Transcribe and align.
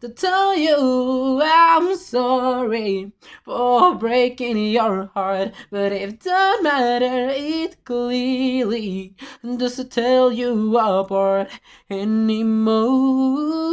to 0.00 0.08
tell 0.08 0.56
you 0.56 1.40
I'm 1.42 1.96
sorry 1.96 3.12
for 3.44 3.94
breaking 3.94 4.58
your 4.72 5.06
heart, 5.14 5.52
but 5.70 5.92
it 5.92 6.20
don't 6.20 6.62
matter, 6.62 7.30
it 7.30 7.84
clearly 7.84 9.14
doesn't 9.42 9.92
tell 9.92 10.32
you 10.32 10.76
apart 10.76 11.48
anymore. 11.88 13.72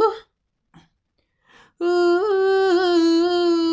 Ooh, 1.82 3.67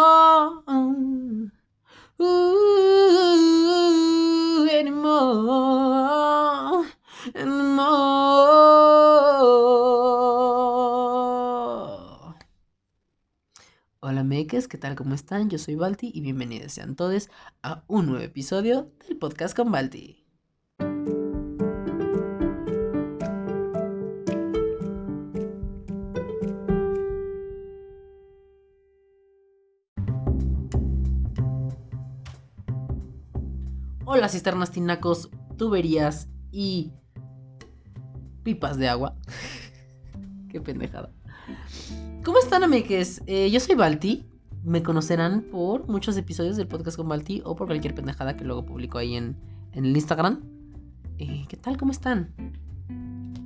Anymore. 4.70 6.16
Anymore. 7.34 7.86
Hola 14.00 14.22
makers, 14.22 14.68
¿qué 14.68 14.78
tal? 14.78 14.94
¿Cómo 14.94 15.14
están? 15.14 15.50
Yo 15.50 15.58
soy 15.58 15.74
Balti 15.74 16.10
y 16.14 16.20
bienvenidos 16.20 16.72
sean 16.72 16.94
todos 16.96 17.28
a 17.62 17.84
un 17.88 18.06
nuevo 18.06 18.22
episodio 18.22 18.92
del 19.08 19.18
podcast 19.18 19.56
con 19.56 19.72
Balti. 19.72 20.25
Hola 34.16 34.30
cisternas, 34.30 34.70
tinacos, 34.70 35.28
tuberías 35.58 36.30
y 36.50 36.90
pipas 38.44 38.78
de 38.78 38.88
agua. 38.88 39.14
Qué 40.48 40.58
pendejada. 40.58 41.12
¿Cómo 42.24 42.38
están, 42.38 42.64
amigues? 42.64 43.20
Eh, 43.26 43.50
yo 43.50 43.60
soy 43.60 43.74
Balti. 43.74 44.24
Me 44.64 44.82
conocerán 44.82 45.42
por 45.42 45.86
muchos 45.86 46.16
episodios 46.16 46.56
del 46.56 46.66
podcast 46.66 46.96
con 46.96 47.10
Balti 47.10 47.42
o 47.44 47.56
por 47.56 47.66
cualquier 47.66 47.94
pendejada 47.94 48.38
que 48.38 48.44
luego 48.46 48.64
publico 48.64 48.96
ahí 48.96 49.16
en, 49.16 49.36
en 49.72 49.84
el 49.84 49.94
Instagram. 49.94 50.40
Eh, 51.18 51.44
¿Qué 51.46 51.58
tal? 51.58 51.76
¿Cómo 51.76 51.92
están? 51.92 52.32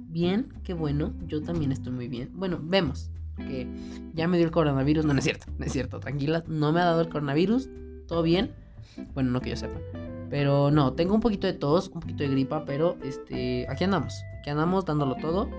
Bien, 0.06 0.54
qué 0.62 0.72
bueno. 0.72 1.14
Yo 1.26 1.42
también 1.42 1.72
estoy 1.72 1.92
muy 1.92 2.06
bien. 2.06 2.30
Bueno, 2.34 2.60
vemos 2.62 3.10
que 3.38 3.66
ya 4.14 4.28
me 4.28 4.36
dio 4.36 4.46
el 4.46 4.52
coronavirus. 4.52 5.04
No, 5.04 5.14
no 5.14 5.18
es 5.18 5.24
cierto, 5.24 5.46
no 5.58 5.64
es 5.64 5.72
cierto. 5.72 5.98
Tranquilas, 5.98 6.46
no 6.46 6.70
me 6.70 6.80
ha 6.80 6.84
dado 6.84 7.00
el 7.00 7.08
coronavirus. 7.08 7.68
Todo 8.06 8.22
bien. 8.22 8.52
Bueno, 9.14 9.32
no 9.32 9.40
que 9.40 9.50
yo 9.50 9.56
sepa. 9.56 9.80
Pero 10.30 10.70
no, 10.70 10.92
tengo 10.92 11.14
un 11.14 11.20
poquito 11.20 11.48
de 11.48 11.52
tos, 11.54 11.88
un 11.88 12.00
poquito 12.00 12.22
de 12.22 12.30
gripa, 12.30 12.64
pero 12.64 12.96
este, 13.02 13.66
aquí 13.68 13.82
andamos. 13.84 14.14
Aquí 14.38 14.48
andamos 14.48 14.84
dándolo 14.84 15.16
todo. 15.16 15.50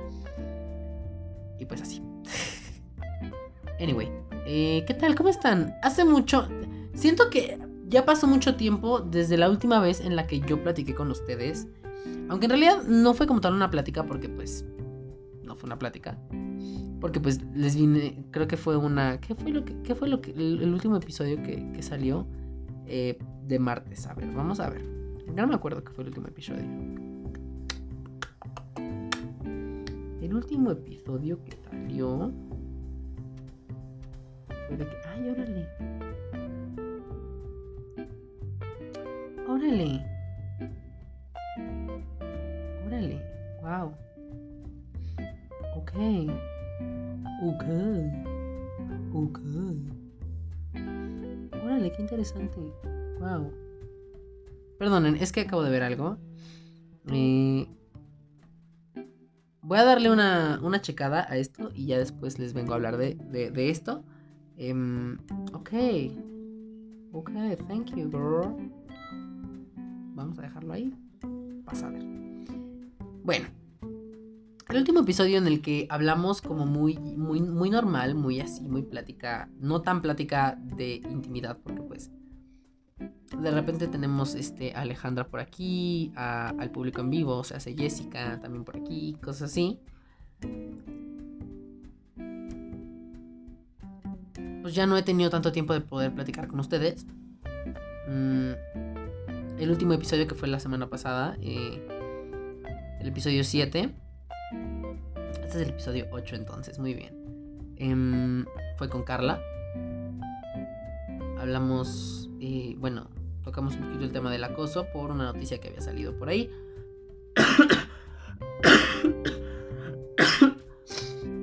Y 1.60 1.66
pues 1.66 1.82
así. 1.82 2.02
anyway, 3.82 4.10
eh, 4.48 4.84
¿qué 4.88 4.94
tal? 4.94 5.14
¿Cómo 5.16 5.30
están? 5.30 5.76
Hace 5.84 6.06
mucho... 6.06 6.48
Siento 6.94 7.30
que 7.30 7.60
ya 7.88 8.06
pasó 8.06 8.28
mucho 8.28 8.56
tiempo 8.56 9.02
desde 9.02 9.38
la 9.38 9.50
última 9.50 9.80
vez 9.82 10.00
en 10.00 10.16
la 10.16 10.26
que 10.26 10.40
yo 10.40 10.64
platiqué 10.64 10.96
con 10.96 11.12
ustedes. 11.12 11.68
Aunque 12.30 12.46
en 12.46 12.52
realidad 12.52 12.84
no 12.88 13.14
fue 13.14 13.28
como 13.28 13.42
tal 13.42 13.54
una 13.54 13.70
plática 13.70 14.06
porque 14.06 14.30
pues... 14.30 14.66
No 15.44 15.58
fue 15.58 15.68
una 15.68 15.78
plática. 15.78 16.18
Porque 17.02 17.20
pues 17.20 17.42
les 17.54 17.76
vine... 17.76 18.24
Creo 18.32 18.48
que 18.48 18.56
fue 18.56 18.78
una... 18.78 19.20
¿Qué 19.20 19.36
fue 19.36 19.52
lo 19.52 19.66
que... 19.66 19.82
¿Qué 19.82 19.96
fue 19.96 20.08
lo 20.08 20.22
que... 20.22 20.32
El, 20.32 20.74
último 20.74 20.96
episodio 20.96 21.44
que, 21.44 21.72
que 21.74 21.84
salió? 21.84 22.26
Eh, 22.86 23.18
de 23.48 23.60
martes. 23.60 24.08
A 24.08 24.14
ver, 24.14 24.32
vamos 24.34 24.60
a 24.60 24.70
ver. 24.70 24.84
No 25.36 25.48
me 25.48 25.56
acuerdo 25.56 25.84
que 25.84 25.92
fue 25.92 26.04
el 26.04 26.10
último 26.10 26.28
episodio. 26.28 26.66
El 30.22 30.34
último 30.34 30.72
episodio 30.72 31.44
que 31.44 31.52
salió 31.70 32.32
fue 34.68 34.78
de 34.78 34.86
que. 34.86 34.96
¡Ay, 35.10 35.30
órale! 35.30 35.68
¡Órale! 39.48 40.06
¡Órale! 42.86 43.22
¡Wow! 43.62 43.94
Ok. 45.76 45.92
Ok. 47.44 47.66
Ok. 49.14 49.40
Órale, 51.72 51.90
qué 51.94 52.02
interesante. 52.02 52.60
Wow. 53.22 53.50
Perdonen, 54.78 55.16
es 55.16 55.32
que 55.32 55.40
acabo 55.40 55.64
de 55.64 55.72
ver 55.72 55.84
algo. 55.84 56.18
Eh, 57.10 57.66
voy 59.62 59.78
a 59.78 59.86
darle 59.86 60.12
una, 60.12 60.60
una, 60.62 60.82
checada 60.82 61.26
a 61.30 61.38
esto 61.38 61.72
y 61.74 61.86
ya 61.86 61.98
después 61.98 62.40
les 62.40 62.54
vengo 62.54 62.74
a 62.74 62.76
hablar 62.76 62.98
de, 62.98 63.16
de, 63.16 63.70
esto. 63.70 64.04
Um, 64.60 65.14
ok. 65.54 65.72
Ok, 67.14 67.32
thank 67.70 67.96
you, 67.96 68.10
girl. 68.10 68.54
Vamos 70.14 70.38
a 70.40 70.42
dejarlo 70.42 70.74
ahí. 70.74 70.94
Pasa 71.64 71.88
a 71.88 71.92
ver. 71.92 72.04
Bueno. 73.24 73.61
El 74.72 74.78
último 74.78 75.02
episodio 75.02 75.38
en 75.38 75.48
el 75.48 75.62
que 75.62 75.86
hablamos 75.90 76.42
como 76.42 76.66
muy, 76.66 76.98
muy, 76.98 77.42
muy 77.42 77.70
normal, 77.70 78.16
muy 78.16 78.40
así, 78.40 78.70
muy 78.70 78.84
plática, 78.84 79.50
no 79.60 79.82
tan 79.82 80.02
plática 80.02 80.58
de 80.62 81.02
intimidad, 81.12 81.58
porque 81.62 81.82
pues 81.82 82.10
de 83.38 83.52
repente 83.52 83.90
tenemos 83.90 84.34
este, 84.34 84.74
a 84.74 84.80
Alejandra 84.80 85.28
por 85.28 85.42
aquí, 85.42 86.14
al 86.16 86.72
público 86.72 87.02
en 87.02 87.10
vivo, 87.10 87.40
o 87.40 87.44
sea, 87.44 87.58
hace 87.58 87.76
Jessica 87.76 88.40
también 88.40 88.64
por 88.64 88.78
aquí, 88.78 89.18
cosas 89.22 89.52
así. 89.52 89.78
Pues 94.62 94.74
ya 94.74 94.88
no 94.88 94.96
he 94.96 95.04
tenido 95.04 95.30
tanto 95.30 95.52
tiempo 95.52 95.74
de 95.74 95.82
poder 95.82 96.16
platicar 96.16 96.48
con 96.48 96.62
ustedes. 96.62 97.06
Mm, 98.08 98.52
el 99.60 99.70
último 99.70 99.92
episodio 99.92 100.28
que 100.28 100.36
fue 100.36 100.48
la 100.48 100.62
semana 100.62 100.90
pasada, 100.90 101.36
eh, 101.42 101.86
el 103.02 103.08
episodio 103.10 103.44
7. 103.44 103.94
Este 105.52 105.64
es 105.64 105.68
el 105.68 105.74
episodio 105.74 106.08
8 106.12 106.38
entonces, 106.38 106.80
muy 106.80 106.94
bien. 106.94 107.14
Em, 107.76 108.46
fue 108.78 108.88
con 108.88 109.04
Carla. 109.04 109.42
Hablamos, 111.38 112.30
eh, 112.40 112.76
bueno, 112.78 113.10
tocamos 113.44 113.76
un 113.76 113.82
poquito 113.82 114.06
el 114.06 114.14
tema 114.14 114.32
del 114.32 114.46
acoso 114.46 114.88
por 114.94 115.12
una 115.12 115.26
noticia 115.26 115.58
que 115.58 115.68
había 115.68 115.82
salido 115.82 116.18
por 116.18 116.30
ahí. 116.30 116.50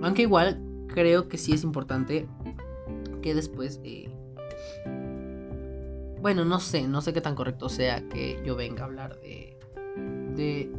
Aunque 0.02 0.22
igual 0.22 0.58
creo 0.86 1.28
que 1.28 1.36
sí 1.36 1.52
es 1.52 1.62
importante 1.62 2.26
que 3.20 3.34
después... 3.34 3.78
Eh, 3.84 4.08
bueno, 6.22 6.46
no 6.46 6.60
sé, 6.60 6.88
no 6.88 7.02
sé 7.02 7.12
qué 7.12 7.20
tan 7.20 7.34
correcto 7.34 7.68
sea 7.68 8.08
que 8.08 8.40
yo 8.42 8.56
venga 8.56 8.84
a 8.84 8.86
hablar 8.86 9.20
de... 9.20 9.58
De, 10.34 10.72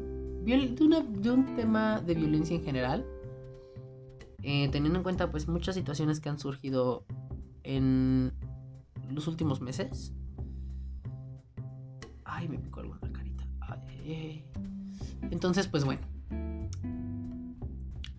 de, 0.45 1.31
un 1.31 1.55
tema 1.55 2.01
de 2.01 2.15
violencia 2.15 2.55
en 2.55 2.63
general. 2.63 3.05
Eh, 4.43 4.69
teniendo 4.71 4.99
en 4.99 5.03
cuenta 5.03 5.29
pues 5.31 5.47
muchas 5.47 5.75
situaciones 5.75 6.19
que 6.19 6.29
han 6.29 6.39
surgido 6.39 7.05
en 7.63 8.33
los 9.09 9.27
últimos 9.27 9.61
meses. 9.61 10.13
Ay, 12.23 12.47
me 12.47 12.57
picó 12.57 12.79
alguna 12.79 12.99
carita. 13.11 13.43
Entonces, 15.31 15.67
pues 15.67 15.83
bueno. 15.83 16.01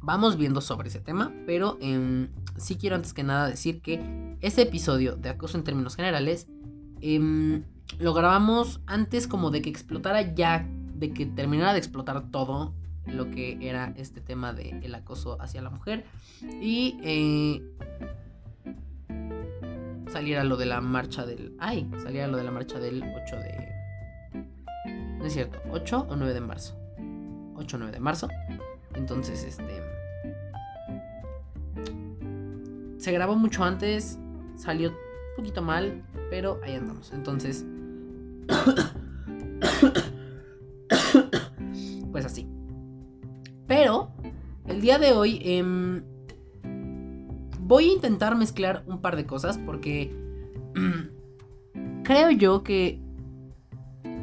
Vamos 0.02 0.36
viendo 0.36 0.60
sobre 0.60 0.88
ese 0.88 1.00
tema, 1.00 1.32
pero 1.46 1.78
eh, 1.80 2.28
sí 2.56 2.76
quiero 2.76 2.96
antes 2.96 3.12
que 3.12 3.22
nada 3.22 3.48
decir 3.48 3.82
que 3.82 4.36
ese 4.40 4.62
episodio 4.62 5.16
de 5.16 5.28
acoso 5.28 5.58
en 5.58 5.64
términos 5.64 5.94
generales 5.94 6.48
em, 7.00 7.64
lo 7.98 8.14
grabamos 8.14 8.80
antes 8.86 9.26
como 9.26 9.50
de 9.50 9.62
que 9.62 9.70
explotara 9.70 10.34
ya, 10.34 10.66
de 10.94 11.12
que 11.12 11.26
terminara 11.26 11.72
de 11.74 11.78
explotar 11.78 12.30
todo 12.30 12.74
lo 13.12 13.30
que 13.30 13.58
era 13.60 13.92
este 13.96 14.20
tema 14.20 14.52
del 14.52 14.82
el 14.82 14.94
acoso 14.94 15.40
hacia 15.40 15.62
la 15.62 15.70
mujer 15.70 16.04
y 16.60 16.96
eh, 17.02 17.62
saliera 20.10 20.44
lo 20.44 20.56
de 20.56 20.66
la 20.66 20.80
marcha 20.80 21.26
del... 21.26 21.54
Ay, 21.58 21.88
saliera 22.02 22.26
lo 22.26 22.36
de 22.36 22.44
la 22.44 22.50
marcha 22.50 22.78
del 22.78 23.02
8 23.02 23.36
de 23.36 23.80
no 25.20 25.26
es 25.26 25.34
cierto, 25.34 25.60
8 25.70 26.06
o 26.08 26.16
9 26.16 26.32
de 26.32 26.40
marzo. 26.40 26.74
8 27.56 27.76
o 27.76 27.78
9 27.78 27.92
de 27.92 28.00
marzo. 28.00 28.26
Entonces, 28.94 29.44
este... 29.44 29.82
Se 32.96 33.12
grabó 33.12 33.36
mucho 33.36 33.62
antes, 33.62 34.18
salió 34.56 34.88
un 34.90 34.96
poquito 35.36 35.60
mal, 35.60 36.02
pero 36.30 36.58
ahí 36.64 36.74
andamos. 36.74 37.12
Entonces... 37.12 37.66
pues 42.10 42.24
así. 42.24 42.49
El 44.80 44.84
día 44.84 44.98
de 44.98 45.12
hoy... 45.12 45.42
Eh, 45.44 45.62
voy 47.60 47.90
a 47.90 47.92
intentar 47.92 48.34
mezclar 48.34 48.82
un 48.86 49.02
par 49.02 49.14
de 49.14 49.26
cosas 49.26 49.58
porque 49.58 50.10
creo 52.02 52.30
yo 52.30 52.62
que 52.62 52.98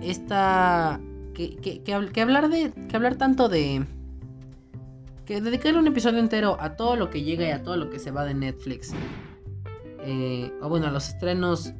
esta 0.01 0.99
que, 1.35 1.83
hablar 2.23 2.49
de 2.49 2.73
que 2.89 2.95
hablar 2.95 3.17
tanto 3.17 3.49
de 3.49 3.85
que 5.27 5.41
dedicarle 5.41 5.77
un 5.77 5.85
episodio 5.85 6.17
entero 6.17 6.57
a 6.59 6.75
todo 6.75 6.95
lo 6.95 7.11
que 7.11 7.21
llega 7.21 7.47
y 7.47 7.51
a 7.51 7.61
todo 7.61 7.77
lo 7.77 7.91
que 7.91 7.99
se 7.99 8.09
va 8.09 8.25
de 8.25 8.33
Netflix 8.33 8.95
eh, 10.01 10.51
o 10.59 10.69
bueno 10.69 10.87
a 10.87 10.91
los 10.91 11.07
estrenos 11.07 11.71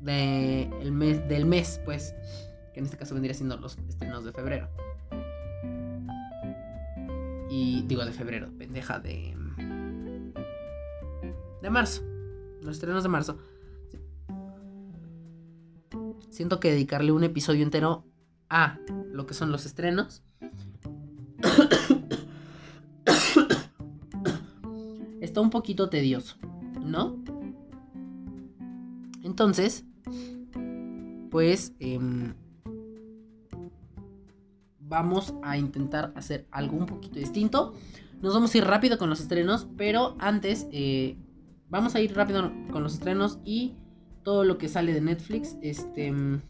de 0.00 0.68
mes 0.92 1.26
del 1.26 1.46
mes 1.46 1.80
pues 1.86 2.14
que 2.74 2.80
en 2.80 2.84
este 2.84 2.98
caso 2.98 3.14
vendría 3.14 3.32
siendo 3.32 3.56
los 3.56 3.78
estrenos 3.88 4.26
de 4.26 4.32
febrero 4.32 4.68
y 7.50 7.82
digo 7.82 8.04
de 8.04 8.12
febrero 8.12 8.50
pendeja 8.58 8.98
de 8.98 9.36
de 11.62 11.70
marzo. 11.70 12.02
Los 12.62 12.76
estrenos 12.76 13.02
de 13.02 13.08
marzo. 13.08 13.38
Siento 16.30 16.60
que 16.60 16.70
dedicarle 16.70 17.10
un 17.12 17.24
episodio 17.24 17.62
entero 17.62 18.04
a 18.48 18.78
lo 19.10 19.26
que 19.26 19.34
son 19.34 19.50
los 19.50 19.66
estrenos. 19.66 20.22
Está 25.20 25.40
un 25.40 25.50
poquito 25.50 25.88
tedioso, 25.88 26.36
¿no? 26.84 27.16
Entonces, 29.22 29.84
pues 31.30 31.74
em, 31.80 32.34
vamos 34.88 35.34
a 35.42 35.56
intentar 35.56 36.12
hacer 36.16 36.46
algo 36.50 36.76
un 36.76 36.86
poquito 36.86 37.18
distinto. 37.18 37.74
Nos 38.22 38.34
vamos 38.34 38.54
a 38.54 38.58
ir 38.58 38.64
rápido 38.64 38.98
con 38.98 39.10
los 39.10 39.20
estrenos, 39.20 39.66
pero 39.76 40.16
antes 40.18 40.66
eh, 40.72 41.16
vamos 41.68 41.94
a 41.94 42.00
ir 42.00 42.14
rápido 42.14 42.50
con 42.70 42.82
los 42.82 42.94
estrenos 42.94 43.38
y 43.44 43.74
todo 44.22 44.44
lo 44.44 44.58
que 44.58 44.68
sale 44.68 44.92
de 44.92 45.00
Netflix. 45.00 45.56
Este. 45.60 46.10
Mm, 46.10 46.40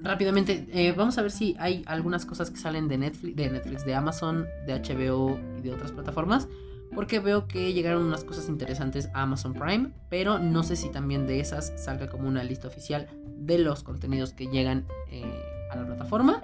rápidamente, 0.00 0.66
eh, 0.72 0.92
vamos 0.92 1.16
a 1.16 1.22
ver 1.22 1.30
si 1.30 1.56
hay 1.58 1.82
algunas 1.86 2.26
cosas 2.26 2.50
que 2.50 2.58
salen 2.58 2.88
de 2.88 2.98
Netflix, 2.98 3.36
de 3.36 3.50
Netflix, 3.50 3.84
de 3.84 3.94
Amazon, 3.94 4.46
de 4.66 4.74
HBO 4.74 5.38
y 5.58 5.62
de 5.62 5.72
otras 5.72 5.92
plataformas. 5.92 6.48
Porque 6.94 7.20
veo 7.20 7.48
que 7.48 7.72
llegaron 7.72 8.04
unas 8.04 8.24
cosas 8.24 8.48
interesantes 8.48 9.08
a 9.14 9.22
Amazon 9.22 9.54
Prime. 9.54 9.92
Pero 10.10 10.38
no 10.38 10.62
sé 10.62 10.76
si 10.76 10.90
también 10.90 11.26
de 11.26 11.40
esas 11.40 11.72
salga 11.82 12.08
como 12.08 12.28
una 12.28 12.44
lista 12.44 12.68
oficial 12.68 13.08
de 13.38 13.58
los 13.58 13.82
contenidos 13.82 14.32
que 14.32 14.46
llegan 14.46 14.86
eh, 15.10 15.24
a 15.70 15.76
la 15.76 15.86
plataforma. 15.86 16.42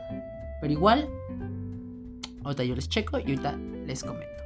Pero 0.61 0.73
igual, 0.73 1.09
ahorita 2.45 2.65
yo 2.65 2.75
les 2.75 2.89
checo 2.89 3.19
y 3.19 3.23
ahorita 3.23 3.56
les 3.87 4.03
comento. 4.03 4.43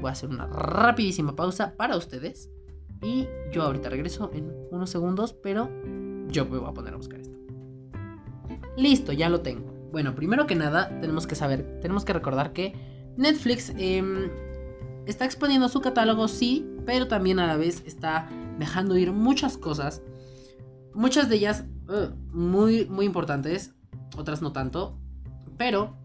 Voy 0.00 0.08
a 0.08 0.12
hacer 0.12 0.28
una 0.28 0.46
rapidísima 0.46 1.36
pausa 1.36 1.74
para 1.76 1.96
ustedes. 1.96 2.50
Y 3.02 3.28
yo 3.52 3.62
ahorita 3.62 3.90
regreso 3.90 4.30
en 4.32 4.52
unos 4.70 4.90
segundos, 4.90 5.34
pero 5.34 5.70
yo 6.28 6.46
me 6.46 6.58
voy 6.58 6.68
a 6.68 6.72
poner 6.72 6.94
a 6.94 6.96
buscar 6.96 7.20
esto. 7.20 7.38
Listo, 8.76 9.12
ya 9.12 9.28
lo 9.28 9.40
tengo. 9.40 9.72
Bueno, 9.92 10.14
primero 10.14 10.46
que 10.46 10.56
nada, 10.56 10.88
tenemos 11.00 11.26
que 11.26 11.34
saber, 11.34 11.80
tenemos 11.80 12.04
que 12.04 12.12
recordar 12.12 12.52
que 12.52 12.74
Netflix 13.16 13.72
em, 13.76 14.28
está 15.06 15.24
exponiendo 15.24 15.68
su 15.68 15.80
catálogo, 15.80 16.28
sí, 16.28 16.66
pero 16.86 17.08
también 17.08 17.38
a 17.38 17.46
la 17.46 17.56
vez 17.56 17.82
está 17.86 18.28
dejando 18.58 18.96
ir 18.96 19.12
muchas 19.12 19.56
cosas. 19.56 20.02
Muchas 20.94 21.28
de 21.28 21.36
ellas 21.36 21.64
muy, 22.32 22.86
muy 22.86 23.06
importantes, 23.06 23.74
otras 24.16 24.42
no 24.42 24.52
tanto. 24.52 24.98
Pero 25.56 25.96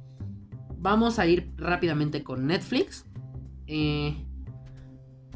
vamos 0.78 1.20
a 1.20 1.28
ir 1.28 1.52
rápidamente 1.58 2.24
con 2.24 2.48
Netflix. 2.48 3.06
Eh, 3.68 4.26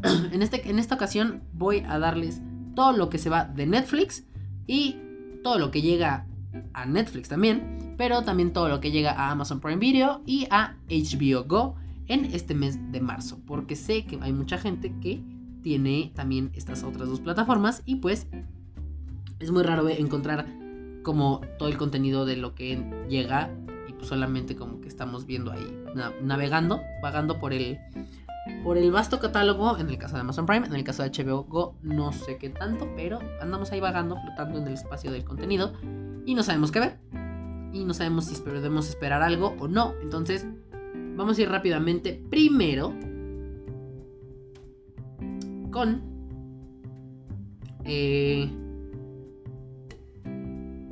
en, 0.32 0.42
este, 0.42 0.70
en 0.70 0.80
esta 0.80 0.96
ocasión 0.96 1.44
voy 1.54 1.84
a 1.88 2.00
darles 2.00 2.42
todo 2.76 2.94
lo 2.94 3.10
que 3.10 3.18
se 3.18 3.30
va 3.30 3.46
de 3.46 3.66
Netflix 3.66 4.26
y 4.66 4.98
todo 5.44 5.60
lo 5.60 5.72
que 5.72 5.82
llega 5.82 6.28
a 6.74 6.86
Netflix 6.86 7.30
también, 7.30 7.96
pero 7.98 8.24
también 8.24 8.54
todo 8.54 8.70
lo 8.70 8.80
que 8.80 8.92
llega 8.92 9.12
a 9.12 9.32
Amazon 9.32 9.60
Prime 9.60 9.78
Video 9.78 10.22
y 10.26 10.48
a 10.50 10.76
HBO 10.88 11.44
Go 11.46 11.76
en 12.08 12.26
este 12.26 12.54
mes 12.54 12.92
de 12.92 13.02
marzo, 13.02 13.40
porque 13.46 13.76
sé 13.76 14.06
que 14.06 14.20
hay 14.22 14.34
mucha 14.34 14.58
gente 14.58 14.94
que 15.00 15.24
tiene 15.62 16.12
también 16.16 16.52
estas 16.54 16.84
otras 16.84 17.08
dos 17.10 17.22
plataformas 17.22 17.82
y 17.86 17.96
pues 17.96 18.28
es 19.40 19.52
muy 19.52 19.64
raro 19.64 19.88
encontrar 19.90 20.46
como 21.04 21.42
todo 21.58 21.70
el 21.70 21.78
contenido 21.78 22.26
de 22.26 22.38
lo 22.38 22.56
que 22.56 22.84
llega 23.10 23.52
y 23.88 23.94
pues 23.94 24.08
solamente 24.08 24.56
como 24.56 24.82
que 24.82 24.88
estamos 24.88 25.26
viendo 25.26 25.52
ahí 25.52 25.66
navegando, 26.22 26.82
vagando 27.02 27.40
por 27.40 27.54
el 27.54 27.80
por 28.64 28.78
el 28.78 28.92
vasto 28.92 29.20
catálogo, 29.20 29.78
en 29.78 29.90
el 29.90 29.98
caso 29.98 30.16
de 30.16 30.22
Amazon 30.22 30.46
Prime, 30.46 30.68
en 30.68 30.74
el 30.74 30.84
caso 30.84 31.02
de 31.02 31.12
HBO 31.12 31.44
Go, 31.44 31.76
no 31.82 32.12
sé 32.12 32.38
qué 32.38 32.50
tanto, 32.50 32.90
pero 32.96 33.20
andamos 33.42 33.72
ahí 33.72 33.80
vagando, 33.80 34.18
flotando 34.18 34.60
en 34.60 34.68
el 34.68 34.74
espacio 34.74 35.12
del 35.12 35.24
contenido 35.24 35.74
y 36.26 36.36
no 36.36 36.44
sabemos 36.44 36.72
qué 36.72 36.80
ver. 36.80 37.00
Y 37.72 37.86
no 37.86 37.94
sabemos 37.94 38.26
si 38.26 38.42
debemos 38.44 38.88
esperar 38.88 39.24
algo 39.24 39.56
o 39.60 39.68
no. 39.68 39.94
Entonces, 40.02 40.46
vamos 41.16 41.38
a 41.38 41.42
ir 41.42 41.50
rápidamente 41.50 42.24
primero 42.30 42.94
con 45.72 46.02
eh, 47.86 48.50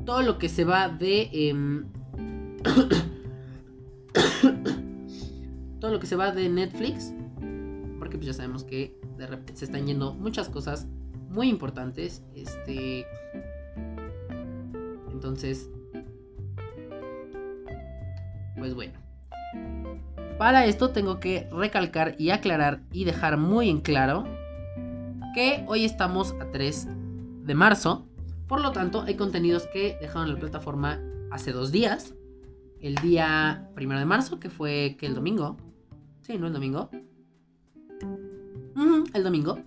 todo 0.06 0.22
lo 0.22 0.38
que 0.38 0.50
se 0.50 0.66
va 0.66 0.90
de... 0.90 1.30
Em, 1.32 1.86
todo 5.80 5.92
lo 5.92 6.00
que 6.00 6.08
se 6.08 6.16
va 6.16 6.32
de 6.32 6.50
Netflix 6.50 7.14
porque 8.12 8.18
pues 8.18 8.28
ya 8.28 8.34
sabemos 8.34 8.66
que 8.66 9.00
de 9.18 9.26
repente 9.26 9.56
se 9.56 9.66
están 9.66 9.86
yendo 9.86 10.14
muchas 10.14 10.50
cosas 10.50 10.86
muy 11.30 11.48
importantes. 11.48 12.22
Este. 12.36 13.06
Entonces. 15.14 15.70
Pues 18.58 18.74
bueno. 18.74 19.01
Para 20.42 20.66
esto 20.66 20.90
tengo 20.90 21.20
que 21.20 21.48
recalcar 21.52 22.16
y 22.18 22.32
aclarar 22.32 22.82
y 22.92 23.04
dejar 23.04 23.38
muy 23.38 23.70
en 23.70 23.80
claro 23.80 24.24
que 25.36 25.64
hoy 25.68 25.86
estamos 25.86 26.34
a 26.42 26.50
3 26.50 26.88
de 27.46 27.54
marzo. 27.54 28.08
Por 28.48 28.60
lo 28.60 28.72
tanto, 28.72 29.04
hay 29.04 29.14
contenidos 29.14 29.68
que 29.72 30.00
dejaron 30.02 30.34
la 30.34 30.40
plataforma 30.40 31.00
hace 31.30 31.52
dos 31.52 31.72
días. 31.72 32.16
El 32.80 32.96
día 32.96 33.70
primero 33.76 34.00
de 34.00 34.08
marzo, 34.08 34.40
que 34.40 34.50
fue 34.50 34.96
que 34.98 35.06
el 35.06 35.14
domingo. 35.14 35.58
Sí, 36.22 36.40
no 36.40 36.48
el 36.48 36.54
domingo 36.54 36.90
el 39.14 39.24
domingo. 39.24 39.60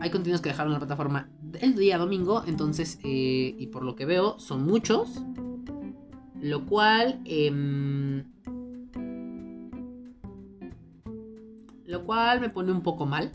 Hay 0.00 0.08
contenidos 0.08 0.40
que 0.40 0.48
dejaron 0.48 0.72
la 0.72 0.78
plataforma 0.78 1.28
el 1.60 1.76
día 1.76 1.98
domingo, 1.98 2.42
entonces, 2.46 2.98
eh, 3.04 3.54
y 3.58 3.66
por 3.66 3.82
lo 3.82 3.96
que 3.96 4.06
veo, 4.06 4.38
son 4.38 4.64
muchos. 4.64 5.22
Lo 6.40 6.64
cual... 6.64 7.20
Em, 7.26 8.24
cual 12.08 12.40
me 12.40 12.48
pone 12.48 12.72
un 12.72 12.80
poco 12.80 13.04
mal. 13.04 13.32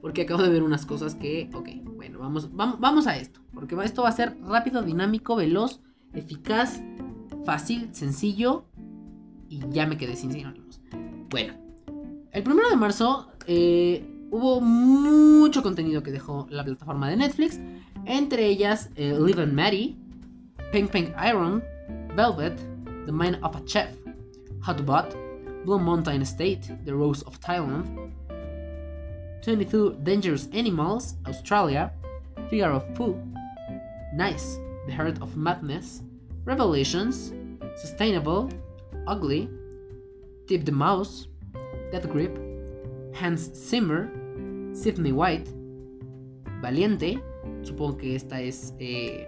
Porque 0.00 0.22
acabo 0.22 0.40
de 0.44 0.50
ver 0.50 0.62
unas 0.62 0.86
cosas 0.86 1.16
que... 1.16 1.50
Ok, 1.52 1.68
bueno, 1.96 2.20
vamos, 2.20 2.54
vamos, 2.54 2.78
vamos 2.78 3.08
a 3.08 3.16
esto. 3.16 3.40
Porque 3.52 3.76
esto 3.82 4.02
va 4.02 4.10
a 4.10 4.12
ser 4.12 4.38
rápido, 4.40 4.82
dinámico, 4.82 5.34
veloz, 5.34 5.80
eficaz, 6.14 6.80
fácil, 7.44 7.88
sencillo. 7.92 8.66
Y 9.48 9.58
ya 9.70 9.88
me 9.88 9.98
quedé 9.98 10.14
sin 10.14 10.30
sinónimos. 10.30 10.80
Bueno, 11.28 11.54
el 12.30 12.44
primero 12.44 12.70
de 12.70 12.76
marzo 12.76 13.32
eh, 13.48 14.06
hubo 14.30 14.60
mucho 14.60 15.64
contenido 15.64 16.04
que 16.04 16.12
dejó 16.12 16.46
la 16.50 16.62
plataforma 16.64 17.10
de 17.10 17.16
Netflix. 17.16 17.58
Entre 18.04 18.46
ellas 18.46 18.90
eh, 18.94 19.18
Live 19.20 19.42
and 19.42 19.54
Maddie, 19.54 19.96
Pink 20.70 20.92
Pink 20.92 21.08
Iron, 21.28 21.64
Velvet, 22.14 22.56
The 23.06 23.12
Mind 23.12 23.40
of 23.42 23.56
a 23.56 23.64
Chef, 23.64 23.90
Hotbot, 24.64 25.27
Blue 25.68 25.78
Mountain 25.78 26.24
State, 26.24 26.70
The 26.86 26.94
Rose 26.94 27.20
of 27.24 27.38
Thailand, 27.42 28.10
22 29.42 29.98
Dangerous 30.02 30.48
Animals, 30.54 31.16
Australia, 31.26 31.92
Figure 32.48 32.70
of 32.70 32.94
Pooh, 32.94 33.20
Nice, 34.14 34.56
The 34.86 34.94
Heart 34.94 35.20
of 35.20 35.36
Madness, 35.36 36.00
Revelations, 36.46 37.34
Sustainable, 37.76 38.48
Ugly, 39.06 39.50
Tip 40.46 40.64
the 40.64 40.72
Mouse, 40.72 41.28
Death 41.92 42.08
Grip, 42.08 42.38
Hans 43.14 43.50
Zimmer, 43.54 44.08
Sidney 44.72 45.12
White, 45.12 45.50
Valiente, 46.62 47.20
supongo 47.60 47.98
que 47.98 48.16
esta 48.16 48.40
es 48.40 48.72
eh, 48.80 49.26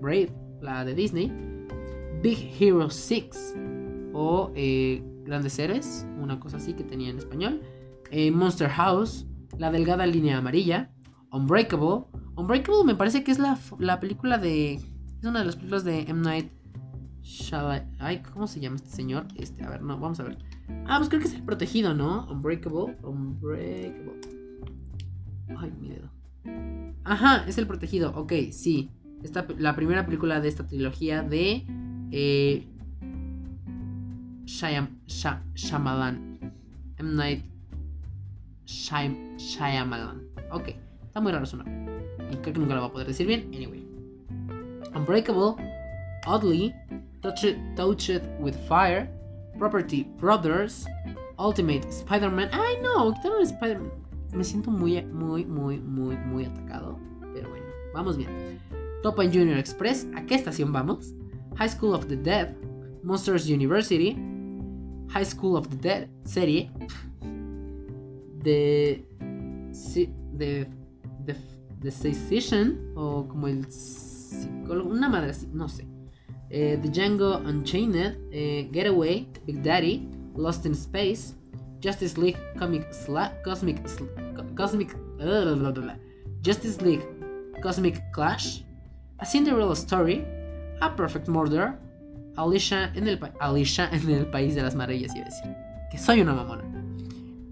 Brave, 0.00 0.30
la 0.60 0.84
de 0.84 0.94
Disney, 0.94 1.32
Big 2.22 2.38
Hero 2.38 2.88
6 2.88 3.69
o 4.12 4.52
eh, 4.54 5.02
Grandes 5.24 5.54
Seres, 5.54 6.06
una 6.18 6.40
cosa 6.40 6.56
así 6.56 6.74
que 6.74 6.84
tenía 6.84 7.10
en 7.10 7.18
español, 7.18 7.62
eh, 8.10 8.30
Monster 8.30 8.68
House, 8.68 9.26
La 9.58 9.70
Delgada 9.70 10.06
Línea 10.06 10.38
Amarilla, 10.38 10.90
Unbreakable, 11.32 12.04
Unbreakable 12.36 12.84
me 12.84 12.94
parece 12.94 13.22
que 13.22 13.30
es 13.30 13.38
la, 13.38 13.58
la 13.78 14.00
película 14.00 14.38
de... 14.38 14.74
Es 14.74 15.26
una 15.26 15.40
de 15.40 15.44
las 15.46 15.56
películas 15.56 15.84
de 15.84 16.00
M. 16.02 16.22
Night 16.22 16.50
Ay, 17.98 18.22
¿cómo 18.32 18.46
se 18.46 18.60
llama 18.60 18.76
este 18.76 18.90
señor? 18.90 19.26
Este, 19.36 19.64
a 19.64 19.70
ver, 19.70 19.82
no, 19.82 19.98
vamos 19.98 20.20
a 20.20 20.24
ver. 20.24 20.38
Ah, 20.86 20.96
pues 20.98 21.08
creo 21.08 21.20
que 21.20 21.28
es 21.28 21.34
el 21.34 21.42
protegido, 21.42 21.94
¿no? 21.94 22.26
Unbreakable. 22.30 22.96
Unbreakable. 23.02 24.20
Ay, 25.56 25.72
mi 25.78 25.90
dedo. 25.90 26.10
Ajá, 27.04 27.44
es 27.46 27.58
el 27.58 27.66
protegido. 27.66 28.12
Ok, 28.16 28.32
sí. 28.52 28.90
Esta, 29.22 29.46
la 29.58 29.76
primera 29.76 30.04
película 30.06 30.40
de 30.40 30.48
esta 30.48 30.66
trilogía 30.66 31.22
de 31.22 31.66
eh, 32.10 32.68
Shyam, 34.60 34.88
Shyamalan. 35.54 36.52
M. 36.98 37.16
Night 37.16 37.42
Shyam, 38.66 39.38
Shyamalan. 39.38 40.20
Ok, 40.52 40.76
está 41.06 41.20
muy 41.20 41.32
raro 41.32 41.46
su 41.46 41.56
nombre. 41.56 41.72
Y 42.30 42.36
creo 42.36 42.52
que 42.52 42.60
nunca 42.60 42.74
lo 42.74 42.82
va 42.82 42.86
a 42.88 42.92
poder 42.92 43.06
decir 43.06 43.26
bien. 43.26 43.50
Anyway. 43.54 43.86
Unbreakable, 44.94 45.56
Oddly, 46.26 46.74
Touched, 47.22 47.56
touched 47.74 48.22
with 48.38 48.54
Fire, 48.68 49.08
Property 49.58 50.04
Brothers, 50.18 50.86
Ultimate 51.38 51.88
Spider-Man. 51.88 52.50
Ay, 52.52 52.76
no, 52.82 53.14
quitaron 53.14 53.42
Spider-Man. 53.42 53.90
Me 54.34 54.44
siento 54.44 54.70
muy, 54.70 55.02
muy, 55.04 55.46
muy, 55.46 55.78
muy, 55.78 56.16
muy 56.16 56.44
atacado. 56.44 56.98
Pero 57.32 57.48
bueno, 57.48 57.64
vamos 57.94 58.18
bien. 58.18 58.60
Top 59.02 59.16
Junior 59.16 59.56
Express, 59.56 60.06
¿a 60.14 60.26
qué 60.26 60.34
estación 60.34 60.70
vamos? 60.70 61.14
High 61.56 61.70
School 61.70 61.94
of 61.94 62.06
the 62.08 62.16
Dead, 62.16 62.54
Monsters 63.02 63.48
University, 63.48 64.16
High 65.12 65.24
School 65.24 65.56
of 65.56 65.68
the 65.70 65.76
Dead, 65.76 66.08
serie, 66.24 66.70
The, 68.42 69.04
the, 70.38 70.66
the, 71.26 71.36
the 71.82 71.90
Session, 71.90 72.92
o 72.96 73.26
como 73.28 73.48
el 73.48 73.66
psicólogo, 73.66 74.90
una 74.90 75.08
madre 75.08 75.32
no 75.52 75.68
sé. 75.68 75.86
Eh, 76.48 76.78
the 76.80 76.88
Django 76.88 77.36
Unchained, 77.44 78.16
eh, 78.32 78.68
Getaway, 78.72 79.28
Big 79.46 79.62
Daddy, 79.62 80.08
Lost 80.34 80.64
in 80.64 80.72
Space, 80.72 81.34
Justice 81.80 82.16
League 82.18 82.38
Comic 82.58 82.86
Cosmic 83.44 83.82
Cosmic 84.54 84.94
uh, 85.20 85.94
Justice 86.42 86.80
League 86.82 87.04
Cosmic 87.62 88.00
Clash, 88.12 88.64
A 89.18 89.26
Cinderella 89.26 89.76
Story, 89.76 90.24
A 90.80 90.90
Perfect 90.90 91.28
Murder, 91.28 91.78
Alicia 92.40 92.92
en 92.94 93.06
el, 93.06 93.20
Alicia 93.38 93.88
en 93.92 94.10
el 94.10 94.26
País 94.26 94.54
de 94.54 94.62
las 94.62 94.74
Maravillas, 94.74 95.12
a 95.14 95.24
decir. 95.24 95.56
Que 95.90 95.98
soy 95.98 96.20
una 96.20 96.34
mamona. 96.34 96.64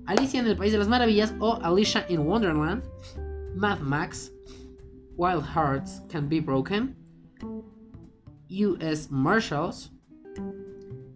Alicia 0.06 0.40
en 0.40 0.46
el 0.46 0.56
País 0.56 0.72
de 0.72 0.78
las 0.78 0.88
Maravillas 0.88 1.34
o 1.38 1.58
Alicia 1.62 2.06
in 2.08 2.20
Wonderland, 2.20 2.82
Mad 3.54 3.80
Max, 3.80 4.32
Wild 5.16 5.44
Hearts 5.44 6.02
Can 6.08 6.28
Be 6.28 6.40
Broken, 6.40 6.96
US 8.48 9.10
Marshals, 9.10 9.92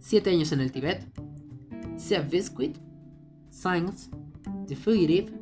Siete 0.00 0.31
años 0.31 0.52
en 0.52 0.61
el 0.61 0.73
Tibet, 0.73 1.07
Sea 1.97 2.21
Biscuit, 2.21 2.76
Signs, 3.50 4.11
The 4.67 4.75
Fugitive, 4.75 5.33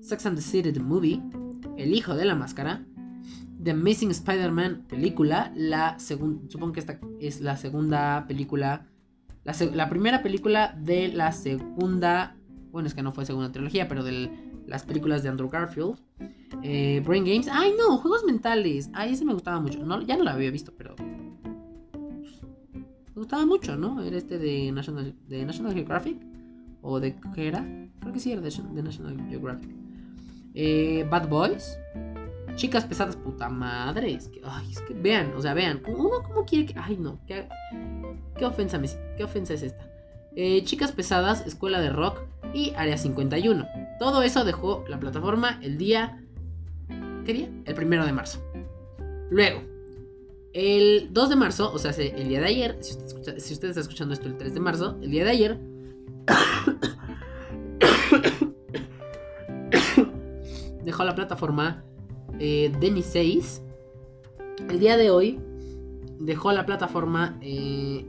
Sex 0.00 0.24
and 0.24 0.36
the 0.36 0.42
City 0.42 0.72
The 0.72 0.80
Movie, 0.80 1.20
El 1.76 1.92
Hijo 1.92 2.14
de 2.14 2.24
la 2.24 2.36
Máscara, 2.36 2.86
The 3.66 3.72
Amazing 3.72 4.12
Spider-Man 4.12 4.84
película, 4.88 5.52
la 5.56 5.98
segunda, 5.98 6.48
supongo 6.48 6.74
que 6.74 6.78
esta 6.78 7.00
es 7.18 7.40
la 7.40 7.56
segunda 7.56 8.24
película, 8.28 8.86
la, 9.42 9.88
primera 9.88 10.22
película 10.22 10.78
de 10.80 11.08
la 11.08 11.32
segunda, 11.32 12.36
bueno, 12.70 12.86
es 12.86 12.94
que 12.94 13.02
no 13.02 13.10
fue 13.10 13.26
segunda 13.26 13.50
trilogía, 13.50 13.88
pero 13.88 14.04
de 14.04 14.30
las 14.68 14.84
películas 14.84 15.24
de 15.24 15.30
Andrew 15.30 15.50
Garfield. 15.50 15.96
Eh, 16.62 17.02
Brain 17.04 17.24
Games, 17.24 17.48
ay 17.50 17.74
no, 17.76 17.98
juegos 17.98 18.22
mentales, 18.24 18.88
ay 18.94 19.14
ese 19.14 19.24
me 19.24 19.34
gustaba 19.34 19.58
mucho, 19.58 19.84
no, 19.84 20.00
ya 20.00 20.16
no 20.16 20.22
la 20.22 20.34
había 20.34 20.52
visto, 20.52 20.72
pero 20.78 20.94
me 21.96 23.16
gustaba 23.16 23.46
mucho, 23.46 23.76
¿no? 23.76 24.00
Era 24.00 24.16
este 24.16 24.38
de 24.38 24.70
National, 24.70 25.12
de 25.26 25.44
National 25.44 25.74
Geographic, 25.74 26.24
o 26.82 27.00
de 27.00 27.16
qué 27.34 27.48
era, 27.48 27.66
creo 27.98 28.12
que 28.12 28.20
sí 28.20 28.30
era 28.30 28.40
de, 28.40 28.82
National 28.82 29.28
Geographic. 29.28 29.74
Eh, 30.54 31.04
Bad 31.10 31.28
Boys, 31.28 31.76
Chicas 32.56 32.84
pesadas, 32.84 33.16
puta 33.16 33.48
madre. 33.48 34.12
Es 34.12 34.28
que, 34.28 34.40
ay, 34.44 34.70
es 34.70 34.80
que 34.80 34.94
vean, 34.94 35.32
o 35.36 35.42
sea, 35.42 35.54
vean. 35.54 35.82
Uno 35.86 36.22
como 36.22 36.44
quiere 36.44 36.66
que. 36.66 36.74
Ay, 36.78 36.96
no. 36.96 37.20
¿Qué, 37.26 37.48
qué 38.36 38.44
ofensa, 38.44 38.80
¿Qué 39.16 39.24
ofensa 39.24 39.54
es 39.54 39.62
esta? 39.62 39.90
Eh, 40.34 40.62
Chicas 40.64 40.92
pesadas, 40.92 41.46
Escuela 41.46 41.80
de 41.80 41.90
Rock 41.90 42.20
y 42.52 42.72
Área 42.76 42.98
51. 42.98 43.66
Todo 43.98 44.22
eso 44.22 44.44
dejó 44.44 44.84
la 44.88 44.98
plataforma 44.98 45.58
el 45.62 45.78
día. 45.78 46.22
¿Qué 47.24 47.32
día? 47.32 47.48
El 47.64 47.74
primero 47.74 48.04
de 48.04 48.12
marzo. 48.12 48.40
Luego, 49.30 49.62
el 50.52 51.08
2 51.12 51.28
de 51.28 51.36
marzo, 51.36 51.72
o 51.72 51.78
sea, 51.78 51.90
el 51.90 52.28
día 52.28 52.40
de 52.40 52.46
ayer, 52.46 52.78
si 52.80 52.96
usted, 52.96 53.38
si 53.38 53.52
usted 53.52 53.68
está 53.68 53.80
escuchando 53.80 54.14
esto 54.14 54.28
el 54.28 54.36
3 54.36 54.54
de 54.54 54.60
marzo, 54.60 54.96
el 55.02 55.10
día 55.10 55.24
de 55.24 55.30
ayer. 55.30 55.58
dejó 60.86 61.04
la 61.04 61.16
plataforma 61.16 61.82
eh, 62.38 62.72
Denny 62.80 63.02
6, 63.02 63.62
el 64.68 64.80
día 64.80 64.96
de 64.96 65.10
hoy 65.10 65.40
dejó 66.20 66.52
la 66.52 66.66
plataforma 66.66 67.38
eh, 67.40 68.06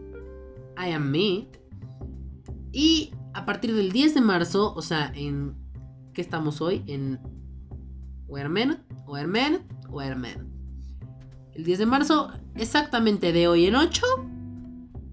I 0.77 0.91
Am 0.91 1.09
Me. 1.09 1.47
Y 2.71 3.11
a 3.33 3.45
partir 3.45 3.73
del 3.75 3.91
10 3.91 4.15
de 4.15 4.21
marzo, 4.21 4.73
o 4.73 4.81
sea, 4.81 5.11
en. 5.15 5.55
¿Qué 6.13 6.21
estamos 6.21 6.61
hoy? 6.61 6.83
En. 6.87 7.19
Wearman, 8.27 8.83
Wearman, 9.07 9.65
Wearman. 9.89 10.51
El 11.53 11.63
10 11.63 11.79
de 11.79 11.85
marzo, 11.85 12.31
exactamente 12.55 13.31
de 13.31 13.47
hoy 13.47 13.65
en 13.65 13.75
8, 13.75 14.03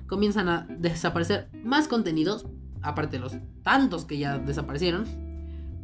comienzan 0.07 0.49
a 0.49 0.67
desaparecer 0.79 1.49
más 1.63 1.87
contenidos, 1.89 2.47
aparte 2.83 3.17
de 3.17 3.21
los 3.21 3.37
tantos 3.63 4.05
que 4.05 4.19
ya 4.19 4.39
desaparecieron, 4.39 5.05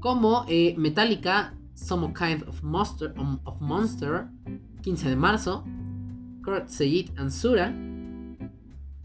como 0.01 0.45
eh, 0.49 0.75
Metallica 0.77 1.55
Some 1.81 2.13
Kind 2.13 2.43
of 2.47 2.63
Monster, 2.63 3.13
um, 3.17 3.41
of 3.45 3.61
Monster 3.61 4.29
15 4.83 5.09
de 5.09 5.17
marzo, 5.17 5.65
Kurt 6.45 6.69
Seyit 6.69 7.11
Ansura, 7.19 7.73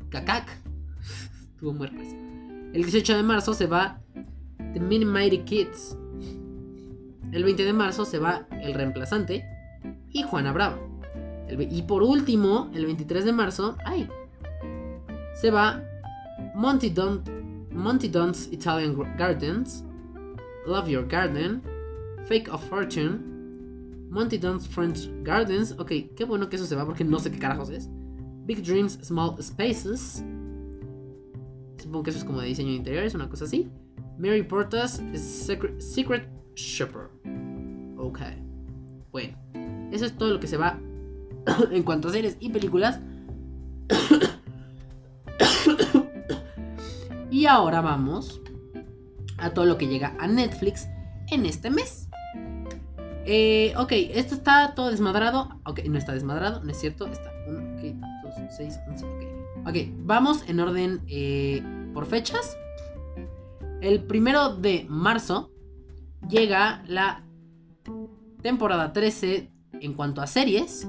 Kakak, 0.09 0.47
tuvo 1.59 1.73
muy 1.73 1.89
El 2.73 2.83
18 2.83 3.15
de 3.15 3.23
marzo 3.23 3.53
se 3.53 3.65
va 3.65 4.01
The 4.73 4.79
Mini 4.79 5.05
Mighty 5.05 5.39
Kids. 5.39 5.97
El 7.31 7.43
20 7.43 7.63
de 7.63 7.73
marzo 7.73 8.05
se 8.05 8.19
va 8.19 8.45
El 8.51 8.73
Reemplazante 8.73 9.45
y 10.11 10.23
Juana 10.23 10.51
Brava. 10.51 10.77
y 11.49 11.81
por 11.83 12.03
último, 12.03 12.69
el 12.73 12.85
23 12.85 13.25
de 13.25 13.31
marzo, 13.31 13.77
ay, 13.85 14.09
se 15.35 15.51
va 15.51 15.81
Monty, 16.53 16.89
Don, 16.89 17.23
Monty 17.71 18.09
Don's 18.09 18.51
Italian 18.51 18.95
Gardens, 19.17 19.83
Love 20.65 20.89
Your 20.89 21.07
Garden, 21.07 21.61
Fake 22.27 22.51
of 22.51 22.63
Fortune, 22.69 23.19
Monty 24.09 24.37
Don's 24.37 24.67
French 24.67 25.09
Gardens. 25.23 25.75
Ok, 25.77 25.91
qué 26.15 26.25
bueno 26.25 26.49
que 26.49 26.55
eso 26.55 26.65
se 26.65 26.75
va 26.75 26.85
porque 26.85 27.03
no 27.03 27.19
sé 27.19 27.31
qué 27.31 27.39
carajos 27.39 27.69
es. 27.69 27.89
Big 28.45 28.63
Dreams, 28.63 28.99
Small 29.03 29.41
Spaces. 29.41 30.23
Supongo 31.77 32.03
que 32.03 32.09
eso 32.09 32.19
es 32.19 32.25
como 32.25 32.41
de 32.41 32.47
diseño 32.47 32.71
interior, 32.71 33.03
es 33.03 33.13
una 33.13 33.29
cosa 33.29 33.45
así. 33.45 33.69
Mary 34.17 34.43
Portas, 34.43 35.01
Secret, 35.13 35.79
Secret 35.79 36.27
Shopper. 36.55 37.09
Ok. 37.97 38.19
Bueno, 39.11 39.37
eso 39.91 40.05
es 40.05 40.17
todo 40.17 40.31
lo 40.31 40.39
que 40.39 40.47
se 40.47 40.57
va 40.57 40.79
en 41.71 41.83
cuanto 41.83 42.07
a 42.07 42.11
series 42.11 42.37
y 42.39 42.49
películas. 42.49 42.99
y 47.29 47.45
ahora 47.45 47.81
vamos 47.81 48.41
a 49.37 49.51
todo 49.51 49.65
lo 49.65 49.77
que 49.77 49.87
llega 49.87 50.15
a 50.19 50.27
Netflix 50.27 50.87
en 51.29 51.45
este 51.45 51.69
mes. 51.69 52.09
Eh, 53.25 53.73
ok, 53.77 53.91
esto 53.91 54.35
está 54.35 54.73
todo 54.75 54.91
desmadrado. 54.91 55.59
Ok, 55.65 55.81
no 55.85 55.97
está 55.97 56.13
desmadrado, 56.13 56.63
no 56.63 56.71
es 56.71 56.79
cierto. 56.79 57.07
Está 57.07 57.31
1, 57.47 57.77
2, 58.23 58.33
6, 58.55 58.79
11. 58.87 59.05
Ok, 59.05 59.67
ok, 59.67 59.75
vamos 59.99 60.43
en 60.47 60.59
orden 60.59 61.01
eh, 61.07 61.63
por 61.93 62.05
fechas. 62.05 62.57
El 63.81 64.03
primero 64.03 64.55
de 64.55 64.85
marzo 64.89 65.51
llega 66.29 66.83
la 66.87 67.23
temporada 68.41 68.93
13 68.93 69.51
en 69.81 69.93
cuanto 69.93 70.21
a 70.21 70.27
series. 70.27 70.87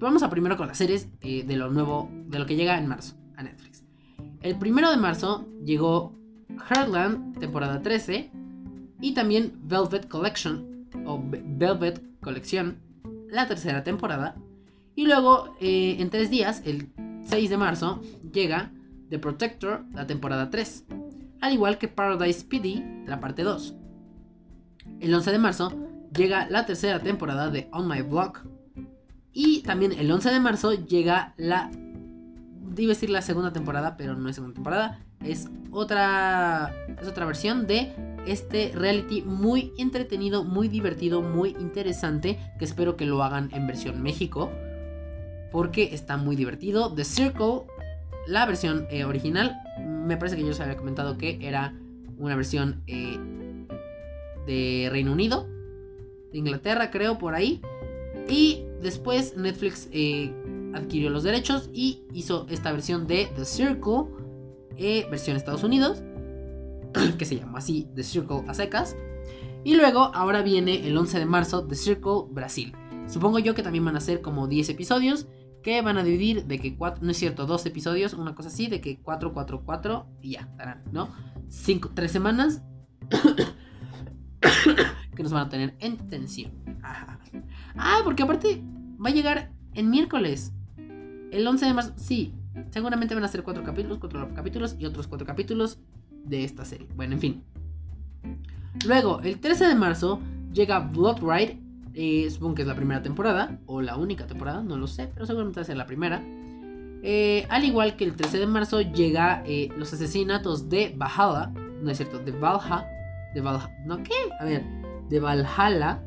Vamos 0.00 0.22
a 0.22 0.30
primero 0.30 0.56
con 0.56 0.66
las 0.66 0.78
series 0.78 1.08
eh, 1.20 1.44
de 1.44 1.56
lo 1.56 1.70
nuevo, 1.70 2.10
de 2.26 2.38
lo 2.38 2.46
que 2.46 2.56
llega 2.56 2.76
en 2.78 2.88
marzo 2.88 3.14
a 3.36 3.42
Netflix. 3.42 3.84
El 4.42 4.58
primero 4.58 4.90
de 4.90 4.96
marzo 4.96 5.46
llegó 5.64 6.18
Heartland, 6.68 7.38
temporada 7.38 7.80
13, 7.80 8.32
y 9.00 9.14
también 9.14 9.58
Velvet 9.62 10.08
Collection, 10.08 10.69
o 11.04 11.22
Velvet 11.22 12.02
Colección, 12.20 12.78
la 13.28 13.46
tercera 13.46 13.84
temporada. 13.84 14.36
Y 14.94 15.06
luego, 15.06 15.54
eh, 15.60 15.96
en 15.98 16.10
tres 16.10 16.30
días, 16.30 16.62
el 16.64 16.92
6 17.24 17.50
de 17.50 17.56
marzo, 17.56 18.02
llega 18.32 18.72
The 19.08 19.18
Protector, 19.18 19.84
la 19.92 20.06
temporada 20.06 20.50
3. 20.50 20.84
Al 21.40 21.52
igual 21.52 21.78
que 21.78 21.88
Paradise 21.88 22.44
PD, 22.44 23.04
la 23.06 23.20
parte 23.20 23.42
2. 23.42 23.74
El 25.00 25.14
11 25.14 25.30
de 25.32 25.38
marzo 25.38 25.72
llega 26.14 26.48
la 26.48 26.66
tercera 26.66 27.00
temporada 27.00 27.50
de 27.50 27.68
On 27.72 27.88
My 27.88 28.02
Block. 28.02 28.44
Y 29.32 29.62
también 29.62 29.92
el 29.92 30.10
11 30.10 30.30
de 30.30 30.40
marzo 30.40 30.72
llega 30.72 31.34
la 31.36 31.70
iba 32.76 32.90
decir 32.90 33.10
la 33.10 33.22
segunda 33.22 33.52
temporada, 33.52 33.96
pero 33.96 34.14
no 34.14 34.28
es 34.28 34.36
segunda 34.36 34.54
temporada. 34.54 35.00
Es 35.24 35.48
otra, 35.70 36.74
es 37.00 37.06
otra 37.06 37.26
versión 37.26 37.66
de 37.66 37.92
este 38.26 38.72
reality 38.74 39.22
muy 39.22 39.72
entretenido, 39.78 40.44
muy 40.44 40.68
divertido, 40.68 41.22
muy 41.22 41.50
interesante. 41.58 42.38
Que 42.58 42.64
espero 42.64 42.96
que 42.96 43.06
lo 43.06 43.22
hagan 43.22 43.50
en 43.52 43.66
versión 43.66 44.02
México. 44.02 44.50
Porque 45.52 45.94
está 45.94 46.16
muy 46.16 46.36
divertido. 46.36 46.94
The 46.94 47.04
Circle, 47.04 47.62
la 48.26 48.46
versión 48.46 48.86
eh, 48.90 49.04
original. 49.04 49.60
Me 49.78 50.16
parece 50.16 50.36
que 50.36 50.42
yo 50.42 50.48
les 50.48 50.60
había 50.60 50.76
comentado 50.76 51.18
que 51.18 51.38
era 51.42 51.74
una 52.18 52.36
versión 52.36 52.82
eh, 52.86 53.18
de 54.46 54.88
Reino 54.90 55.12
Unido. 55.12 55.48
De 56.32 56.38
Inglaterra, 56.38 56.90
creo, 56.90 57.18
por 57.18 57.34
ahí. 57.34 57.60
Y 58.28 58.64
después 58.80 59.36
Netflix 59.36 59.88
eh, 59.92 60.32
adquirió 60.74 61.10
los 61.10 61.22
derechos 61.22 61.70
y 61.72 62.02
hizo 62.12 62.46
esta 62.48 62.72
versión 62.72 63.06
de 63.06 63.30
The 63.36 63.44
Circle, 63.44 64.04
eh, 64.76 65.06
versión 65.10 65.36
Estados 65.36 65.64
Unidos, 65.64 66.02
que 67.18 67.24
se 67.24 67.36
llama 67.36 67.58
así 67.58 67.88
The 67.94 68.02
Circle 68.02 68.44
a 68.48 68.54
secas. 68.54 68.96
Y 69.62 69.74
luego, 69.74 70.10
ahora 70.14 70.42
viene 70.42 70.86
el 70.86 70.96
11 70.96 71.18
de 71.18 71.26
marzo, 71.26 71.66
The 71.66 71.74
Circle 71.74 72.24
Brasil. 72.30 72.74
Supongo 73.06 73.38
yo 73.38 73.54
que 73.54 73.62
también 73.62 73.84
van 73.84 73.96
a 73.96 74.00
ser 74.00 74.22
como 74.22 74.46
10 74.46 74.70
episodios, 74.70 75.26
que 75.62 75.82
van 75.82 75.98
a 75.98 76.02
dividir 76.02 76.46
de 76.46 76.58
que 76.58 76.76
4, 76.76 77.04
no 77.04 77.10
es 77.10 77.18
cierto, 77.18 77.46
2 77.46 77.66
episodios, 77.66 78.14
una 78.14 78.34
cosa 78.34 78.48
así, 78.48 78.68
de 78.68 78.80
que 78.80 79.00
4, 79.00 79.34
4, 79.34 79.62
4 79.64 80.06
y 80.22 80.32
ya, 80.32 80.40
estarán, 80.40 80.82
¿no? 80.92 81.10
5, 81.48 81.90
3 81.94 82.10
semanas 82.10 82.62
que 85.14 85.22
nos 85.22 85.32
van 85.32 85.46
a 85.46 85.48
tener 85.48 85.76
en 85.80 85.96
tensión. 86.08 86.52
Ah, 87.76 88.00
porque 88.04 88.22
aparte 88.22 88.62
va 89.04 89.10
a 89.10 89.12
llegar 89.12 89.52
en 89.74 89.90
miércoles. 89.90 90.52
El 91.30 91.46
11 91.46 91.66
de 91.66 91.74
marzo, 91.74 91.92
sí, 91.96 92.34
seguramente 92.70 93.14
van 93.14 93.24
a 93.24 93.28
ser 93.28 93.42
cuatro 93.42 93.62
capítulos, 93.62 93.98
cuatro 93.98 94.28
capítulos 94.34 94.76
y 94.78 94.84
otros 94.84 95.06
cuatro 95.06 95.26
capítulos 95.26 95.78
de 96.24 96.44
esta 96.44 96.64
serie. 96.64 96.88
Bueno, 96.96 97.14
en 97.14 97.20
fin. 97.20 97.44
Luego, 98.86 99.20
el 99.22 99.40
13 99.40 99.68
de 99.68 99.74
marzo 99.74 100.20
llega 100.52 100.80
Blood 100.80 101.20
Ride. 101.22 101.58
Eh, 101.94 102.28
supongo 102.30 102.54
que 102.54 102.62
es 102.62 102.68
la 102.68 102.76
primera 102.76 103.02
temporada, 103.02 103.58
o 103.66 103.82
la 103.82 103.96
única 103.96 104.26
temporada, 104.26 104.62
no 104.62 104.76
lo 104.76 104.86
sé, 104.86 105.08
pero 105.12 105.26
seguramente 105.26 105.60
va 105.60 105.62
a 105.62 105.66
ser 105.66 105.76
la 105.76 105.86
primera. 105.86 106.22
Eh, 107.02 107.46
al 107.48 107.64
igual 107.64 107.96
que 107.96 108.04
el 108.04 108.14
13 108.14 108.38
de 108.38 108.46
marzo 108.46 108.80
llega 108.80 109.42
eh, 109.46 109.70
los 109.76 109.92
asesinatos 109.92 110.68
de 110.68 110.94
Valhalla. 110.96 111.52
No 111.82 111.90
es 111.90 111.96
cierto, 111.96 112.18
de 112.18 112.32
Valhalla. 112.32 112.86
De 113.34 113.40
Valhalla. 113.40 113.70
¿No 113.86 114.02
qué? 114.02 114.14
A 114.38 114.44
ver, 114.44 114.64
de 115.08 115.20
Valhalla. 115.20 116.02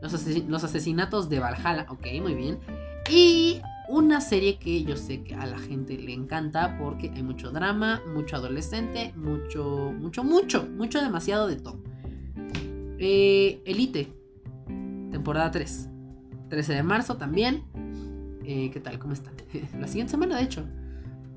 Los, 0.00 0.26
los 0.48 0.64
asesinatos 0.64 1.28
de 1.28 1.40
Valhalla. 1.40 1.86
Ok, 1.88 2.06
muy 2.22 2.34
bien. 2.34 2.58
Y 3.10 3.60
una 3.88 4.20
serie 4.20 4.58
que 4.58 4.84
yo 4.84 4.96
sé 4.96 5.22
que 5.22 5.34
a 5.34 5.46
la 5.46 5.58
gente 5.58 5.96
le 5.96 6.12
encanta 6.12 6.76
porque 6.78 7.10
hay 7.14 7.22
mucho 7.22 7.50
drama, 7.50 8.02
mucho 8.14 8.36
adolescente, 8.36 9.12
mucho, 9.16 9.92
mucho, 9.98 10.24
mucho, 10.24 10.66
mucho 10.66 11.00
demasiado 11.00 11.46
de 11.46 11.56
todo. 11.56 11.82
Eh, 12.98 13.62
Elite, 13.64 14.12
temporada 15.10 15.50
3. 15.50 15.90
13 16.48 16.74
de 16.74 16.82
marzo 16.82 17.16
también. 17.16 17.64
Eh, 18.44 18.70
¿Qué 18.72 18.80
tal? 18.80 18.98
¿Cómo 18.98 19.12
están? 19.12 19.34
la 19.80 19.86
siguiente 19.86 20.12
semana, 20.12 20.36
de 20.36 20.44
hecho. 20.44 20.66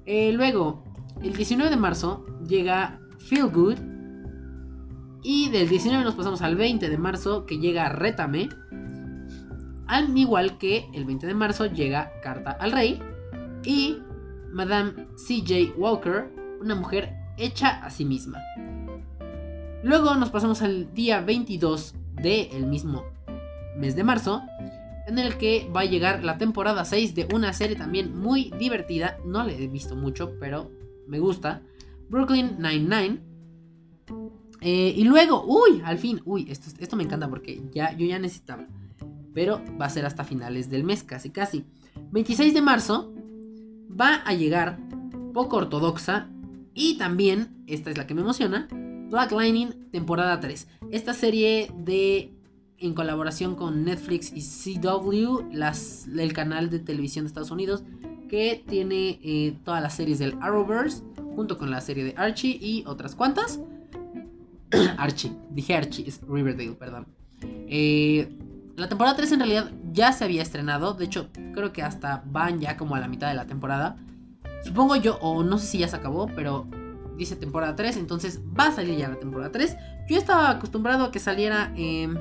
Eh, 0.05 0.31
luego, 0.31 0.83
el 1.21 1.35
19 1.35 1.69
de 1.69 1.77
marzo 1.77 2.25
llega 2.47 2.99
Feel 3.19 3.47
Good. 3.49 3.77
Y 5.21 5.49
del 5.49 5.67
19 5.67 6.03
nos 6.05 6.15
pasamos 6.15 6.41
al 6.41 6.55
20 6.55 6.89
de 6.89 6.97
marzo 6.97 7.45
que 7.45 7.57
llega 7.57 7.89
Rétame. 7.89 8.49
Al 9.89 10.15
igual 10.15 10.59
que 10.59 10.87
el 10.93 11.03
20 11.03 11.25
de 11.25 11.33
marzo 11.33 11.65
llega 11.65 12.13
Carta 12.21 12.51
al 12.51 12.71
Rey 12.71 13.01
y 13.65 13.97
Madame 14.51 15.07
CJ 15.15 15.73
Walker, 15.77 16.31
una 16.61 16.75
mujer 16.75 17.15
hecha 17.37 17.83
a 17.83 17.89
sí 17.89 18.05
misma. 18.05 18.39
Luego 19.81 20.13
nos 20.13 20.29
pasamos 20.29 20.61
al 20.61 20.93
día 20.93 21.21
22 21.21 21.95
del 22.21 22.67
mismo 22.67 23.03
mes 23.77 23.95
de 23.95 24.03
marzo, 24.03 24.43
en 25.07 25.17
el 25.17 25.39
que 25.39 25.67
va 25.75 25.81
a 25.81 25.85
llegar 25.85 26.23
la 26.23 26.37
temporada 26.37 26.85
6 26.85 27.15
de 27.15 27.27
una 27.33 27.51
serie 27.53 27.75
también 27.75 28.15
muy 28.15 28.53
divertida. 28.59 29.17
No 29.25 29.43
la 29.43 29.53
he 29.53 29.67
visto 29.67 29.95
mucho, 29.95 30.35
pero 30.39 30.69
me 31.07 31.17
gusta. 31.17 31.63
Brooklyn 32.09 32.57
Nine-Nine. 32.59 33.21
Eh, 34.61 34.93
y 34.95 35.03
luego, 35.03 35.43
uy, 35.47 35.81
al 35.83 35.97
fin, 35.97 36.21
uy, 36.25 36.45
esto, 36.47 36.69
esto 36.77 36.95
me 36.95 37.03
encanta 37.05 37.27
porque 37.27 37.59
ya, 37.71 37.91
yo 37.93 38.05
ya 38.05 38.19
necesitaba 38.19 38.67
pero 39.33 39.61
va 39.79 39.85
a 39.85 39.89
ser 39.89 40.05
hasta 40.05 40.23
finales 40.23 40.69
del 40.69 40.83
mes, 40.83 41.03
casi 41.03 41.29
casi. 41.29 41.65
26 42.11 42.53
de 42.53 42.61
marzo 42.61 43.13
va 43.89 44.15
a 44.25 44.33
llegar 44.33 44.79
poco 45.33 45.57
ortodoxa 45.57 46.29
y 46.73 46.97
también, 46.97 47.63
esta 47.67 47.91
es 47.91 47.97
la 47.97 48.07
que 48.07 48.13
me 48.13 48.21
emociona, 48.21 48.67
Black 49.09 49.31
Lightning 49.31 49.89
temporada 49.91 50.39
3. 50.39 50.67
Esta 50.91 51.13
serie 51.13 51.71
de 51.77 52.33
en 52.77 52.93
colaboración 52.93 53.55
con 53.55 53.83
Netflix 53.83 54.31
y 54.33 54.41
CW, 54.79 55.51
las, 55.51 56.07
el 56.07 56.33
canal 56.33 56.69
de 56.69 56.79
televisión 56.79 57.25
de 57.25 57.27
Estados 57.27 57.51
Unidos, 57.51 57.83
que 58.29 58.63
tiene 58.67 59.19
eh, 59.23 59.57
todas 59.65 59.81
las 59.81 59.95
series 59.95 60.19
del 60.19 60.35
Arrowverse, 60.39 61.03
junto 61.35 61.57
con 61.57 61.71
la 61.71 61.81
serie 61.81 62.03
de 62.05 62.13
Archie 62.15 62.57
y 62.61 62.83
otras 62.85 63.15
cuantas. 63.15 63.59
Archie, 64.97 65.31
dije 65.49 65.75
Archie, 65.75 66.07
es 66.07 66.21
Riverdale, 66.21 66.73
perdón. 66.73 67.07
Eh, 67.41 68.29
la 68.79 68.89
temporada 68.89 69.15
3 69.15 69.31
en 69.33 69.39
realidad 69.39 69.71
ya 69.91 70.11
se 70.13 70.23
había 70.23 70.41
estrenado. 70.41 70.93
De 70.93 71.05
hecho, 71.05 71.29
creo 71.53 71.73
que 71.73 71.83
hasta 71.83 72.23
van 72.25 72.59
ya 72.59 72.77
como 72.77 72.95
a 72.95 72.99
la 72.99 73.07
mitad 73.07 73.27
de 73.27 73.35
la 73.35 73.45
temporada. 73.45 73.97
Supongo 74.63 74.95
yo, 74.95 75.17
o 75.21 75.43
no 75.43 75.57
sé 75.57 75.67
si 75.67 75.77
ya 75.79 75.87
se 75.87 75.95
acabó, 75.95 76.27
pero 76.27 76.67
dice 77.17 77.35
temporada 77.35 77.75
3. 77.75 77.97
Entonces 77.97 78.41
va 78.57 78.67
a 78.67 78.71
salir 78.71 78.97
ya 78.97 79.09
la 79.09 79.19
temporada 79.19 79.51
3. 79.51 79.77
Yo 80.07 80.17
estaba 80.17 80.49
acostumbrado 80.49 81.05
a 81.05 81.11
que 81.11 81.19
saliera 81.19 81.71
em, 81.75 82.17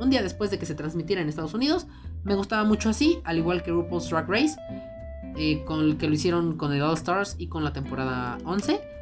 un 0.00 0.10
día 0.10 0.22
después 0.22 0.50
de 0.50 0.58
que 0.58 0.66
se 0.66 0.74
transmitiera 0.74 1.22
en 1.22 1.28
Estados 1.28 1.54
Unidos. 1.54 1.86
Me 2.24 2.34
gustaba 2.34 2.64
mucho 2.64 2.90
así, 2.90 3.20
al 3.24 3.38
igual 3.38 3.62
que 3.62 3.70
RuPaul's 3.70 4.10
Drag 4.10 4.28
Race. 4.28 4.56
Eh, 5.36 5.64
con 5.64 5.80
el 5.80 5.96
que 5.96 6.06
lo 6.06 6.14
hicieron 6.14 6.56
con 6.56 6.72
el 6.72 6.82
All 6.82 6.94
Stars 6.94 7.34
y 7.38 7.48
con 7.48 7.64
la 7.64 7.72
temporada 7.72 8.38
11. 8.44 8.93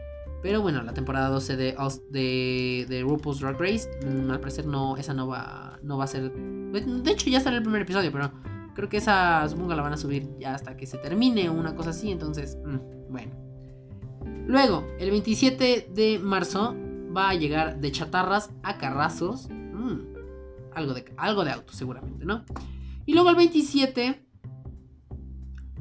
Pero 0.43 0.61
bueno, 0.61 0.83
la 0.83 0.93
temporada 0.93 1.29
12 1.29 1.57
de, 1.57 2.87
de, 2.89 3.03
RuPaul's 3.03 3.39
Drag 3.39 3.61
Race, 3.61 3.89
mm, 4.05 4.31
al 4.31 4.41
parecer 4.41 4.67
no, 4.67 4.97
esa 4.97 5.15
no 5.15 5.29
va, 5.29 5.79
no 5.83 5.97
va 5.97 6.05
a 6.05 6.09
ser... 6.09 6.33
De 6.33 7.11
hecho 7.13 7.31
ya 7.31 7.41
sale 7.41 7.59
el 7.59 7.63
primer 7.63 7.83
episodio, 7.83 8.11
pero 8.11 8.33
creo 8.75 8.89
que 8.89 8.97
esa 8.97 9.49
supongo 9.49 9.75
la 9.75 9.83
van 9.83 9.93
a 9.93 9.97
subir 9.97 10.29
ya 10.39 10.55
hasta 10.55 10.77
que 10.77 10.87
se 10.87 10.99
termine 10.99 11.49
o 11.49 11.53
una 11.53 11.77
cosa 11.77 11.91
así, 11.91 12.11
entonces, 12.11 12.59
mm, 12.65 13.13
bueno. 13.13 13.33
Luego, 14.47 14.85
el 14.99 15.11
27 15.11 15.91
de 15.95 16.19
marzo 16.19 16.75
va 17.17 17.31
a 17.31 17.35
llegar 17.35 17.81
de 17.81 17.93
chatarras 17.93 18.51
a 18.65 18.79
carrazos. 18.79 19.49
Mm, 19.49 20.13
algo, 20.75 20.95
de, 20.95 21.05
algo 21.19 21.45
de 21.45 21.53
auto 21.53 21.73
seguramente, 21.73 22.25
¿no? 22.25 22.45
Y 23.07 23.15
luego 23.15 23.31
el 23.31 23.37
27 23.37 24.27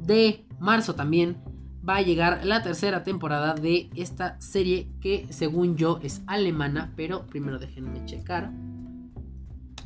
de 0.00 0.46
marzo 0.60 0.94
también 0.94 1.42
va 1.88 1.96
a 1.96 2.02
llegar 2.02 2.44
la 2.44 2.62
tercera 2.62 3.02
temporada 3.02 3.54
de 3.54 3.90
esta 3.94 4.40
serie 4.40 4.88
que 5.00 5.26
según 5.30 5.76
yo 5.76 5.98
es 6.02 6.22
alemana, 6.26 6.92
pero 6.96 7.26
primero 7.26 7.58
déjenme 7.58 8.04
checar. 8.04 8.52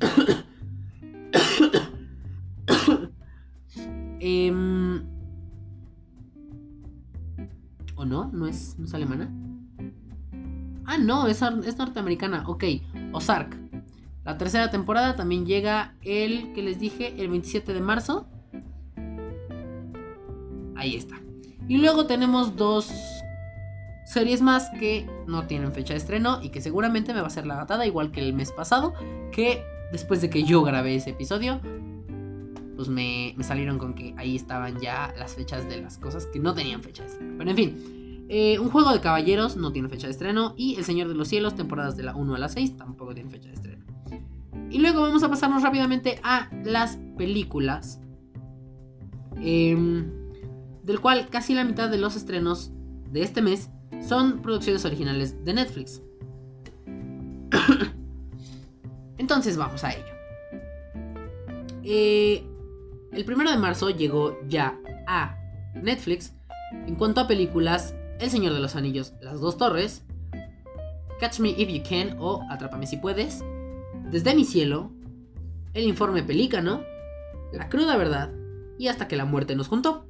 Em, 4.19 5.05
¿O 7.95 8.05
no? 8.05 8.31
¿No 8.33 8.47
es, 8.47 8.77
¿No 8.79 8.87
es 8.87 8.95
alemana? 8.95 9.31
Ah, 10.85 10.99
no, 10.99 11.27
es, 11.27 11.43
es 11.43 11.79
norteamericana. 11.79 12.45
Ok, 12.49 12.65
Ozark. 13.13 13.57
La 14.25 14.37
tercera 14.39 14.71
temporada 14.71 15.15
también 15.15 15.47
llega 15.47 15.95
el 16.03 16.53
que 16.53 16.63
les 16.63 16.81
dije, 16.81 17.15
el 17.23 17.29
27 17.29 17.73
de 17.73 17.81
marzo. 17.81 18.27
Ahí 20.75 20.97
está. 20.97 21.17
Y 21.69 21.79
luego 21.79 22.07
tenemos 22.07 22.57
dos 22.57 22.89
series 24.07 24.41
más 24.41 24.71
que 24.79 25.07
no 25.27 25.47
tienen 25.47 25.73
fecha 25.73 25.93
de 25.93 25.99
estreno 25.99 26.39
y 26.41 26.51
que 26.51 26.61
seguramente 26.61 27.13
me 27.13 27.21
va 27.21 27.27
a 27.27 27.29
hacer 27.29 27.47
la 27.47 27.57
gatada, 27.57 27.87
igual 27.87 28.13
que 28.13 28.21
el 28.21 28.33
mes 28.35 28.53
pasado, 28.53 28.95
que 29.33 29.65
después 29.91 30.21
de 30.21 30.31
que 30.31 30.45
yo 30.45 30.63
grabé 30.63 30.95
ese 30.95 31.11
episodio, 31.11 31.61
pues 32.77 32.89
me, 32.89 33.35
salieron 33.41 33.79
con 33.79 33.95
que 33.95 34.15
ahí 34.17 34.37
estaban 34.37 34.79
ya 34.81 35.13
las 35.19 35.35
fechas 35.35 35.69
de 35.69 35.81
las 35.81 35.99
cosas 35.99 36.27
que 36.27 36.39
no 36.39 36.55
tenían 36.55 36.83
fecha 36.83 37.03
de 37.03 37.09
estreno. 37.09 37.35
Pero 37.37 37.51
en 37.51 37.57
fin, 37.57 38.27
eh, 38.29 38.59
un 38.61 38.71
juego 38.71 38.93
de 38.93 39.01
caballeros 39.01 39.57
no 39.57 39.73
tiene 39.73 39.89
fecha 39.89 40.07
de 40.07 40.13
estreno 40.13 40.55
y 40.57 40.77
El 40.77 40.85
Señor 40.85 41.09
de 41.09 41.15
los 41.15 41.27
Cielos, 41.27 41.57
temporadas 41.57 41.97
de 41.97 42.05
la 42.05 42.15
1 42.15 42.35
a 42.35 42.39
la 42.39 42.49
6, 42.49 42.77
tampoco 42.77 43.13
tiene 43.13 43.31
fecha 43.31 43.49
de 43.49 43.55
estreno. 43.55 43.85
Y 44.71 44.79
luego 44.79 45.01
vamos 45.01 45.23
a 45.23 45.29
pasarnos 45.29 45.63
rápidamente 45.63 46.21
a 46.23 46.49
las 46.65 46.99
películas. 47.17 48.01
Eh, 49.41 49.77
del 50.87 51.01
cual 51.01 51.29
casi 51.29 51.53
la 51.53 51.65
mitad 51.65 51.91
de 51.91 51.99
los 51.99 52.17
estrenos 52.17 52.71
de 53.11 53.23
este 53.23 53.43
mes 53.43 53.71
son 54.07 54.41
producciones 54.41 54.85
originales 54.85 55.45
de 55.45 55.53
Netflix. 55.53 56.01
Entonces 59.19 59.57
vamos 59.57 59.83
a 59.83 59.93
ello. 59.93 60.15
Eh, 61.83 62.45
el 63.13 63.25
primero 63.25 63.51
de 63.51 63.59
marzo 63.59 63.91
llegó 63.91 64.39
ya 64.49 64.79
a 65.07 65.39
Netflix 65.75 66.35
En 66.87 66.97
cuanto 66.97 67.21
a 67.21 67.29
películas, 67.29 67.95
El 68.19 68.29
Señor 68.31 68.55
de 68.55 68.61
los 68.61 68.75
Anillos, 68.75 69.15
Las 69.21 69.41
Dos 69.41 69.57
Torres, 69.57 70.05
Catch 71.21 71.39
Me 71.39 71.51
If 71.51 71.69
You 71.69 71.83
Can 71.89 72.17
o 72.19 72.43
Atrápame 72.51 72.87
Si 72.87 72.97
Puedes, 72.97 73.45
Desde 74.11 74.35
mi 74.35 74.45
Cielo, 74.45 74.91
El 75.75 75.85
Informe 75.85 76.23
Pelícano, 76.23 76.83
La 77.53 77.69
Cruda 77.69 77.97
Verdad 77.97 78.33
y 78.79 78.89
Hasta 78.89 79.09
que 79.09 79.17
la 79.17 79.25
Muerte 79.25 79.57
nos 79.57 79.69
juntó. 79.69 80.07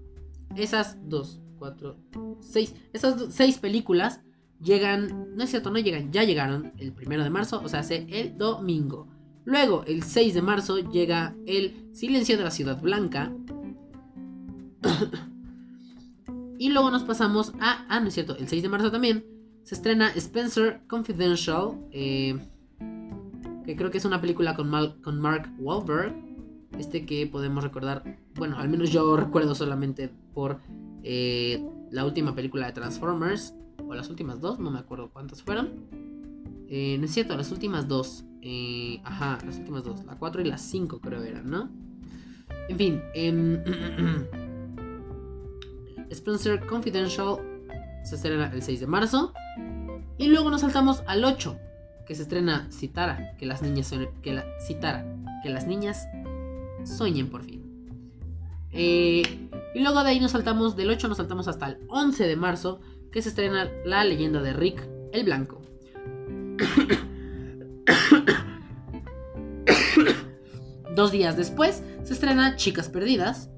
Esas 0.57 0.99
dos, 1.09 1.41
cuatro, 1.59 1.97
seis, 2.41 2.75
esas 2.93 3.33
seis 3.35 3.59
películas 3.59 4.21
llegan, 4.61 5.37
no 5.37 5.45
es 5.45 5.51
cierto, 5.51 5.71
no 5.71 5.79
llegan, 5.79 6.13
ya 6.13 6.25
llegaron 6.25 6.73
el 6.79 6.93
primero 6.93 7.23
de 7.23 7.31
marzo, 7.31 7.61
o 7.63 7.69
sea, 7.69 7.81
hace 7.81 8.07
el 8.09 8.37
domingo. 8.39 9.09
Luego, 9.47 9.85
el 9.87 10.03
6 10.03 10.35
de 10.35 10.43
marzo, 10.43 10.79
llega 10.79 11.37
El 11.47 11.89
Silencio 11.93 12.37
de 12.37 12.43
la 12.43 12.51
Ciudad 12.51 12.81
Blanca. 12.83 13.33
y 16.59 16.71
luego 16.71 16.91
nos 16.91 17.05
pasamos 17.05 17.53
a. 17.61 17.87
Ah, 17.89 18.01
no 18.01 18.09
es 18.09 18.15
cierto, 18.15 18.37
el 18.37 18.49
6 18.49 18.65
de 18.65 18.69
marzo 18.69 18.91
también 18.91 19.25
se 19.63 19.77
estrena 19.77 20.09
Spencer 20.09 20.81
Confidential. 20.89 21.79
Eh, 21.93 22.37
que 23.65 23.77
creo 23.77 23.93
que 23.93 23.99
es 23.99 24.05
una 24.05 24.21
película 24.21 24.57
con, 24.57 24.73
con 25.01 25.21
Mark 25.21 25.49
Wahlberg. 25.61 26.13
Este 26.77 27.07
que 27.07 27.29
podemos 27.29 27.63
recordar. 27.63 28.19
Bueno, 28.35 28.59
al 28.59 28.69
menos 28.69 28.91
yo 28.91 29.17
recuerdo 29.17 29.55
solamente 29.55 30.11
por 30.37 30.61
eh, 31.03 31.65
la 31.91 32.05
última 32.05 32.35
película 32.35 32.67
de 32.67 32.73
Transformers. 32.73 33.55
O 33.89 33.95
las 33.95 34.11
últimas 34.11 34.41
dos, 34.41 34.59
no 34.59 34.71
me 34.71 34.79
acuerdo 34.79 35.11
cuántas 35.11 35.43
fueron. 35.43 35.71
Eh, 36.69 36.97
no 36.99 37.07
es 37.07 37.13
cierto, 37.13 37.37
las 37.37 37.51
últimas 37.51 37.89
dos. 37.89 38.25
Eh, 38.43 39.01
ajá, 39.03 39.39
las 39.47 39.57
últimas 39.57 39.83
dos. 39.83 40.05
La 40.05 40.17
4 40.17 40.43
y 40.43 40.45
la 40.45 40.59
5 40.59 41.01
creo 41.01 41.23
eran, 41.23 41.51
¿no? 41.51 41.71
En 42.69 42.77
fin. 42.77 43.01
Eh, 43.15 43.63
Spencer 46.11 46.65
Confidential 46.67 47.39
se 48.05 48.17
estrena 48.17 48.53
el 48.53 48.63
6 48.63 48.81
de 48.81 48.87
marzo. 48.87 49.33
Y 50.19 50.29
luego 50.29 50.51
nos 50.51 50.63
saltamos 50.63 51.03
al 51.07 51.25
8, 51.25 51.59
que 52.07 52.15
se 52.15 52.23
estrena 52.23 52.69
Citara, 52.71 53.37
que 53.39 53.47
las 53.47 53.63
niñas 53.63 53.93
que 54.23 54.33
la, 54.33 54.45
Citara, 54.67 55.05
que 55.43 55.51
las 55.51 55.67
niñas 55.67 56.07
sueñen 56.85 57.29
por 57.29 57.43
fin. 57.43 57.56
Eh, 58.73 59.23
y 59.75 59.81
luego 59.81 60.03
de 60.03 60.11
ahí 60.11 60.21
nos 60.21 60.33
saltamos, 60.33 60.77
del 60.77 60.91
8 60.91 61.09
nos 61.09 61.17
saltamos 61.19 61.49
hasta 61.49 61.69
el 61.69 61.79
11 61.89 62.27
de 62.27 62.37
marzo, 62.37 62.81
que 63.11 63.23
se 63.23 63.31
estrena 63.31 63.71
La 63.85 64.05
leyenda 64.05 64.43
de 64.43 64.53
Rick 64.53 64.87
el 65.13 65.25
Blanco. 65.25 65.63
Dos 70.95 71.13
días 71.13 71.37
después 71.37 71.83
se 72.05 72.13
estrena 72.15 72.57
Chicas 72.57 72.89
Perdidas. 72.89 73.51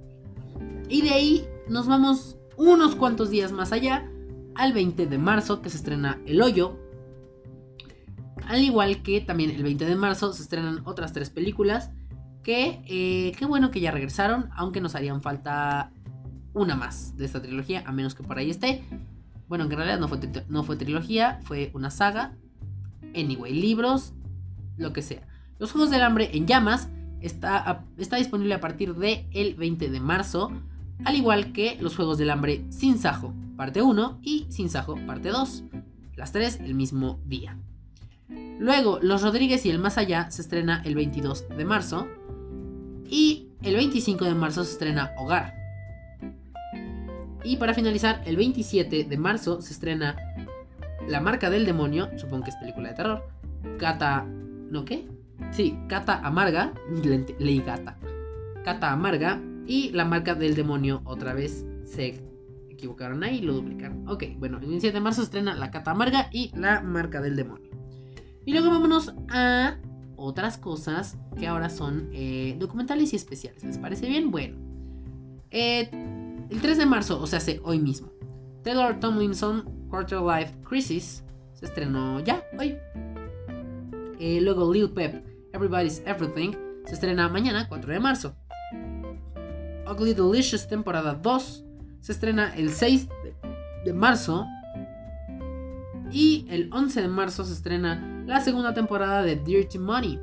Y 0.89 1.03
de 1.03 1.11
ahí 1.11 1.47
nos 1.69 1.87
vamos 1.87 2.37
unos 2.57 2.97
cuantos 2.97 3.31
días 3.31 3.53
más 3.53 3.73
allá, 3.73 4.11
al 4.55 4.73
20 4.73 5.07
de 5.07 5.19
marzo, 5.19 5.63
que 5.63 5.71
se 5.71 5.77
estrena 5.77 6.21
El 6.27 6.43
Hoyo. 6.43 6.77
Al 8.47 8.63
igual 8.63 9.03
que 9.03 9.21
también 9.21 9.51
el 9.51 9.63
20 9.63 9.85
de 9.85 9.97
marzo 9.97 10.33
se 10.33 10.43
estrenan 10.43 10.83
otras 10.85 11.13
tres 11.13 11.31
películas. 11.31 11.91
Que 12.49 12.81
eh, 12.87 13.33
qué 13.37 13.45
bueno 13.45 13.71
que 13.71 13.79
ya 13.79 13.91
regresaron, 13.91 14.49
aunque 14.57 14.81
nos 14.81 14.95
harían 14.95 15.21
falta 15.21 15.93
una 16.55 16.77
más 16.77 17.15
de 17.19 17.27
esta 17.27 17.43
trilogía, 17.43 17.85
a 17.85 17.93
menos 17.93 18.15
que 18.15 18.23
por 18.23 18.39
ahí 18.39 18.49
esté. 18.49 18.83
Bueno, 19.49 19.65
en 19.65 19.71
realidad 19.71 19.99
no 19.99 20.09
fue, 20.65 20.77
trilogía, 20.77 21.41
fue 21.43 21.71
una 21.75 21.91
saga. 21.91 22.39
Anyway, 23.15 23.53
libros, 23.53 24.15
lo 24.79 24.95
que 24.95 25.03
sea. 25.03 25.29
Los 25.59 25.73
Juegos 25.73 25.91
del 25.91 26.01
Hambre 26.01 26.31
en 26.33 26.47
Llamas 26.47 26.89
está, 27.21 27.85
está 27.99 28.17
disponible 28.17 28.55
a 28.55 28.63
partir 28.63 28.95
del 28.95 29.27
el 29.35 29.55
20 29.55 29.91
de 29.91 30.01
marzo, 30.01 30.51
al 31.05 31.17
igual 31.17 31.53
que 31.53 31.77
Los 31.83 31.97
Juegos 31.97 32.17
del 32.17 32.31
Hambre 32.31 32.65
sin 32.71 32.97
Sajo, 32.99 33.35
parte 33.59 33.83
1 33.83 34.21
y 34.23 34.47
Sin 34.49 34.71
Sajo, 34.71 34.97
parte 35.07 35.29
2. 35.29 35.65
Las 36.17 36.33
tres 36.33 36.61
el 36.65 36.75
mismo 36.75 37.21
día. 37.27 37.59
Luego, 38.59 39.01
Los 39.03 39.21
Rodríguez 39.21 39.67
y 39.67 39.71
el 39.71 39.79
Más 39.79 39.99
Allá 39.99 40.31
se 40.31 40.41
estrena 40.41 40.81
el 40.87 40.95
22 40.95 41.47
de 41.51 41.65
marzo. 41.67 42.09
Y 43.09 43.49
el 43.63 43.75
25 43.75 44.25
de 44.25 44.35
marzo 44.35 44.65
se 44.65 44.73
estrena 44.73 45.13
Hogar. 45.17 45.55
Y 47.45 47.57
para 47.57 47.75
finalizar, 47.75 48.23
el 48.27 48.37
27 48.37 49.05
de 49.05 49.17
marzo 49.17 49.63
se 49.63 49.73
estrena 49.73 50.17
La 51.09 51.21
marca 51.21 51.49
del 51.49 51.65
demonio, 51.65 52.11
supongo 52.19 52.45
que 52.45 52.51
es 52.51 52.57
película 52.57 52.91
de 52.91 52.95
terror. 52.95 53.29
Cata... 53.79 54.27
¿No 54.71 54.85
qué? 54.85 55.09
Sí, 55.51 55.79
Cata 55.89 56.21
Amarga. 56.23 56.75
leí 57.39 57.61
Gata. 57.61 57.97
Cata 58.65 58.93
Amarga. 58.93 59.41
Y 59.67 59.91
La 59.91 60.05
marca 60.05 60.35
del 60.35 60.55
demonio 60.55 61.03
otra 61.05 61.33
vez 61.33 61.65
se 61.85 62.23
equivocaron 62.69 63.23
ahí 63.25 63.39
y 63.39 63.43
lo 63.43 63.55
duplicaron. 63.55 64.09
Ok, 64.09 64.25
bueno, 64.37 64.59
el 64.59 64.67
27 64.67 64.95
de 64.95 65.01
marzo 65.01 65.23
se 65.23 65.27
estrena 65.27 65.55
La 65.55 65.71
Cata 65.71 65.93
Amarga 65.93 66.29
y 66.33 66.51
La 66.55 66.81
marca 66.81 67.21
del 67.21 67.37
demonio. 67.37 67.71
Y 68.45 68.53
luego 68.53 68.71
vámonos 68.71 69.15
a 69.31 69.79
otras 70.19 70.59
cosas 70.59 71.17
que 71.39 71.47
ahora 71.47 71.71
son 71.71 72.11
eh, 72.13 72.57
documentales 72.59 73.13
y 73.13 73.17
especiales. 73.17 73.65
¿Les 73.65 73.79
parece 73.79 74.07
bien? 74.09 74.31
Bueno. 74.31 74.57
Eh, 75.51 75.89
el 76.51 76.61
3 76.61 76.79
de 76.79 76.87
marzo, 76.87 77.21
o 77.21 77.27
sea, 77.27 77.39
hace 77.39 77.61
hoy 77.65 77.79
mismo, 77.79 78.11
Taylor 78.63 79.01
Tomlinson 79.01 79.65
Quarter 79.89 80.21
Life 80.21 80.55
Crisis 80.63 81.25
se 81.55 81.67
estrenó 81.67 82.21
ya, 82.21 82.45
hoy. 82.59 82.77
Eh, 84.21 84.41
luego 84.41 84.73
Lil 84.73 84.91
Pep 84.91 85.25
Everybody's 85.53 86.03
Everything 86.07 86.53
se 86.85 86.95
estrena 86.95 87.29
mañana, 87.29 87.69
4 87.69 87.93
de 87.93 88.01
marzo. 88.01 88.35
Ugly 89.91 90.15
Delicious 90.15 90.69
temporada 90.69 91.15
2 91.15 91.65
se 92.01 92.13
estrena 92.13 92.55
el 92.57 92.71
6 92.71 93.09
de, 93.85 93.93
marzo. 93.93 94.47
Y 96.11 96.47
el 96.49 96.71
11 96.73 97.03
de 97.03 97.09
marzo 97.09 97.45
se 97.45 97.53
estrena 97.53 98.18
la 98.29 98.43
segunda 98.43 98.75
temporada 98.75 99.23
de 99.23 99.37
Dirty 99.37 99.79
Money. 99.79 100.21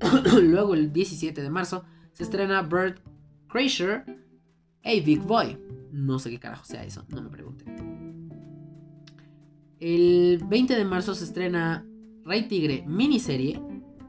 Luego 0.42 0.72
el 0.72 0.90
17 0.90 1.42
de 1.42 1.50
marzo 1.50 1.84
se 2.12 2.22
estrena 2.22 2.62
Bird 2.62 2.98
Crasher 3.46 4.04
Hey 4.80 5.02
Big 5.02 5.20
Boy. 5.20 5.58
No 5.92 6.18
sé 6.18 6.30
qué 6.30 6.40
carajo 6.40 6.64
sea 6.64 6.82
eso, 6.82 7.04
no 7.10 7.20
me 7.20 7.28
pregunten. 7.28 8.30
El 9.78 10.42
20 10.48 10.74
de 10.74 10.84
marzo 10.86 11.14
se 11.14 11.24
estrena 11.24 11.86
Rey 12.24 12.48
Tigre 12.48 12.84
miniserie, 12.86 13.60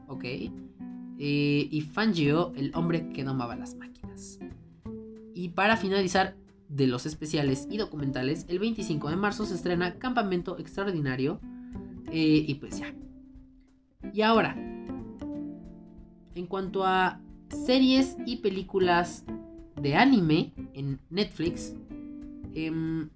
ok. 0.08 0.24
Eh, 0.24 1.68
y 1.70 1.80
Fangio, 1.82 2.54
el 2.56 2.72
hombre 2.74 3.10
que 3.10 3.24
domaba 3.24 3.56
las 3.56 3.74
máquinas. 3.74 4.38
Y 5.34 5.50
para 5.50 5.76
finalizar 5.76 6.34
de 6.70 6.86
los 6.86 7.04
especiales 7.04 7.68
y 7.70 7.76
documentales, 7.76 8.46
el 8.48 8.58
25 8.58 9.10
de 9.10 9.16
marzo 9.16 9.44
se 9.44 9.54
estrena 9.54 9.98
Campamento 9.98 10.58
Extraordinario. 10.58 11.40
Eh, 12.10 12.44
y 12.46 12.54
pues 12.54 12.78
ya. 12.78 12.94
Y 14.12 14.22
ahora, 14.22 14.54
en 16.34 16.46
cuanto 16.46 16.84
a 16.84 17.20
series 17.48 18.16
y 18.26 18.36
películas 18.36 19.24
de 19.80 19.94
anime 19.96 20.52
en 20.74 21.00
Netflix, 21.10 21.74
em, 22.54 23.10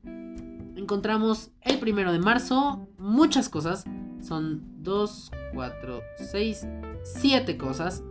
encontramos 0.77 1.51
el 1.63 1.79
primero 1.79 2.13
de 2.13 2.19
marzo 2.19 2.89
muchas 2.99 3.49
cosas. 3.49 3.85
Son 4.21 4.63
2, 4.83 5.31
4, 5.55 6.01
6, 6.17 6.67
7 7.03 7.57
cosas. 7.57 8.03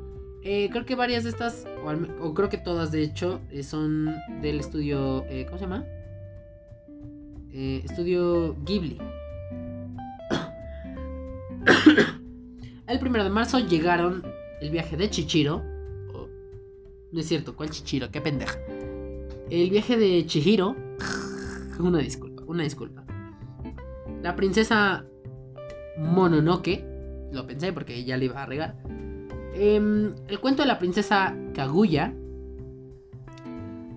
Eh, 0.41 0.69
creo 0.71 0.85
que 0.85 0.95
varias 0.95 1.25
de 1.25 1.31
estas, 1.31 1.67
o, 2.21 2.33
creo 2.33 2.49
que 2.49 2.57
todas 2.57 2.91
de 2.91 3.03
hecho, 3.03 3.41
eh, 3.51 3.63
son 3.63 4.15
del 4.41 4.59
estudio, 4.59 5.25
¿cómo 5.45 5.57
se 5.57 5.63
llama? 5.63 5.85
estudio 7.51 8.55
Ghibli. 8.63 8.99
El 12.87 12.99
primero 12.99 13.23
de 13.23 13.29
marzo 13.29 13.59
llegaron 13.59 14.23
el 14.61 14.71
viaje 14.71 14.97
de 14.97 15.09
Chichiro 15.09 15.63
no 17.11 17.19
es 17.19 17.27
cierto, 17.27 17.55
¿cuál 17.55 17.71
Chichiro? 17.71 18.11
Qué 18.11 18.21
pendeja. 18.21 18.57
El 19.49 19.69
viaje 19.69 19.97
de 19.97 20.25
Chihiro. 20.25 20.75
Una 21.79 21.99
disculpa, 21.99 22.43
una 22.45 22.63
disculpa. 22.63 23.03
La 24.21 24.35
princesa 24.35 25.05
Mononoke. 25.97 26.85
Lo 27.31 27.47
pensé 27.47 27.73
porque 27.73 28.03
ya 28.03 28.17
le 28.17 28.25
iba 28.25 28.43
a 28.43 28.45
regar. 28.45 28.75
Em, 29.53 30.13
el 30.27 30.39
cuento 30.39 30.61
de 30.61 30.67
la 30.67 30.77
princesa 30.77 31.35
Kaguya. 31.53 32.13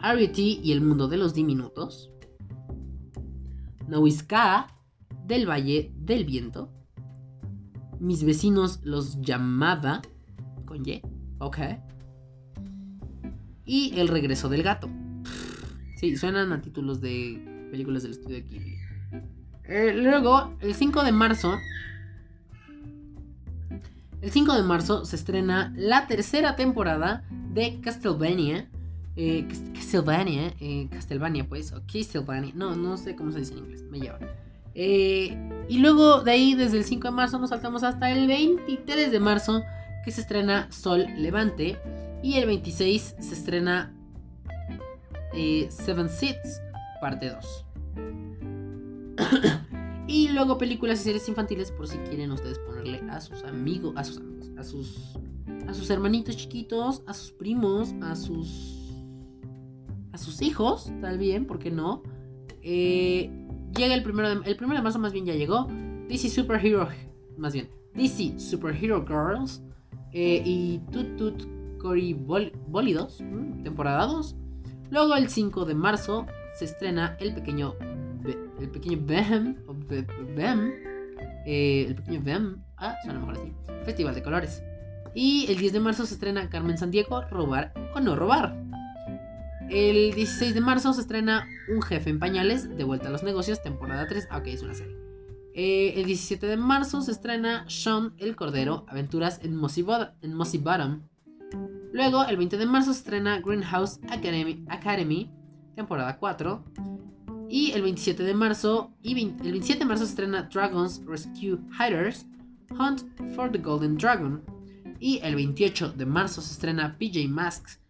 Ariety 0.01 0.61
y 0.63 0.73
el 0.73 0.81
mundo 0.81 1.07
de 1.07 1.19
los 1.19 1.35
diminutos. 1.35 2.11
Nahuizca 3.89 4.69
del 5.27 5.49
Valle 5.49 5.93
del 5.97 6.25
Viento. 6.25 6.71
Mis 8.03 8.25
vecinos 8.25 8.81
los 8.83 9.21
llamaba. 9.23 10.03
Con 10.67 10.87
Y. 10.87 11.01
Ok 11.39 11.59
y 13.65 13.99
El 13.99 14.09
regreso 14.09 14.49
del 14.49 14.63
gato. 14.63 14.91
Sí, 15.97 16.17
suenan 16.17 16.53
a 16.53 16.61
títulos 16.61 17.01
de 17.01 17.69
películas 17.71 18.03
del 18.03 18.13
estudio 18.13 18.37
de 18.37 18.43
Ghibli. 18.43 18.77
Eh, 19.65 19.95
luego, 19.95 20.55
el 20.61 20.75
5 20.75 21.05
de 21.05 21.13
marzo. 21.13 21.59
El 24.21 24.31
5 24.31 24.55
de 24.55 24.63
marzo 24.63 25.05
se 25.05 25.17
estrena 25.17 25.73
la 25.77 26.07
tercera 26.07 26.57
temporada 26.57 27.25
de 27.31 27.81
Castlevania. 27.81 28.69
Eh, 29.15 29.47
Castlevania, 29.75 30.55
eh, 30.59 30.89
Castlevania 30.91 31.47
pues, 31.49 31.73
o 31.73 31.83
Castlevania, 31.87 32.53
no, 32.55 32.75
no 32.75 32.97
sé 32.97 33.15
cómo 33.15 33.31
se 33.31 33.41
dice 33.41 33.53
en 33.53 33.59
inglés, 33.59 33.85
me 33.91 34.01
lleva. 34.01 34.19
Eh, 34.75 35.37
y 35.69 35.79
luego 35.79 36.23
de 36.23 36.31
ahí, 36.33 36.55
desde 36.55 36.79
el 36.79 36.85
5 36.85 37.09
de 37.09 37.15
marzo, 37.15 37.39
nos 37.39 37.51
saltamos 37.51 37.83
hasta 37.83 38.11
el 38.11 38.27
23 38.27 39.11
de 39.11 39.21
marzo, 39.21 39.63
que 40.05 40.11
se 40.11 40.21
estrena 40.23 40.71
Sol 40.71 41.07
Levante. 41.17 41.79
Y 42.23 42.35
el 42.35 42.47
26 42.47 43.17
se 43.19 43.35
estrena 43.35 43.95
eh, 45.35 45.69
Seven 45.71 46.09
Seats, 46.09 46.61
parte 47.01 47.31
2. 47.31 47.67
y 50.07 50.29
luego 50.29 50.59
películas 50.59 51.01
y 51.01 51.05
series 51.05 51.29
infantiles 51.29 51.71
por 51.71 51.87
si 51.89 51.99
quieren 51.99 52.33
ustedes 52.33 52.59
ponerle 52.61 53.03
a 53.11 53.21
sus 53.21 53.43
amigos, 53.45 53.95
a 53.97 54.05
sus 54.05 54.19
amigos, 54.19 54.51
a 54.59 54.65
sus 54.65 55.17
a 55.69 55.75
sus 55.75 55.91
hermanitos 55.91 56.37
chiquitos, 56.37 57.03
a 57.07 57.15
sus 57.15 57.33
primos, 57.33 57.95
a 58.03 58.17
sus 58.17 58.79
a 60.13 60.19
sus 60.19 60.43
hijos, 60.43 60.93
tal 61.01 61.19
bien, 61.19 61.47
¿por 61.47 61.59
qué 61.59 61.71
no? 61.71 62.03
Eh, 62.61 63.42
llega 63.75 63.95
el 63.95 64.03
primero 64.03 64.29
de, 64.29 64.51
el 64.51 64.57
primero 64.57 64.79
de 64.79 64.83
marzo 64.83 64.99
más 64.99 65.13
bien 65.13 65.27
ya 65.27 65.35
llegó 65.35 65.69
DC 66.09 66.29
Superhero 66.29 66.89
más 67.37 67.53
bien 67.53 67.69
DC 67.95 68.39
Superhero 68.39 69.05
Girls 69.07 69.63
eh, 70.13 70.43
y 70.45 70.79
Tut 70.91 71.17
Tut 71.17 71.63
Cory 71.83 72.15
Bolidos, 72.15 73.21
mm, 73.21 73.65
temporada 73.65 74.07
2. 74.07 74.37
Luego 74.91 75.17
el 75.17 75.29
5 75.29 75.65
de 75.65 75.75
marzo 75.75 76.27
se 76.55 76.67
estrena 76.67 77.17
el 77.19 77.35
pequeño 77.35 77.75
el 78.61 78.71
pequeño 78.71 78.99
Bem, 79.05 79.57
eh, 81.45 81.87
el 81.89 81.95
pequeño 81.97 82.21
Bem, 82.23 82.63
ah, 82.77 82.95
suena 83.03 83.19
mejor 83.19 83.35
así, 83.35 83.53
Festival 83.85 84.15
de 84.15 84.23
Colores. 84.23 84.63
Y 85.15 85.47
el 85.51 85.59
10 85.59 85.73
de 85.73 85.81
marzo 85.81 86.07
se 86.07 86.15
estrena 86.15 86.49
Carmen 86.49 86.79
Sandiego, 86.79 87.23
Robar 87.23 87.73
o 87.95 88.01
no 88.01 88.15
robar. 88.15 88.62
El 89.73 90.13
16 90.13 90.53
de 90.53 90.61
marzo 90.61 90.93
se 90.93 91.01
estrena 91.01 91.49
Un 91.75 91.81
jefe 91.81 92.11
en 92.11 92.19
pañales, 92.19 92.77
De 92.77 92.85
vuelta 92.85 93.09
a 93.09 93.11
los 93.11 93.23
negocios, 93.23 93.63
temporada 93.63 94.07
3, 94.07 94.29
ah, 94.31 94.37
ok, 94.37 94.49
es 94.49 94.63
una 94.63 94.75
serie. 94.75 94.95
Eh, 95.55 95.95
el 95.97 96.05
17 96.05 96.47
de 96.47 96.59
marzo 96.59 97.01
se 97.01 97.11
estrena 97.11 97.65
Sean 97.71 98.13
el 98.19 98.37
Cordero, 98.37 98.85
Aventuras 98.87 99.41
en 99.43 99.57
Mossy, 99.57 99.81
Bottom. 99.81 101.01
Luego, 101.91 102.23
el 102.25 102.37
20 102.37 102.59
de 102.59 102.67
marzo 102.67 102.93
se 102.93 102.99
estrena 102.99 103.41
Greenhouse 103.41 103.99
Academy, 104.11 104.63
Academy 104.69 105.31
temporada 105.75 106.19
4. 106.19 106.65
Y 107.49 107.73
el 107.73 107.81
27 107.81 108.25
de 108.25 108.35
marzo, 108.35 108.93
y 109.01 109.19
el 109.19 109.53
27 109.53 109.79
de 109.79 109.85
marzo 109.87 110.05
se 110.05 110.11
estrena 110.11 110.51
Dragons 110.53 111.03
Rescue 111.07 111.59
Hiders, 111.79 112.27
Hunt 112.79 113.05
for 113.35 113.51
the 113.51 113.57
Golden 113.57 113.97
Dragon. 113.97 114.43
Y 115.01 115.19
el 115.23 115.35
28 115.35 115.93
de 115.93 116.05
marzo 116.05 116.43
se 116.43 116.53
estrena 116.53 116.95
PJ 116.99 117.27
Masks, 117.27 117.81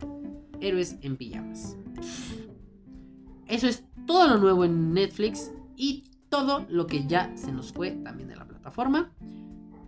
Héroes 0.63 0.97
en 1.03 1.17
Pijamas. 1.17 1.77
Eso 3.47 3.67
es 3.69 3.85
todo 4.07 4.29
lo 4.29 4.39
nuevo 4.39 4.65
en 4.65 4.95
Netflix 4.95 5.53
y 5.77 6.05
todo 6.29 6.65
lo 6.71 6.87
que 6.87 7.07
ya 7.07 7.37
se 7.37 7.53
nos 7.53 7.73
fue 7.73 7.91
también 7.91 8.29
de 8.29 8.37
la 8.37 8.47
plataforma. 8.47 9.13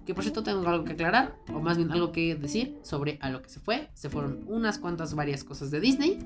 Que 0.05 0.13
por 0.13 0.23
cierto 0.23 0.43
tengo 0.43 0.69
algo 0.69 0.85
que 0.85 0.93
aclarar, 0.93 1.35
o 1.51 1.61
más 1.61 1.79
bien 1.79 1.91
algo 1.91 2.13
que 2.13 2.35
decir 2.35 2.79
sobre 2.83 3.19
a 3.23 3.31
lo 3.31 3.41
que 3.41 3.49
se 3.49 3.61
fue. 3.61 3.89
Se 3.95 4.11
fueron 4.11 4.45
unas 4.49 4.79
cuantas 4.79 5.15
varias 5.15 5.45
cosas 5.45 5.71
de 5.71 5.81
Disney. 5.81 6.19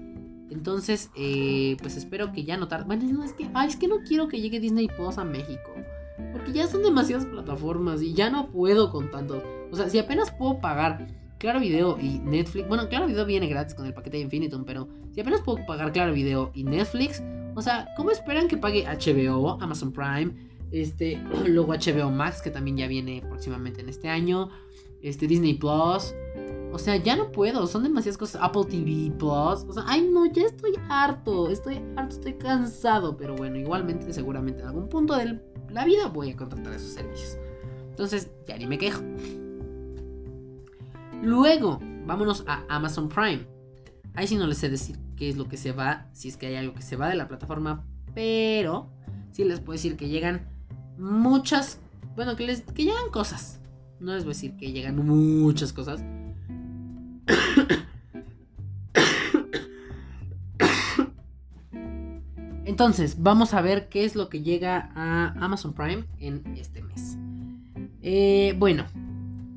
Entonces, 0.51 1.11
eh, 1.15 1.77
pues 1.81 1.97
espero 1.97 2.33
que 2.33 2.45
ya 2.45 2.57
notar. 2.57 2.87
Bueno, 2.87 3.05
no, 3.13 3.23
es 3.23 3.33
que, 3.33 3.49
es 3.67 3.77
que 3.77 3.87
no 3.87 3.99
quiero 3.99 4.27
que 4.27 4.41
llegue 4.41 4.59
Disney 4.59 4.89
Plus 4.89 5.19
a 5.19 5.25
México. 5.25 5.71
Porque 6.33 6.53
ya 6.53 6.67
son 6.67 6.83
demasiadas 6.83 7.27
plataformas 7.27 8.03
y 8.03 8.15
ya 8.15 8.31
no 8.31 8.51
puedo 8.51 8.91
con 8.91 9.11
tanto. 9.13 9.43
O 9.71 9.77
sea, 9.77 9.89
si 9.89 9.99
apenas 9.99 10.33
puedo 10.33 10.59
pagar 10.59 11.07
Claro 11.39 11.61
Video 11.61 11.99
y 12.01 12.19
Netflix. 12.19 12.69
Bueno, 12.69 12.89
Claro 12.89 13.07
Video 13.07 13.25
viene 13.25 13.47
gratis 13.47 13.75
con 13.75 13.87
el 13.87 13.95
paquete 13.95 14.17
de 14.17 14.25
Infinitum, 14.25 14.65
pero 14.65 14.89
si 15.13 15.21
apenas 15.21 15.41
puedo 15.41 15.65
pagar 15.67 15.93
Claro 15.93 16.13
Video 16.13 16.51
y 16.55 16.65
Netflix, 16.65 17.23
o 17.55 17.63
sea, 17.63 17.89
¿cómo 17.97 18.11
esperan 18.11 18.49
que 18.49 18.57
pague 18.57 18.85
HBO, 18.85 19.61
Amazon 19.61 19.93
Prime, 19.93 20.35
este, 20.73 21.23
luego 21.47 21.73
HBO 21.73 22.11
Max, 22.11 22.43
que 22.43 22.51
también 22.51 22.77
ya 22.77 22.89
viene 22.89 23.23
próximamente 23.29 23.81
en 23.81 23.89
este 23.89 24.09
año, 24.09 24.51
este, 25.01 25.27
Disney 25.27 25.55
Plus? 25.55 26.13
O 26.71 26.79
sea, 26.79 26.97
ya 26.97 27.17
no 27.17 27.33
puedo, 27.33 27.67
son 27.67 27.83
demasiadas 27.83 28.19
cosas. 28.19 28.43
Apple 28.43 28.65
TV 28.69 29.11
Plus. 29.17 29.65
O 29.67 29.73
sea, 29.73 29.85
ay 29.87 30.07
no, 30.13 30.27
ya 30.27 30.43
estoy 30.43 30.75
harto. 30.89 31.49
Estoy 31.51 31.81
harto, 31.97 32.17
estoy 32.17 32.35
cansado. 32.35 33.17
Pero 33.17 33.35
bueno, 33.35 33.57
igualmente, 33.57 34.13
seguramente 34.13 34.61
en 34.61 34.69
algún 34.69 34.89
punto 34.89 35.17
de 35.17 35.41
la 35.71 35.85
vida 35.87 36.09
voy 36.09 36.31
a 36.31 36.37
contratar 36.37 36.75
esos 36.75 36.91
servicios. 36.91 37.39
Entonces, 37.89 38.31
ya 38.47 38.59
ni 38.59 38.67
me 38.67 38.77
quejo. 38.77 39.01
Luego, 41.23 41.81
vámonos 42.07 42.45
a 42.47 42.65
Amazon 42.69 43.09
Prime. 43.09 43.47
Ahí 44.15 44.27
sí 44.27 44.37
no 44.37 44.47
les 44.47 44.59
sé 44.59 44.69
decir 44.69 44.97
qué 45.17 45.29
es 45.29 45.37
lo 45.37 45.49
que 45.49 45.57
se 45.57 45.73
va, 45.73 46.07
si 46.13 46.29
es 46.29 46.37
que 46.37 46.47
hay 46.47 46.57
algo 46.57 46.75
que 46.75 46.83
se 46.83 46.97
va 46.97 47.09
de 47.09 47.17
la 47.17 47.29
plataforma, 47.29 47.85
pero 48.15 48.89
sí 49.33 49.45
les 49.45 49.61
puedo 49.61 49.73
decir 49.73 49.97
que 49.97 50.09
llegan 50.09 50.49
muchas, 50.97 51.81
bueno, 52.17 52.37
que, 52.37 52.47
les, 52.47 52.63
que 52.63 52.85
llegan 52.85 53.11
cosas. 53.11 53.61
No 54.01 54.15
les 54.15 54.25
voy 54.25 54.31
a 54.33 54.35
decir 54.35 54.57
que 54.57 54.73
llegan 54.73 55.05
muchas 55.05 55.73
cosas. 55.73 56.03
Entonces, 62.65 63.23
vamos 63.23 63.55
a 63.55 63.61
ver 63.61 63.89
qué 63.89 64.05
es 64.05 64.15
lo 64.15 64.29
que 64.29 64.43
llega 64.43 64.93
a 64.95 65.35
Amazon 65.45 65.73
Prime 65.73 66.05
en 66.19 66.57
este 66.57 66.83
mes. 66.83 67.17
Eh, 68.03 68.55
bueno, 68.59 68.85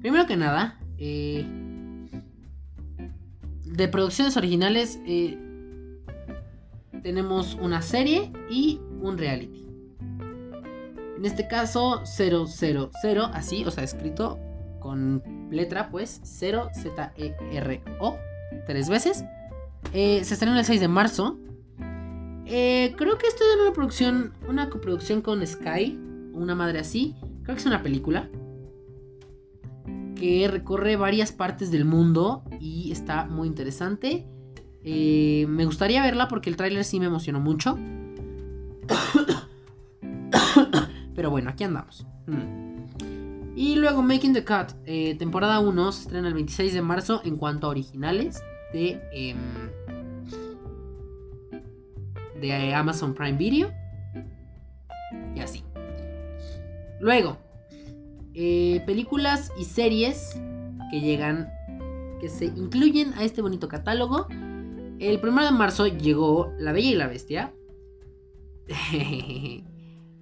primero 0.01 0.25
que 0.25 0.37
nada, 0.37 0.80
eh, 1.03 1.43
de 3.65 3.87
producciones 3.87 4.37
originales 4.37 4.99
eh, 5.07 5.35
tenemos 7.01 7.55
una 7.55 7.81
serie 7.81 8.31
y 8.51 8.79
un 9.01 9.17
reality. 9.17 9.67
En 11.17 11.25
este 11.25 11.47
caso 11.47 12.03
000, 12.05 12.47
así, 13.33 13.65
o 13.65 13.71
sea, 13.71 13.83
escrito 13.83 14.39
con 14.79 15.23
letra 15.49 15.89
pues 15.89 16.21
0 16.23 16.69
Z 16.71 17.13
E 17.17 17.35
R 17.51 17.81
O 17.99 18.17
tres 18.67 18.87
veces. 18.87 19.25
Eh, 19.93 20.23
se 20.23 20.35
estrenó 20.35 20.55
el 20.55 20.65
6 20.65 20.81
de 20.81 20.87
marzo. 20.87 21.39
creo 22.45 23.17
que 23.17 23.27
esto 23.27 23.43
es 23.43 23.59
una 23.59 23.73
producción, 23.73 24.33
una 24.47 24.69
coproducción 24.69 25.23
con 25.23 25.45
Sky, 25.45 25.97
una 26.33 26.53
madre 26.53 26.77
así. 26.77 27.15
Creo 27.41 27.55
que 27.55 27.61
es 27.61 27.65
una 27.65 27.81
película 27.81 28.29
que 30.21 30.47
recorre 30.47 30.95
varias 30.97 31.31
partes 31.31 31.71
del 31.71 31.83
mundo 31.83 32.43
y 32.59 32.91
está 32.91 33.25
muy 33.25 33.47
interesante. 33.47 34.27
Eh, 34.83 35.47
me 35.49 35.65
gustaría 35.65 36.03
verla 36.03 36.27
porque 36.27 36.51
el 36.51 36.57
tráiler 36.57 36.83
sí 36.83 36.99
me 36.99 37.07
emocionó 37.07 37.39
mucho. 37.39 37.75
Pero 41.15 41.31
bueno, 41.31 41.49
aquí 41.49 41.63
andamos. 41.63 42.05
Hmm. 42.27 42.85
Y 43.55 43.77
luego 43.77 44.03
Making 44.03 44.33
the 44.33 44.45
Cut, 44.45 44.73
eh, 44.85 45.15
temporada 45.15 45.59
1, 45.59 45.91
se 45.91 46.01
estrena 46.03 46.27
el 46.27 46.35
26 46.35 46.71
de 46.71 46.83
marzo 46.83 47.21
en 47.25 47.37
cuanto 47.37 47.65
a 47.65 47.71
originales 47.71 48.43
de, 48.73 49.01
em, 49.13 49.39
de 52.39 52.75
Amazon 52.75 53.15
Prime 53.15 53.39
Video. 53.39 53.71
Y 55.35 55.39
así. 55.39 55.63
Luego, 56.99 57.39
eh, 58.33 58.81
películas 58.85 59.51
y 59.59 59.65
series 59.65 60.39
que 60.89 61.01
llegan, 61.01 61.49
que 62.19 62.29
se 62.29 62.45
incluyen 62.45 63.13
a 63.13 63.23
este 63.23 63.41
bonito 63.41 63.67
catálogo. 63.67 64.27
El 64.99 65.19
primero 65.19 65.45
de 65.45 65.51
marzo 65.51 65.87
llegó 65.87 66.53
La 66.59 66.71
Bella 66.71 66.89
y 66.89 66.95
la 66.95 67.07
Bestia. 67.07 67.53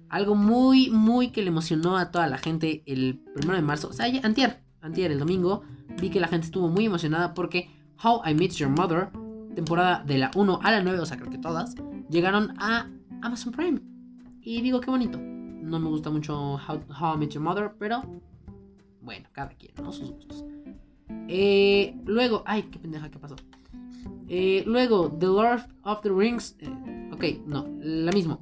Algo 0.08 0.34
muy, 0.34 0.90
muy 0.90 1.30
que 1.30 1.42
le 1.42 1.48
emocionó 1.48 1.96
a 1.96 2.10
toda 2.10 2.26
la 2.26 2.38
gente 2.38 2.82
el 2.86 3.22
primero 3.34 3.56
de 3.56 3.62
marzo. 3.62 3.88
O 3.88 3.92
sea, 3.92 4.06
antier, 4.24 4.62
antier, 4.80 5.12
el 5.12 5.18
domingo, 5.18 5.62
vi 6.00 6.10
que 6.10 6.18
la 6.18 6.28
gente 6.28 6.46
estuvo 6.46 6.68
muy 6.68 6.86
emocionada 6.86 7.34
porque 7.34 7.70
How 8.02 8.22
I 8.26 8.34
Met 8.34 8.52
Your 8.52 8.70
Mother, 8.70 9.10
temporada 9.54 10.02
de 10.04 10.18
la 10.18 10.30
1 10.34 10.60
a 10.62 10.70
la 10.72 10.82
9, 10.82 10.98
o 10.98 11.06
sea, 11.06 11.16
creo 11.16 11.30
que 11.30 11.38
todas, 11.38 11.76
llegaron 12.08 12.54
a 12.58 12.90
Amazon 13.22 13.52
Prime. 13.52 13.80
Y 14.40 14.62
digo, 14.62 14.80
qué 14.80 14.90
bonito. 14.90 15.20
No 15.60 15.78
me 15.78 15.88
gusta 15.88 16.10
mucho 16.10 16.54
How, 16.54 17.14
I 17.14 17.18
Met 17.18 17.30
Your 17.30 17.42
Mother, 17.42 17.72
pero 17.78 18.02
bueno, 19.02 19.28
cada 19.32 19.50
quien, 19.50 19.72
¿no? 19.82 19.92
Sus 19.92 20.10
gustos. 20.10 20.44
Eh, 21.28 21.96
luego, 22.04 22.42
ay, 22.46 22.64
qué 22.64 22.78
pendeja, 22.78 23.10
¿qué 23.10 23.18
pasó? 23.18 23.36
Eh, 24.28 24.62
luego, 24.66 25.10
The 25.10 25.26
Lord 25.26 25.62
of 25.82 26.00
the 26.02 26.10
Rings. 26.10 26.56
Eh, 26.60 27.10
ok, 27.12 27.46
no, 27.46 27.66
la 27.80 28.12
mismo. 28.12 28.40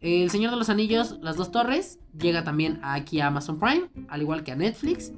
El 0.00 0.30
Señor 0.30 0.52
de 0.52 0.56
los 0.56 0.68
Anillos, 0.68 1.18
Las 1.22 1.36
Dos 1.36 1.50
Torres, 1.50 1.98
llega 2.16 2.44
también 2.44 2.78
aquí 2.82 3.20
a 3.20 3.26
Amazon 3.28 3.58
Prime, 3.58 3.88
al 4.08 4.22
igual 4.22 4.44
que 4.44 4.52
a 4.52 4.56
Netflix. 4.56 5.12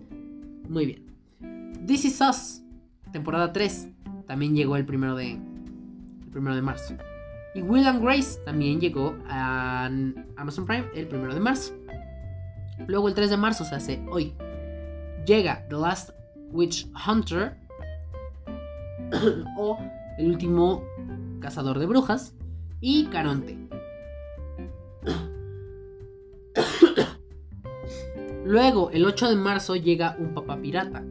Muy 0.69 0.87
bien. 0.87 1.87
This 1.87 2.05
Is 2.05 2.21
Us, 2.21 2.63
temporada 3.13 3.53
3, 3.53 3.89
también 4.27 4.55
llegó 4.55 4.77
el 4.77 4.87
primero 4.87 5.17
de, 5.17 5.33
el 5.33 6.31
primero 6.31 6.55
de 6.55 6.63
marzo. 6.63 6.95
Y 7.55 7.63
Will 7.63 7.87
and 7.87 8.03
Grace 8.03 8.41
también 8.45 8.81
llegó 8.81 9.17
a 9.29 9.87
Amazon 10.37 10.67
Prime 10.67 10.87
el 10.95 11.13
1 11.13 11.35
de 11.35 11.41
marzo. 11.41 11.75
Luego 12.87 13.09
el 13.09 13.15
3 13.15 13.31
de 13.31 13.37
marzo 13.37 13.65
se 13.65 13.75
hace 13.75 14.05
hoy. 14.11 14.35
Llega 15.27 15.67
The 15.69 15.77
Last 15.77 16.11
Witch 16.53 16.89
Hunter 17.07 17.57
o 19.59 19.79
el 20.19 20.29
último 20.29 20.83
Cazador 21.41 21.79
de 21.79 21.87
Brujas 21.87 22.35
y 22.81 23.07
Caronte. 23.07 23.59
Luego, 28.45 28.91
el 28.91 29.05
8 29.05 29.31
de 29.31 29.37
marzo 29.37 29.77
llega 29.77 30.17
Un 30.19 30.35
Papá 30.35 30.61
Pirata. 30.61 31.05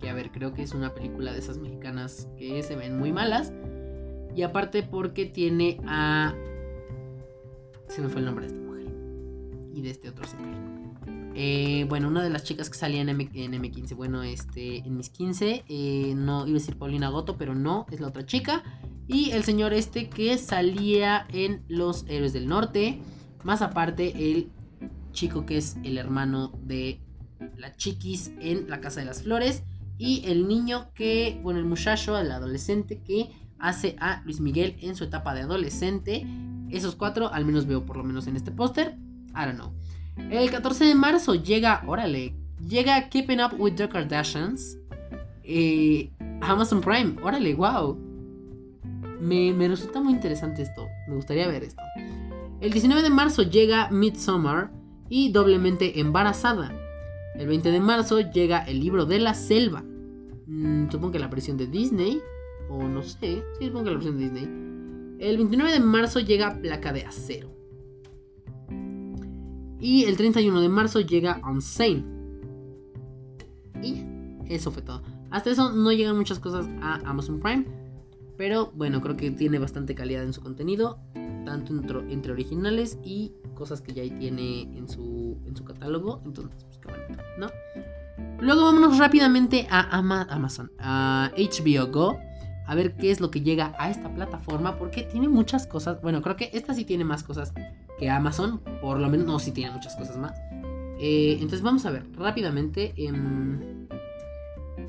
Que 0.00 0.10
a 0.10 0.14
ver, 0.14 0.30
creo 0.30 0.52
que 0.52 0.62
es 0.62 0.74
una 0.74 0.94
película 0.94 1.32
de 1.32 1.38
esas 1.38 1.58
mexicanas 1.58 2.28
que 2.38 2.62
se 2.62 2.76
ven 2.76 2.98
muy 2.98 3.12
malas. 3.12 3.52
Y 4.36 4.42
aparte 4.42 4.82
porque 4.82 5.24
tiene 5.24 5.80
a... 5.86 6.34
Se 7.88 8.02
me 8.02 8.10
fue 8.10 8.20
el 8.20 8.26
nombre 8.26 8.46
de 8.46 8.52
esta 8.52 8.66
mujer. 8.66 8.86
Y 9.74 9.80
de 9.80 9.90
este 9.90 10.10
otro 10.10 10.26
señor. 10.26 10.54
Eh, 11.34 11.86
bueno, 11.88 12.08
una 12.08 12.22
de 12.22 12.28
las 12.28 12.44
chicas 12.44 12.68
que 12.68 12.76
salía 12.76 13.00
en, 13.00 13.08
M 13.08 13.30
en 13.32 13.52
M15. 13.54 13.96
Bueno, 13.96 14.22
este, 14.22 14.78
en 14.78 14.94
mis 14.94 15.08
15. 15.08 15.64
Eh, 15.66 16.12
no 16.14 16.46
iba 16.46 16.58
a 16.58 16.60
decir 16.60 16.76
Paulina 16.76 17.08
Goto, 17.08 17.38
pero 17.38 17.54
no, 17.54 17.86
es 17.90 18.00
la 18.00 18.08
otra 18.08 18.26
chica. 18.26 18.62
Y 19.08 19.30
el 19.30 19.42
señor 19.42 19.72
este 19.72 20.10
que 20.10 20.36
salía 20.36 21.26
en 21.32 21.64
Los 21.68 22.04
Héroes 22.06 22.34
del 22.34 22.46
Norte. 22.46 23.00
Más 23.42 23.62
aparte, 23.62 24.12
el 24.32 24.50
chico 25.12 25.46
que 25.46 25.56
es 25.56 25.78
el 25.82 25.96
hermano 25.96 26.52
de 26.62 27.00
la 27.56 27.74
chiquis 27.74 28.32
en 28.38 28.68
La 28.68 28.82
Casa 28.82 29.00
de 29.00 29.06
las 29.06 29.22
Flores. 29.22 29.62
Y 29.96 30.26
el 30.26 30.46
niño 30.46 30.90
que, 30.92 31.40
bueno, 31.42 31.58
el 31.58 31.64
muchacho, 31.64 32.18
el 32.18 32.30
adolescente 32.30 33.00
que 33.00 33.30
hace 33.58 33.96
a 34.00 34.22
Luis 34.24 34.40
Miguel 34.40 34.76
en 34.80 34.96
su 34.96 35.04
etapa 35.04 35.34
de 35.34 35.42
adolescente. 35.42 36.26
Esos 36.70 36.96
cuatro, 36.96 37.32
al 37.32 37.44
menos 37.44 37.66
veo 37.66 37.84
por 37.84 37.96
lo 37.96 38.04
menos 38.04 38.26
en 38.26 38.36
este 38.36 38.50
póster. 38.50 38.96
I 39.30 39.44
don't 39.46 39.56
know. 39.56 39.72
El 40.30 40.50
14 40.50 40.84
de 40.84 40.94
marzo 40.94 41.34
llega, 41.34 41.82
órale, 41.86 42.34
llega 42.66 43.08
Keeping 43.08 43.40
Up 43.40 43.54
with 43.58 43.74
the 43.74 43.88
Kardashians. 43.88 44.78
Eh, 45.44 46.10
Amazon 46.40 46.80
Prime, 46.80 47.16
órale, 47.22 47.54
wow. 47.54 47.96
Me, 49.20 49.52
me, 49.52 49.68
resulta 49.68 50.00
muy 50.00 50.12
interesante 50.12 50.62
esto. 50.62 50.86
Me 51.06 51.14
gustaría 51.14 51.46
ver 51.48 51.64
esto. 51.64 51.82
El 52.60 52.72
19 52.72 53.02
de 53.02 53.10
marzo 53.10 53.42
llega 53.42 53.90
Midsommar 53.90 54.70
y 55.08 55.30
Doblemente 55.30 56.00
Embarazada. 56.00 56.72
El 57.36 57.46
20 57.48 57.70
de 57.70 57.80
marzo 57.80 58.20
llega 58.20 58.58
El 58.60 58.80
libro 58.80 59.04
de 59.04 59.18
la 59.18 59.34
selva. 59.34 59.84
Mm, 60.46 60.90
supongo 60.90 61.12
que 61.12 61.18
la 61.18 61.28
versión 61.28 61.56
de 61.56 61.66
Disney. 61.66 62.20
O 62.68 62.82
no 62.82 63.02
sé. 63.02 63.42
Sí, 63.58 63.70
que 63.70 63.70
la 63.70 63.82
versión 63.82 64.18
de 64.18 64.24
Disney. 64.24 64.66
El 65.18 65.36
29 65.38 65.72
de 65.72 65.80
marzo 65.80 66.20
llega 66.20 66.60
Placa 66.60 66.92
de 66.92 67.04
Acero. 67.04 67.50
Y 69.80 70.04
el 70.04 70.16
31 70.16 70.60
de 70.60 70.68
marzo 70.68 71.00
llega 71.00 71.40
Unsane. 71.48 72.04
Y 73.82 74.04
eso 74.48 74.70
fue 74.70 74.82
todo. 74.82 75.02
Hasta 75.30 75.50
eso 75.50 75.72
no 75.72 75.92
llegan 75.92 76.16
muchas 76.16 76.38
cosas 76.38 76.66
a 76.80 76.96
Amazon 77.04 77.40
Prime. 77.40 77.66
Pero 78.36 78.72
bueno, 78.74 79.00
creo 79.00 79.16
que 79.16 79.30
tiene 79.30 79.58
bastante 79.58 79.94
calidad 79.94 80.22
en 80.22 80.32
su 80.32 80.40
contenido. 80.40 80.98
Tanto 81.44 81.72
entre, 82.08 82.32
originales 82.32 82.98
y 83.04 83.32
cosas 83.54 83.80
que 83.80 83.92
ya 83.92 84.02
tiene 84.18 84.62
en 84.62 84.88
su, 84.88 85.38
en 85.46 85.56
su 85.56 85.64
catálogo. 85.64 86.20
Entonces, 86.24 86.64
pues 86.64 86.78
qué 86.78 86.88
bonito, 86.88 87.22
¿no? 87.38 87.48
Luego 88.40 88.64
vámonos 88.64 88.98
rápidamente 88.98 89.66
a 89.70 89.96
Amazon, 89.96 90.70
a 90.78 91.30
HBO 91.36 91.86
Go. 91.90 92.18
A 92.66 92.74
ver 92.74 92.96
qué 92.96 93.10
es 93.10 93.20
lo 93.20 93.30
que 93.30 93.40
llega 93.40 93.74
a 93.78 93.90
esta 93.90 94.12
plataforma. 94.12 94.78
Porque 94.78 95.02
tiene 95.04 95.28
muchas 95.28 95.66
cosas. 95.66 96.00
Bueno, 96.02 96.22
creo 96.22 96.36
que 96.36 96.50
esta 96.52 96.74
sí 96.74 96.84
tiene 96.84 97.04
más 97.04 97.22
cosas 97.22 97.52
que 97.98 98.10
Amazon. 98.10 98.60
Por 98.80 98.98
lo 98.98 99.08
menos, 99.08 99.26
no, 99.26 99.38
sí 99.38 99.52
tiene 99.52 99.72
muchas 99.72 99.96
cosas 99.96 100.16
más. 100.16 100.38
Eh, 100.98 101.34
entonces 101.34 101.62
vamos 101.62 101.86
a 101.86 101.90
ver 101.90 102.06
rápidamente. 102.12 102.94
Em, 102.96 103.86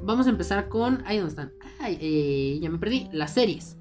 vamos 0.03 0.27
a 0.27 0.29
empezar 0.29 0.69
con... 0.69 1.03
Ahí 1.05 1.17
donde 1.17 1.29
están. 1.29 1.53
Ay, 1.79 1.97
eh, 2.01 2.59
ya 2.61 2.69
me 2.69 2.77
perdí. 2.77 3.09
Las 3.11 3.33
series. 3.33 3.77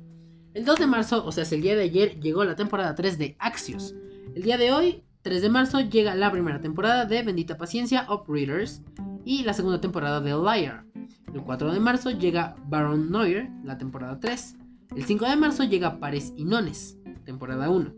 El 0.56 0.64
2 0.64 0.78
de 0.78 0.86
marzo, 0.86 1.22
o 1.26 1.32
sea, 1.32 1.42
es 1.42 1.52
el 1.52 1.60
día 1.60 1.76
de 1.76 1.82
ayer, 1.82 2.18
llegó 2.18 2.42
la 2.42 2.56
temporada 2.56 2.94
3 2.94 3.18
de 3.18 3.36
Axios. 3.38 3.94
El 4.34 4.42
día 4.42 4.56
de 4.56 4.72
hoy, 4.72 5.04
3 5.20 5.42
de 5.42 5.50
marzo, 5.50 5.80
llega 5.80 6.14
la 6.14 6.32
primera 6.32 6.62
temporada 6.62 7.04
de 7.04 7.22
Bendita 7.22 7.58
Paciencia 7.58 8.08
Readers 8.26 8.80
y 9.22 9.42
la 9.42 9.52
segunda 9.52 9.82
temporada 9.82 10.22
de 10.22 10.30
Liar. 10.30 10.86
El 11.32 11.42
4 11.42 11.72
de 11.72 11.80
marzo 11.80 12.10
llega 12.10 12.56
Baron 12.68 13.10
Neuer, 13.10 13.50
la 13.64 13.78
temporada 13.78 14.18
3. 14.20 14.56
El 14.96 15.04
5 15.04 15.24
de 15.26 15.36
marzo 15.36 15.64
llega 15.64 15.98
Pares 15.98 16.32
y 16.36 16.44
Nones, 16.44 16.98
temporada 17.24 17.68
1. 17.70 17.92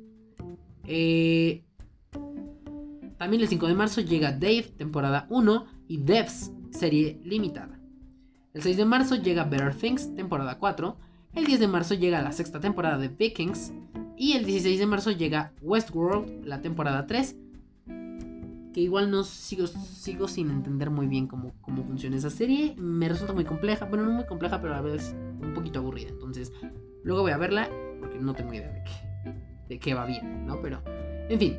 Eh, 0.85 1.65
también 3.19 3.43
el 3.43 3.49
5 3.49 3.67
de 3.67 3.75
marzo 3.75 4.01
llega 4.01 4.33
Dave, 4.33 4.73
temporada 4.77 5.27
1, 5.29 5.67
y 5.89 5.99
Devs, 5.99 6.53
serie 6.71 7.21
limitada. 7.25 7.79
El 8.55 8.63
6 8.63 8.77
de 8.77 8.85
marzo 8.85 9.17
llega 9.17 9.45
Better 9.45 9.75
Things, 9.75 10.15
temporada 10.15 10.59
4. 10.59 10.97
El 11.35 11.45
10 11.45 11.61
de 11.61 11.69
marzo 11.69 11.95
llega 11.95 12.23
la 12.23 12.33
sexta 12.33 12.61
temporada 12.61 12.99
de 12.99 13.09
Vikings. 13.09 13.73
Y 14.17 14.33
el 14.33 14.45
16 14.45 14.79
de 14.81 14.87
marzo 14.87 15.11
llega 15.13 15.53
Westworld, 15.63 16.45
la 16.45 16.61
temporada 16.61 17.07
3. 17.07 17.37
Igual 18.81 19.11
no 19.11 19.25
sigo, 19.25 19.67
sigo 19.67 20.29
sin 20.29 20.51
entender 20.51 20.91
muy 20.91 21.07
bien 21.07 21.27
cómo, 21.27 21.53
cómo 21.61 21.85
funciona 21.85 22.17
esa 22.17 22.31
serie. 22.31 22.75
Me 22.79 23.09
resulta 23.09 23.33
muy 23.33 23.45
compleja. 23.45 23.87
Bueno, 23.87 24.05
no 24.05 24.13
muy 24.13 24.27
compleja, 24.27 24.61
pero 24.61 24.75
a 24.75 24.81
veces 24.81 25.17
un 25.41 25.53
poquito 25.53 25.81
aburrida. 25.81 26.11
Entonces, 26.11 26.53
luego 27.03 27.23
voy 27.23 27.33
a 27.33 27.39
verla 27.39 27.69
porque 28.01 28.19
no 28.19 28.35
tengo 28.35 28.55
idea 28.55 28.71
de 28.71 28.85
qué 28.85 29.09
de 29.69 29.79
que 29.79 29.95
va 29.95 30.07
bien, 30.07 30.47
¿no? 30.47 30.61
Pero, 30.63 30.83
en 31.29 31.39
fin. 31.39 31.59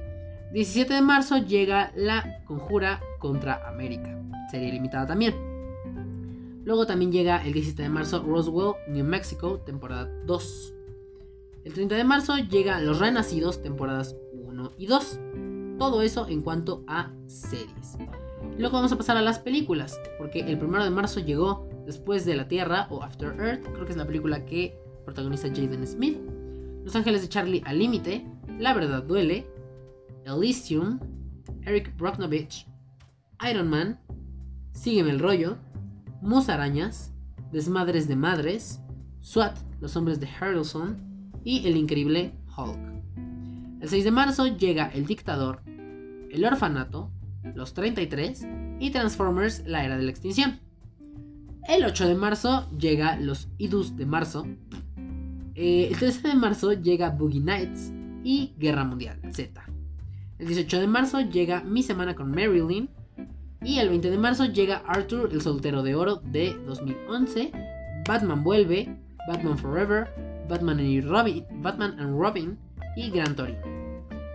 17 0.54 0.96
de 0.96 1.02
marzo 1.02 1.38
llega 1.38 1.92
La 1.96 2.44
Conjura 2.46 3.02
contra 3.20 3.68
América. 3.68 4.20
Serie 4.50 4.72
limitada 4.72 5.06
también. 5.06 5.36
Luego 6.64 6.88
también 6.88 7.12
llega 7.12 7.46
el 7.46 7.54
17 7.54 7.84
de 7.84 7.90
marzo 7.90 8.24
Roswell, 8.24 8.74
New 8.88 9.06
Mexico, 9.06 9.60
temporada 9.60 10.10
2. 10.26 10.74
El 11.66 11.74
30 11.74 11.96
de 11.96 12.04
marzo 12.04 12.38
llega 12.38 12.80
Los 12.80 13.00
Renacidos, 13.00 13.62
temporadas 13.62 14.16
1 14.34 14.72
y 14.78 14.88
2. 14.88 15.20
Todo 15.80 16.02
eso 16.02 16.28
en 16.28 16.42
cuanto 16.42 16.84
a 16.88 17.12
series. 17.26 17.98
Luego 18.58 18.76
vamos 18.76 18.92
a 18.92 18.98
pasar 18.98 19.18
a 19.18 19.22
las 19.22 19.40
películas, 19.40 20.00
porque 20.18 20.42
el 20.42 20.64
1 20.64 20.84
de 20.84 20.90
marzo 20.90 21.22
llegó 21.22 21.68
Después 21.86 22.24
de 22.24 22.36
la 22.36 22.48
Tierra 22.48 22.86
o 22.92 23.02
After 23.02 23.34
Earth, 23.40 23.64
creo 23.74 23.86
que 23.86 23.92
es 23.92 23.98
la 23.98 24.06
película 24.06 24.46
que 24.46 24.78
protagoniza 25.06 25.48
Jaden 25.48 25.88
Smith. 25.88 26.20
Los 26.84 26.96
Ángeles 26.96 27.24
de 27.24 27.30
Charlie 27.30 27.64
al 27.66 27.80
límite, 27.80 28.28
La 28.60 28.76
verdad 28.76 29.02
duele, 29.02 29.48
Elysium, 30.26 31.00
Eric 31.64 31.98
Brockovich, 31.98 32.68
Iron 33.50 33.70
Man, 33.70 34.00
Sígueme 34.74 35.10
el 35.10 35.20
rollo, 35.20 35.58
Musarañas, 36.22 37.12
Desmadres 37.52 38.08
de 38.08 38.16
Madres, 38.16 38.82
SWAT, 39.22 39.58
Los 39.82 39.96
Hombres 39.96 40.20
de 40.20 40.28
Harrelson 40.28 41.32
y 41.44 41.68
El 41.68 41.76
Increíble 41.76 42.36
Hulk. 42.56 42.99
El 43.82 43.90
6 43.90 44.04
de 44.04 44.12
marzo 44.12 44.48
llega 44.48 44.88
El 44.88 45.06
Dictador, 45.06 45.62
El 45.66 46.46
Orfanato, 46.46 47.12
Los 47.56 47.74
33 47.74 48.48
y 48.80 48.92
Transformers, 48.92 49.64
La 49.66 49.86
Era 49.86 49.98
de 49.98 50.04
la 50.04 50.12
Extinción. 50.12 50.60
El 51.68 51.86
8 51.86 52.08
de 52.08 52.16
marzo 52.16 52.70
llega 52.78 53.18
Los 53.18 53.48
Idus 53.58 53.96
de 53.96 54.06
Marzo, 54.06 54.46
eh, 55.62 55.90
el 55.92 55.98
13 55.98 56.30
de 56.30 56.36
marzo 56.36 56.72
llega 56.72 57.10
Boogie 57.10 57.42
Nights 57.42 57.92
y 58.24 58.54
Guerra 58.58 58.86
Mundial 58.86 59.20
Z. 59.34 59.62
El 60.38 60.48
18 60.48 60.80
de 60.80 60.88
marzo 60.88 61.20
llega 61.20 61.64
Mi 61.64 61.84
Semana 61.84 62.16
con 62.16 62.32
Marilyn. 62.32 62.90
Y 63.62 63.80
el 63.80 63.90
20 63.90 64.10
de 64.10 64.18
marzo 64.18 64.46
llega 64.46 64.84
Arthur, 64.88 65.32
el 65.34 65.42
soltero 65.42 65.84
de 65.84 65.96
oro 65.96 66.16
de 66.16 66.54
2011. 66.66 67.52
Batman 68.08 68.42
vuelve, 68.42 68.98
Batman 69.28 69.58
Forever, 69.58 70.08
Batman 70.48 70.80
and 70.80 71.04
Robin, 71.10 71.46
Batman 71.62 72.00
and 72.00 72.18
Robin 72.18 72.58
y 72.96 73.10
Gran 73.10 73.36
Torino. 73.36 73.60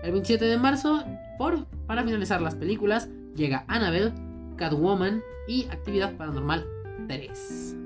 El 0.02 0.12
27 0.12 0.44
de 0.44 0.58
marzo, 0.58 1.04
por, 1.38 1.66
para 1.86 2.04
finalizar 2.04 2.40
las 2.42 2.54
películas, 2.54 3.08
llega 3.34 3.64
Annabelle, 3.68 4.12
Catwoman 4.56 5.22
y 5.48 5.64
Actividad 5.70 6.16
Paranormal 6.16 6.66
3. 7.08 7.76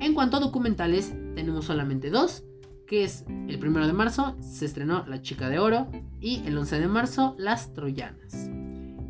En 0.00 0.14
cuanto 0.14 0.36
a 0.36 0.40
documentales, 0.40 1.14
tenemos 1.34 1.64
solamente 1.64 2.10
dos 2.10 2.44
que 2.86 3.04
es 3.04 3.24
el 3.48 3.64
1 3.64 3.86
de 3.86 3.92
marzo 3.92 4.36
se 4.40 4.64
estrenó 4.64 5.04
La 5.06 5.20
Chica 5.20 5.48
de 5.48 5.58
Oro 5.58 5.88
y 6.20 6.42
el 6.46 6.56
11 6.56 6.80
de 6.80 6.88
marzo 6.88 7.34
Las 7.38 7.72
Troyanas. 7.72 8.48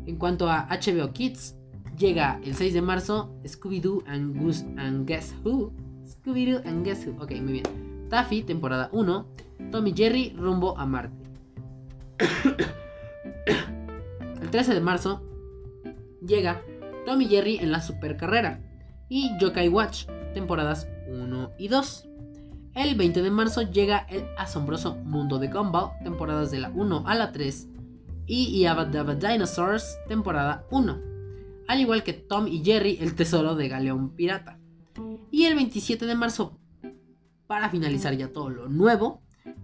En 0.05 0.15
cuanto 0.17 0.49
a 0.49 0.67
HBO 0.69 1.13
Kids, 1.13 1.55
llega 1.97 2.39
el 2.43 2.55
6 2.55 2.73
de 2.73 2.81
marzo 2.81 3.35
Scooby-Doo 3.43 4.03
and, 4.07 4.79
and 4.79 5.07
Guess 5.07 5.35
Who. 5.43 5.71
Scooby-Doo 6.05 6.61
and 6.65 6.83
Guess 6.83 7.07
Who. 7.07 7.23
Ok, 7.23 7.31
muy 7.41 7.53
bien. 7.53 8.07
Taffy, 8.09 8.41
temporada 8.41 8.89
1. 8.91 9.27
Tommy 9.71 9.93
Jerry, 9.95 10.33
rumbo 10.37 10.77
a 10.77 10.85
Marte. 10.85 11.15
el 14.41 14.49
13 14.49 14.73
de 14.73 14.81
marzo 14.81 15.21
llega 16.25 16.61
Tommy 17.05 17.27
Jerry 17.27 17.57
en 17.57 17.71
la 17.71 17.81
supercarrera 17.81 18.61
y 19.09 19.31
Yokai 19.39 19.69
Watch, 19.69 20.05
temporadas 20.33 20.87
1 21.07 21.51
y 21.57 21.67
2. 21.67 22.09
El 22.75 22.95
20 22.95 23.21
de 23.21 23.31
marzo 23.31 23.61
llega 23.63 24.05
el 24.09 24.25
asombroso 24.37 24.95
mundo 24.95 25.39
de 25.39 25.47
Gumball, 25.47 25.91
temporadas 26.03 26.51
de 26.51 26.59
la 26.59 26.69
1 26.69 27.03
a 27.07 27.15
la 27.15 27.31
3, 27.31 27.69
y 28.27 28.61
Yabba 28.61 28.85
Dinosaurs, 28.85 29.97
temporada 30.07 30.65
1, 30.69 31.01
al 31.67 31.79
igual 31.79 32.03
que 32.03 32.13
Tom 32.13 32.47
y 32.47 32.63
Jerry, 32.63 32.97
el 33.01 33.15
tesoro 33.15 33.55
de 33.55 33.67
Galeón 33.67 34.11
Pirata. 34.11 34.59
Y 35.31 35.45
el 35.45 35.55
27 35.55 36.05
de 36.05 36.15
marzo, 36.15 36.59
para 37.47 37.69
finalizar 37.69 38.13
ya 38.15 38.31
todo 38.31 38.49
lo 38.49 38.69
nuevo, 38.69 39.21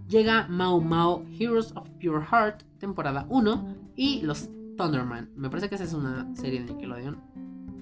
llega 0.08 0.46
Mao 0.48 0.80
Mao 0.80 1.24
Heroes 1.38 1.72
of 1.76 1.88
Pure 2.00 2.24
Heart, 2.24 2.62
temporada 2.78 3.26
1, 3.28 3.76
y 3.96 4.22
los 4.22 4.48
Thunderman. 4.76 5.30
Me 5.36 5.48
parece 5.48 5.68
que 5.68 5.76
esa 5.76 5.84
es 5.84 5.92
una 5.92 6.34
serie 6.34 6.62
de 6.62 6.72
Nickelodeon. 6.72 7.20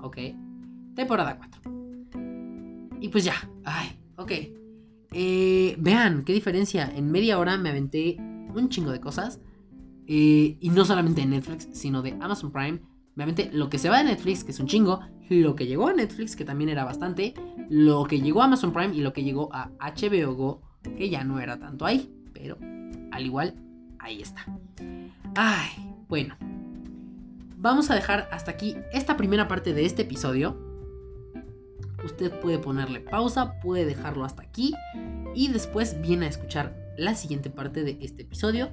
Ok. 0.00 0.18
Temporada 0.94 1.38
4. 1.38 3.00
Y 3.00 3.08
pues 3.08 3.24
ya. 3.24 3.34
Ay, 3.64 3.98
ok. 4.16 4.32
Eh, 5.12 5.76
vean, 5.78 6.24
qué 6.24 6.32
diferencia. 6.32 6.90
En 6.94 7.10
media 7.10 7.38
hora 7.38 7.56
me 7.56 7.70
aventé 7.70 8.16
un 8.18 8.68
chingo 8.68 8.90
de 8.90 9.00
cosas. 9.00 9.40
Eh, 10.06 10.56
y 10.60 10.68
no 10.70 10.84
solamente 10.84 11.22
de 11.22 11.26
Netflix, 11.26 11.68
sino 11.72 12.02
de 12.02 12.12
Amazon 12.20 12.52
Prime. 12.52 12.80
Me 13.14 13.24
aventé 13.24 13.50
lo 13.52 13.68
que 13.68 13.78
se 13.78 13.90
va 13.90 13.98
de 13.98 14.04
Netflix, 14.04 14.44
que 14.44 14.52
es 14.52 14.60
un 14.60 14.66
chingo. 14.66 15.00
Lo 15.28 15.54
que 15.54 15.66
llegó 15.66 15.88
a 15.88 15.92
Netflix, 15.92 16.36
que 16.36 16.44
también 16.44 16.70
era 16.70 16.84
bastante. 16.84 17.34
Lo 17.68 18.04
que 18.04 18.20
llegó 18.20 18.42
a 18.42 18.46
Amazon 18.46 18.72
Prime 18.72 18.94
y 18.94 19.00
lo 19.00 19.12
que 19.12 19.22
llegó 19.22 19.48
a 19.52 19.70
HBO 19.78 20.34
Go, 20.34 20.60
que 20.96 21.10
ya 21.10 21.24
no 21.24 21.40
era 21.40 21.58
tanto 21.58 21.86
ahí. 21.86 22.12
Pero 22.32 22.58
al 23.10 23.24
igual, 23.24 23.54
ahí 23.98 24.22
está. 24.22 24.44
Ay, 25.34 25.70
bueno. 26.08 26.36
Vamos 27.56 27.90
a 27.90 27.94
dejar 27.94 28.28
hasta 28.32 28.50
aquí 28.50 28.76
esta 28.92 29.16
primera 29.16 29.46
parte 29.46 29.72
de 29.72 29.84
este 29.84 30.02
episodio. 30.02 30.56
Usted 32.04 32.32
puede 32.40 32.58
ponerle 32.58 32.98
pausa, 32.98 33.60
puede 33.60 33.84
dejarlo 33.84 34.24
hasta 34.24 34.42
aquí 34.42 34.74
y 35.36 35.48
después 35.52 36.00
viene 36.00 36.26
a 36.26 36.28
escuchar 36.28 36.76
la 36.98 37.14
siguiente 37.14 37.50
parte 37.50 37.84
de 37.84 37.98
este 38.00 38.22
episodio. 38.22 38.70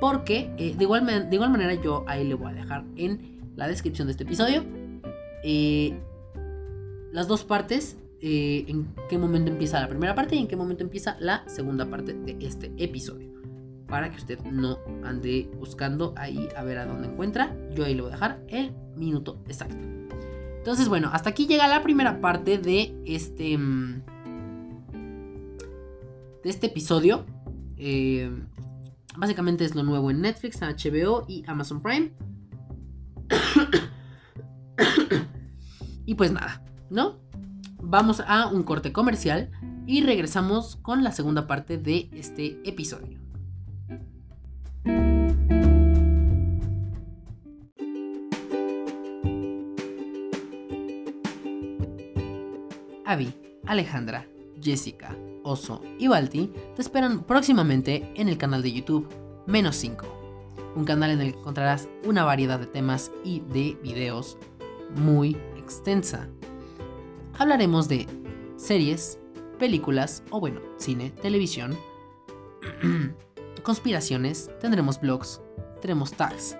Porque 0.00 0.50
eh, 0.56 0.74
de, 0.76 0.84
igual 0.84 1.06
de, 1.06 1.34
igual 1.34 1.50
manera 1.50 1.74
yo 1.74 2.04
ahí 2.06 2.26
le 2.26 2.34
voy 2.34 2.50
a 2.50 2.54
dejar 2.54 2.84
en 2.96 3.52
la 3.56 3.68
descripción 3.68 4.06
de 4.06 4.12
este 4.12 4.24
episodio 4.24 4.64
eh, 5.48 5.96
las 7.12 7.28
dos 7.28 7.44
partes, 7.44 7.96
eh, 8.20 8.64
en 8.68 8.94
qué 9.08 9.18
momento 9.18 9.50
empieza 9.50 9.80
la 9.80 9.88
primera 9.88 10.14
parte 10.14 10.36
y 10.36 10.38
en 10.38 10.48
qué 10.48 10.56
momento 10.56 10.82
empieza 10.82 11.16
la 11.20 11.46
segunda 11.48 11.88
parte 11.88 12.14
de 12.14 12.36
este 12.40 12.72
episodio. 12.76 13.34
Para 13.86 14.10
que 14.10 14.16
usted 14.16 14.40
no 14.44 14.78
ande 15.04 15.48
buscando 15.58 16.12
ahí 16.16 16.48
a 16.56 16.64
ver 16.64 16.78
a 16.78 16.86
dónde 16.86 17.08
encuentra. 17.08 17.54
Yo 17.74 17.84
ahí 17.84 17.94
le 17.94 18.02
voy 18.02 18.10
a 18.10 18.14
dejar 18.14 18.40
el 18.48 18.72
minuto 18.96 19.40
exacto. 19.46 19.76
Entonces, 20.58 20.88
bueno, 20.88 21.10
hasta 21.12 21.30
aquí 21.30 21.46
llega 21.46 21.68
la 21.68 21.82
primera 21.82 22.20
parte 22.20 22.58
de 22.58 22.96
este. 23.04 23.56
Mm, 23.56 24.02
de 26.42 26.50
este 26.50 26.66
episodio. 26.66 27.24
Eh, 27.76 28.28
básicamente 29.16 29.64
es 29.64 29.74
lo 29.74 29.84
nuevo 29.84 30.10
en 30.10 30.22
Netflix, 30.22 30.60
HBO 30.60 31.24
y 31.28 31.44
Amazon 31.46 31.80
Prime. 31.80 32.12
y 36.06 36.14
pues 36.14 36.32
nada, 36.32 36.64
¿no? 36.90 37.25
Vamos 37.88 38.20
a 38.26 38.48
un 38.48 38.64
corte 38.64 38.92
comercial 38.92 39.48
y 39.86 40.02
regresamos 40.02 40.74
con 40.74 41.04
la 41.04 41.12
segunda 41.12 41.46
parte 41.46 41.78
de 41.78 42.10
este 42.12 42.58
episodio. 42.68 43.20
Abby, 53.04 53.32
Alejandra, 53.66 54.26
Jessica, 54.60 55.16
Oso 55.44 55.80
y 55.96 56.08
Balti 56.08 56.52
te 56.74 56.82
esperan 56.82 57.22
próximamente 57.22 58.10
en 58.16 58.28
el 58.28 58.36
canal 58.36 58.62
de 58.62 58.72
YouTube 58.72 59.08
Menos 59.46 59.76
5, 59.76 60.72
un 60.74 60.84
canal 60.84 61.12
en 61.12 61.20
el 61.20 61.32
que 61.34 61.38
encontrarás 61.38 61.88
una 62.04 62.24
variedad 62.24 62.58
de 62.58 62.66
temas 62.66 63.12
y 63.22 63.42
de 63.52 63.78
videos 63.80 64.38
muy 64.96 65.36
extensa. 65.56 66.28
Hablaremos 67.38 67.88
de 67.88 68.06
series, 68.56 69.18
películas 69.58 70.22
o 70.30 70.40
bueno, 70.40 70.60
cine, 70.78 71.10
televisión, 71.10 71.76
conspiraciones, 73.62 74.50
tendremos 74.60 75.00
blogs, 75.00 75.42
tendremos 75.74 76.12
tags, 76.12 76.56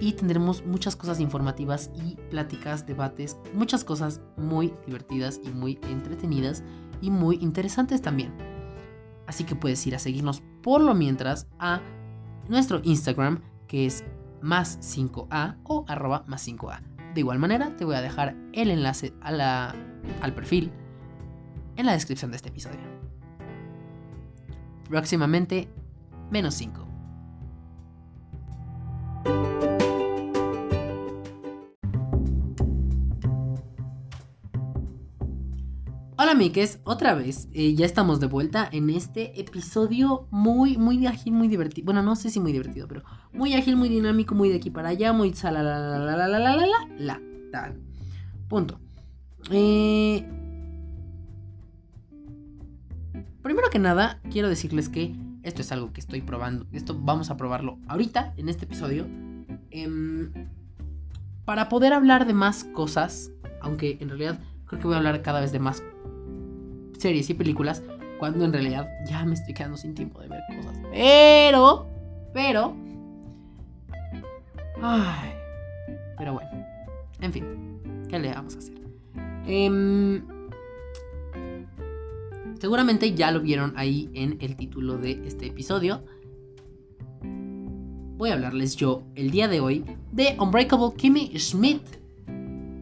y 0.00 0.12
tendremos 0.12 0.64
muchas 0.64 0.96
cosas 0.96 1.20
informativas 1.20 1.90
y 1.94 2.16
pláticas, 2.30 2.86
debates, 2.86 3.36
muchas 3.54 3.84
cosas 3.84 4.20
muy 4.36 4.72
divertidas 4.86 5.40
y 5.44 5.50
muy 5.50 5.78
entretenidas 5.88 6.64
y 7.00 7.10
muy 7.10 7.36
interesantes 7.40 8.00
también. 8.00 8.32
Así 9.26 9.44
que 9.44 9.54
puedes 9.54 9.86
ir 9.86 9.94
a 9.94 9.98
seguirnos 9.98 10.42
por 10.62 10.80
lo 10.80 10.94
mientras 10.94 11.46
a 11.58 11.80
nuestro 12.48 12.80
Instagram 12.82 13.42
que 13.68 13.86
es 13.86 14.04
más 14.40 14.78
5a 14.80 15.58
o 15.64 15.84
arroba 15.86 16.24
más 16.26 16.48
5a. 16.48 16.89
De 17.14 17.20
igual 17.20 17.38
manera 17.38 17.76
te 17.76 17.84
voy 17.84 17.96
a 17.96 18.00
dejar 18.00 18.36
el 18.52 18.70
enlace 18.70 19.12
a 19.20 19.32
la, 19.32 19.74
al 20.22 20.34
perfil 20.34 20.70
en 21.76 21.86
la 21.86 21.92
descripción 21.92 22.30
de 22.30 22.36
este 22.36 22.48
episodio. 22.50 22.80
Próximamente, 24.88 25.68
menos 26.30 26.54
5. 26.54 26.86
Hola 36.22 36.34
Mikes, 36.34 36.80
otra 36.84 37.14
vez, 37.14 37.48
eh, 37.54 37.74
ya 37.74 37.86
estamos 37.86 38.20
de 38.20 38.26
vuelta 38.26 38.68
en 38.70 38.90
este 38.90 39.40
episodio 39.40 40.28
muy, 40.30 40.76
muy 40.76 41.06
ágil, 41.06 41.32
muy 41.32 41.48
divertido. 41.48 41.86
Bueno, 41.86 42.02
no 42.02 42.14
sé 42.14 42.28
si 42.28 42.40
muy 42.40 42.52
divertido, 42.52 42.86
pero 42.86 43.04
muy 43.32 43.54
ágil, 43.54 43.76
muy 43.76 43.88
dinámico, 43.88 44.34
muy 44.34 44.50
de 44.50 44.56
aquí 44.56 44.68
para 44.68 44.90
allá, 44.90 45.14
muy 45.14 45.32
la. 45.32 47.20
Punto. 48.48 48.78
Eh, 49.50 50.28
primero 53.40 53.70
que 53.70 53.78
nada, 53.78 54.20
quiero 54.30 54.50
decirles 54.50 54.90
que 54.90 55.16
esto 55.42 55.62
es 55.62 55.72
algo 55.72 55.90
que 55.94 56.00
estoy 56.00 56.20
probando. 56.20 56.66
Esto 56.72 56.94
vamos 57.00 57.30
a 57.30 57.38
probarlo 57.38 57.78
ahorita, 57.88 58.34
en 58.36 58.50
este 58.50 58.66
episodio. 58.66 59.06
Em, 59.70 60.34
para 61.46 61.70
poder 61.70 61.94
hablar 61.94 62.26
de 62.26 62.34
más 62.34 62.64
cosas, 62.64 63.32
aunque 63.62 63.96
en 64.02 64.10
realidad 64.10 64.38
creo 64.66 64.80
que 64.80 64.86
voy 64.86 64.96
a 64.96 64.98
hablar 64.98 65.22
cada 65.22 65.40
vez 65.40 65.50
de 65.50 65.60
más 65.60 65.82
series 67.00 67.30
y 67.30 67.34
películas 67.34 67.82
cuando 68.18 68.44
en 68.44 68.52
realidad 68.52 68.88
ya 69.06 69.24
me 69.24 69.34
estoy 69.34 69.54
quedando 69.54 69.76
sin 69.76 69.94
tiempo 69.94 70.20
de 70.20 70.28
ver 70.28 70.40
cosas. 70.56 70.78
Pero, 70.92 71.86
pero... 72.34 72.76
Ay, 74.82 75.30
pero 76.16 76.34
bueno, 76.34 76.50
en 77.20 77.32
fin, 77.32 77.44
¿qué 78.08 78.18
le 78.18 78.32
vamos 78.32 78.56
a 78.56 78.58
hacer? 78.58 78.74
Em, 79.46 80.22
seguramente 82.58 83.14
ya 83.14 83.30
lo 83.30 83.40
vieron 83.40 83.72
ahí 83.76 84.10
en 84.14 84.36
el 84.40 84.56
título 84.56 84.98
de 84.98 85.26
este 85.26 85.46
episodio. 85.46 86.02
Voy 87.22 88.30
a 88.30 88.34
hablarles 88.34 88.76
yo 88.76 89.02
el 89.14 89.30
día 89.30 89.48
de 89.48 89.60
hoy 89.60 89.84
de 90.12 90.36
Unbreakable 90.38 90.94
Kimmy 90.96 91.32
Schmidt, 91.38 91.82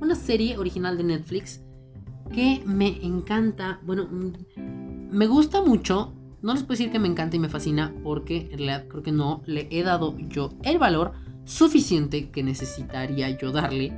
una 0.01 0.17
serie 0.17 0.59
original 0.59 0.97
de 0.99 1.05
Netflix 1.05 1.61
que 2.29 2.63
me 2.65 3.05
encanta. 3.05 3.81
Bueno, 3.83 4.07
mm, 4.11 5.11
me 5.11 5.27
gusta 5.27 5.63
mucho. 5.63 6.13
No 6.43 6.55
les 6.55 6.63
puedo 6.63 6.79
decir 6.79 6.93
que 6.93 6.99
me 6.99 7.09
encanta 7.09 7.37
y 7.37 7.41
me 7.41 7.49
fascina 7.49 7.93
porque 8.03 8.49
en 8.53 8.59
realidad 8.59 8.87
creo 8.89 9.03
que 9.03 9.13
no 9.13 9.43
le 9.47 9.67
he 9.71 9.83
dado 9.83 10.17
yo 10.19 10.51
el 10.63 10.79
valor 10.79 11.13
suficiente 11.45 12.31
que 12.31 12.43
necesitaría 12.43 13.31
yo 13.31 13.51
darle 13.51 13.93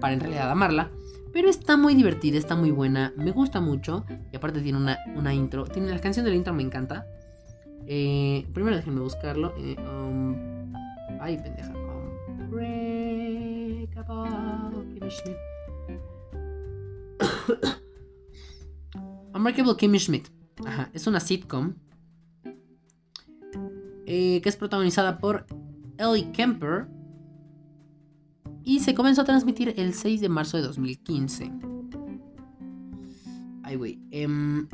para 0.00 0.14
en 0.14 0.20
realidad 0.20 0.50
amarla. 0.50 0.90
Pero 1.32 1.50
está 1.50 1.76
muy 1.76 1.94
divertida, 1.94 2.38
está 2.38 2.56
muy 2.56 2.70
buena, 2.70 3.12
me 3.16 3.30
gusta 3.30 3.60
mucho. 3.60 4.04
Y 4.32 4.36
aparte 4.36 4.60
tiene 4.60 4.78
una, 4.78 5.34
intro. 5.34 5.64
Tiene 5.64 5.90
la 5.90 6.00
canción 6.00 6.24
del 6.24 6.34
intro, 6.34 6.54
me 6.54 6.62
encanta. 6.62 7.06
Eh, 7.86 8.46
primero 8.52 8.76
déjenme 8.76 9.00
buscarlo. 9.00 9.54
Eh, 9.58 9.76
um, 9.78 10.72
ay, 11.20 11.36
pendeja. 11.36 11.72
Unbreakable 19.34 19.76
Kimmy 19.76 19.98
Schmidt. 19.98 20.28
Ajá, 20.64 20.90
es 20.92 21.06
una 21.06 21.20
sitcom 21.20 21.74
eh, 24.06 24.40
que 24.40 24.48
es 24.48 24.56
protagonizada 24.56 25.18
por 25.18 25.46
Ellie 25.98 26.32
Kemper 26.32 26.88
y 28.64 28.80
se 28.80 28.94
comenzó 28.94 29.22
a 29.22 29.24
transmitir 29.24 29.74
el 29.76 29.94
6 29.94 30.20
de 30.20 30.28
marzo 30.28 30.56
de 30.56 30.62
2015. 30.62 31.52
Ay, 33.62 33.76
güey. 33.76 34.00
Em, 34.10 34.68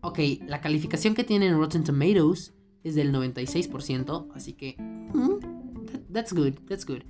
ok, 0.00 0.18
la 0.46 0.60
calificación 0.60 1.14
que 1.14 1.24
tiene 1.24 1.46
en 1.46 1.56
Rotten 1.56 1.84
Tomatoes 1.84 2.54
es 2.82 2.96
del 2.96 3.12
96%, 3.12 4.28
así 4.34 4.54
que... 4.54 4.74
Mm, 4.78 6.12
that's 6.12 6.32
good, 6.32 6.54
that's 6.68 6.84
good. 6.84 7.02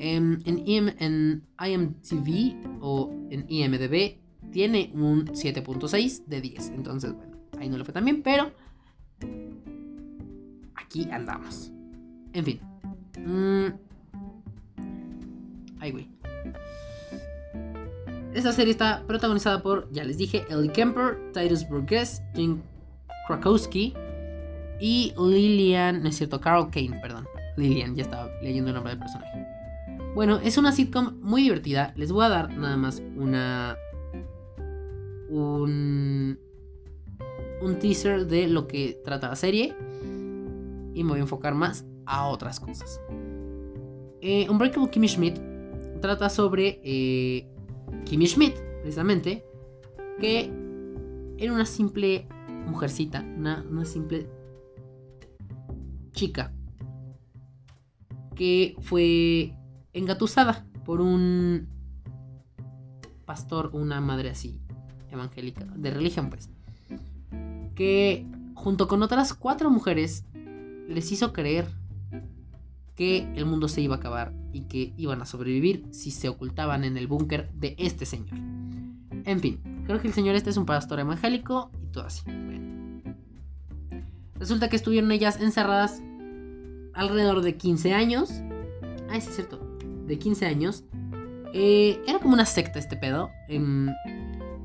En, 0.00 0.42
en, 0.46 1.42
IMDb 1.58 2.54
o 2.80 3.10
en 3.30 3.44
IMDb 3.48 4.18
tiene 4.52 4.92
un 4.94 5.26
7.6 5.26 6.24
de 6.26 6.40
10. 6.40 6.68
Entonces, 6.70 7.14
bueno, 7.14 7.36
ahí 7.58 7.68
no 7.68 7.78
lo 7.78 7.84
fue 7.84 7.92
tan 7.92 8.04
bien, 8.04 8.22
pero 8.22 8.52
aquí 10.76 11.08
andamos. 11.10 11.72
En 12.32 12.44
fin. 12.44 12.60
Mm. 13.26 13.66
Ay, 15.80 15.90
güey. 15.90 16.08
Esta 18.34 18.52
serie 18.52 18.70
está 18.70 19.02
protagonizada 19.06 19.62
por, 19.62 19.90
ya 19.90 20.04
les 20.04 20.16
dije, 20.16 20.44
Ellie 20.48 20.70
Kemper, 20.70 21.32
Titus 21.32 21.68
Burgess, 21.68 22.22
Jim 22.34 22.60
Krakowski 23.26 23.94
y 24.80 25.12
Lillian, 25.18 26.02
no 26.02 26.08
es 26.08 26.16
cierto, 26.16 26.40
Carol 26.40 26.70
Kane, 26.70 27.00
perdón. 27.00 27.26
Lillian, 27.56 27.96
ya 27.96 28.02
estaba 28.02 28.30
leyendo 28.40 28.70
el 28.70 28.74
nombre 28.74 28.92
del 28.92 29.00
personaje. 29.00 29.47
Bueno, 30.14 30.38
es 30.42 30.58
una 30.58 30.72
sitcom 30.72 31.18
muy 31.20 31.42
divertida. 31.42 31.92
Les 31.96 32.12
voy 32.12 32.24
a 32.24 32.28
dar 32.28 32.56
nada 32.56 32.76
más 32.76 33.02
una. 33.16 33.76
Un. 35.28 36.38
Un 37.60 37.78
teaser 37.80 38.26
de 38.26 38.46
lo 38.48 38.66
que 38.66 39.00
trata 39.04 39.28
la 39.28 39.36
serie. 39.36 39.76
Y 40.94 41.04
me 41.04 41.10
voy 41.10 41.18
a 41.18 41.22
enfocar 41.22 41.54
más 41.54 41.84
a 42.06 42.26
otras 42.26 42.60
cosas. 42.60 43.00
Eh, 44.20 44.48
Unbreakable 44.50 44.90
Kimmy 44.90 45.08
Schmidt 45.08 45.38
trata 46.00 46.28
sobre 46.28 46.80
eh, 46.82 47.46
Kimmy 48.04 48.26
Schmidt, 48.26 48.56
precisamente, 48.82 49.44
que 50.20 50.50
era 51.38 51.52
una 51.52 51.66
simple 51.66 52.26
mujercita, 52.66 53.20
una, 53.20 53.64
una 53.68 53.84
simple 53.84 54.28
chica 56.12 56.52
que 58.34 58.76
fue 58.80 59.54
engatusada 59.92 60.66
por 60.84 61.00
un 61.00 61.68
pastor, 63.24 63.70
una 63.72 64.00
madre 64.00 64.30
así, 64.30 64.58
evangélica, 65.10 65.64
de 65.64 65.90
religión 65.90 66.30
pues, 66.30 66.48
que 67.74 68.26
junto 68.54 68.88
con 68.88 69.02
otras 69.02 69.34
cuatro 69.34 69.70
mujeres 69.70 70.24
les 70.88 71.12
hizo 71.12 71.32
creer 71.32 71.66
que 72.96 73.30
el 73.36 73.46
mundo 73.46 73.68
se 73.68 73.80
iba 73.80 73.94
a 73.94 73.98
acabar 73.98 74.32
y 74.52 74.62
que 74.62 74.92
iban 74.96 75.22
a 75.22 75.26
sobrevivir 75.26 75.86
si 75.92 76.10
se 76.10 76.28
ocultaban 76.28 76.82
en 76.82 76.96
el 76.96 77.06
búnker 77.06 77.50
de 77.52 77.76
este 77.78 78.06
señor. 78.06 78.34
En 79.24 79.40
fin, 79.40 79.60
creo 79.86 80.00
que 80.00 80.08
el 80.08 80.14
señor 80.14 80.34
este 80.34 80.50
es 80.50 80.56
un 80.56 80.66
pastor 80.66 80.98
evangélico 80.98 81.70
y 81.82 81.86
todo 81.92 82.06
así. 82.06 82.22
Resulta 84.34 84.68
que 84.68 84.76
estuvieron 84.76 85.12
ellas 85.12 85.40
encerradas 85.40 86.02
alrededor 86.94 87.42
de 87.42 87.56
15 87.56 87.92
años. 87.92 88.30
Ah, 89.10 89.20
sí 89.20 89.28
es 89.28 89.36
cierto. 89.36 89.67
De 90.08 90.18
15 90.18 90.46
años. 90.46 90.84
Eh, 91.52 92.00
era 92.06 92.18
como 92.18 92.32
una 92.34 92.46
secta 92.46 92.78
este 92.78 92.96
pedo. 92.96 93.30
Em, 93.46 93.88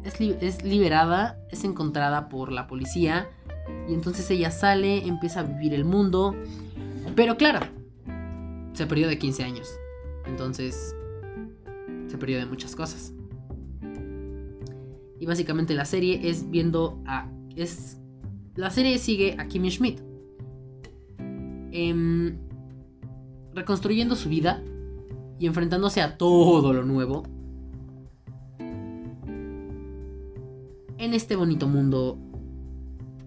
es, 0.04 0.64
liberada, 0.64 1.38
es 1.52 1.64
encontrada 1.66 2.30
por 2.30 2.52
la 2.52 2.66
policía. 2.66 3.30
Y 3.88 3.94
entonces 3.94 4.30
ella 4.32 4.52
sale, 4.52 5.06
empieza 5.06 5.42
a 5.42 5.44
vivir 5.44 5.74
el 5.74 5.84
mundo. 5.84 6.34
Pero 7.16 7.36
claro, 7.38 7.60
se 8.74 8.88
perdió 8.88 9.08
de 9.08 9.18
15 9.18 9.44
años. 9.44 9.70
Entonces, 10.26 10.96
se 12.08 12.18
perdió 12.18 12.40
de 12.40 12.46
muchas 12.46 12.76
cosas. 12.76 13.14
Y 15.20 15.26
básicamente 15.26 15.74
la 15.74 15.86
serie 15.86 16.22
es 16.30 16.50
viendo 16.50 17.02
a... 17.06 17.30
Es, 17.56 17.98
la 18.56 18.70
serie 18.70 18.98
sigue 18.98 19.36
a 19.38 19.48
Kimmy 19.48 19.72
Schmidt. 19.72 20.00
Em, 21.72 22.38
reconstruyendo 23.54 24.16
su 24.16 24.30
vida 24.30 24.62
y 25.44 25.48
enfrentándose 25.48 26.02
a 26.02 26.18
todo 26.18 26.72
lo 26.72 26.84
nuevo. 26.84 27.24
En 30.98 31.14
este 31.14 31.36
bonito 31.36 31.68
mundo 31.68 32.18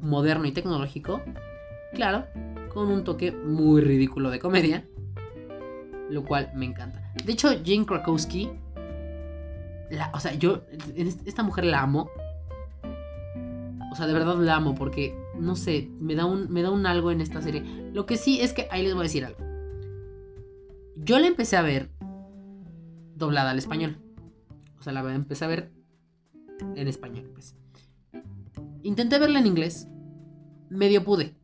moderno 0.01 0.47
y 0.47 0.53
tecnológico. 0.53 1.21
Claro, 1.93 2.25
con 2.73 2.89
un 2.89 3.05
toque 3.05 3.33
muy 3.33 3.83
ridículo 3.83 4.31
de 4.31 4.39
comedia 4.39 4.87
lo 6.09 6.25
cual 6.25 6.51
me 6.55 6.65
encanta. 6.65 7.03
De 7.23 7.33
hecho, 7.33 7.49
Jane 7.49 7.85
Krakowski, 7.85 8.49
o 10.15 10.21
sea, 10.21 10.33
yo, 10.35 10.63
esta 10.97 11.43
mujer 11.43 11.65
la 11.65 11.83
amo. 11.83 12.09
O 13.93 13.95
sea, 13.95 14.07
de 14.07 14.15
verdad 14.15 14.37
la 14.37 14.57
amo 14.57 14.75
porque, 14.75 15.15
no 15.39 15.55
sé, 15.55 15.91
me 16.01 16.15
da, 16.15 16.25
un, 16.25 16.51
me 16.51 16.63
da 16.63 16.71
un 16.71 16.87
algo 16.87 17.11
en 17.11 17.21
esta 17.21 17.43
serie. 17.43 17.63
Lo 17.93 18.07
que 18.07 18.17
sí 18.17 18.41
es 18.41 18.55
que, 18.55 18.69
ahí 18.71 18.85
les 18.85 18.95
voy 18.95 19.01
a 19.01 19.03
decir 19.03 19.25
algo. 19.27 19.39
Yo 20.97 21.19
la 21.19 21.27
empecé 21.27 21.57
a 21.57 21.63
ver 21.63 21.91
doblada 23.17 23.51
al 23.51 23.59
español. 23.59 23.99
O 24.79 24.83
sea, 24.83 24.93
la 24.93 25.15
empecé 25.15 25.45
a 25.45 25.49
ver 25.49 25.73
en 26.75 26.89
español, 26.89 27.31
pues. 27.33 27.57
Intenté 28.83 29.19
verla 29.19 29.41
en 29.41 29.47
inglés. 29.47 29.89
Medio 30.71 31.05
pude. 31.05 31.35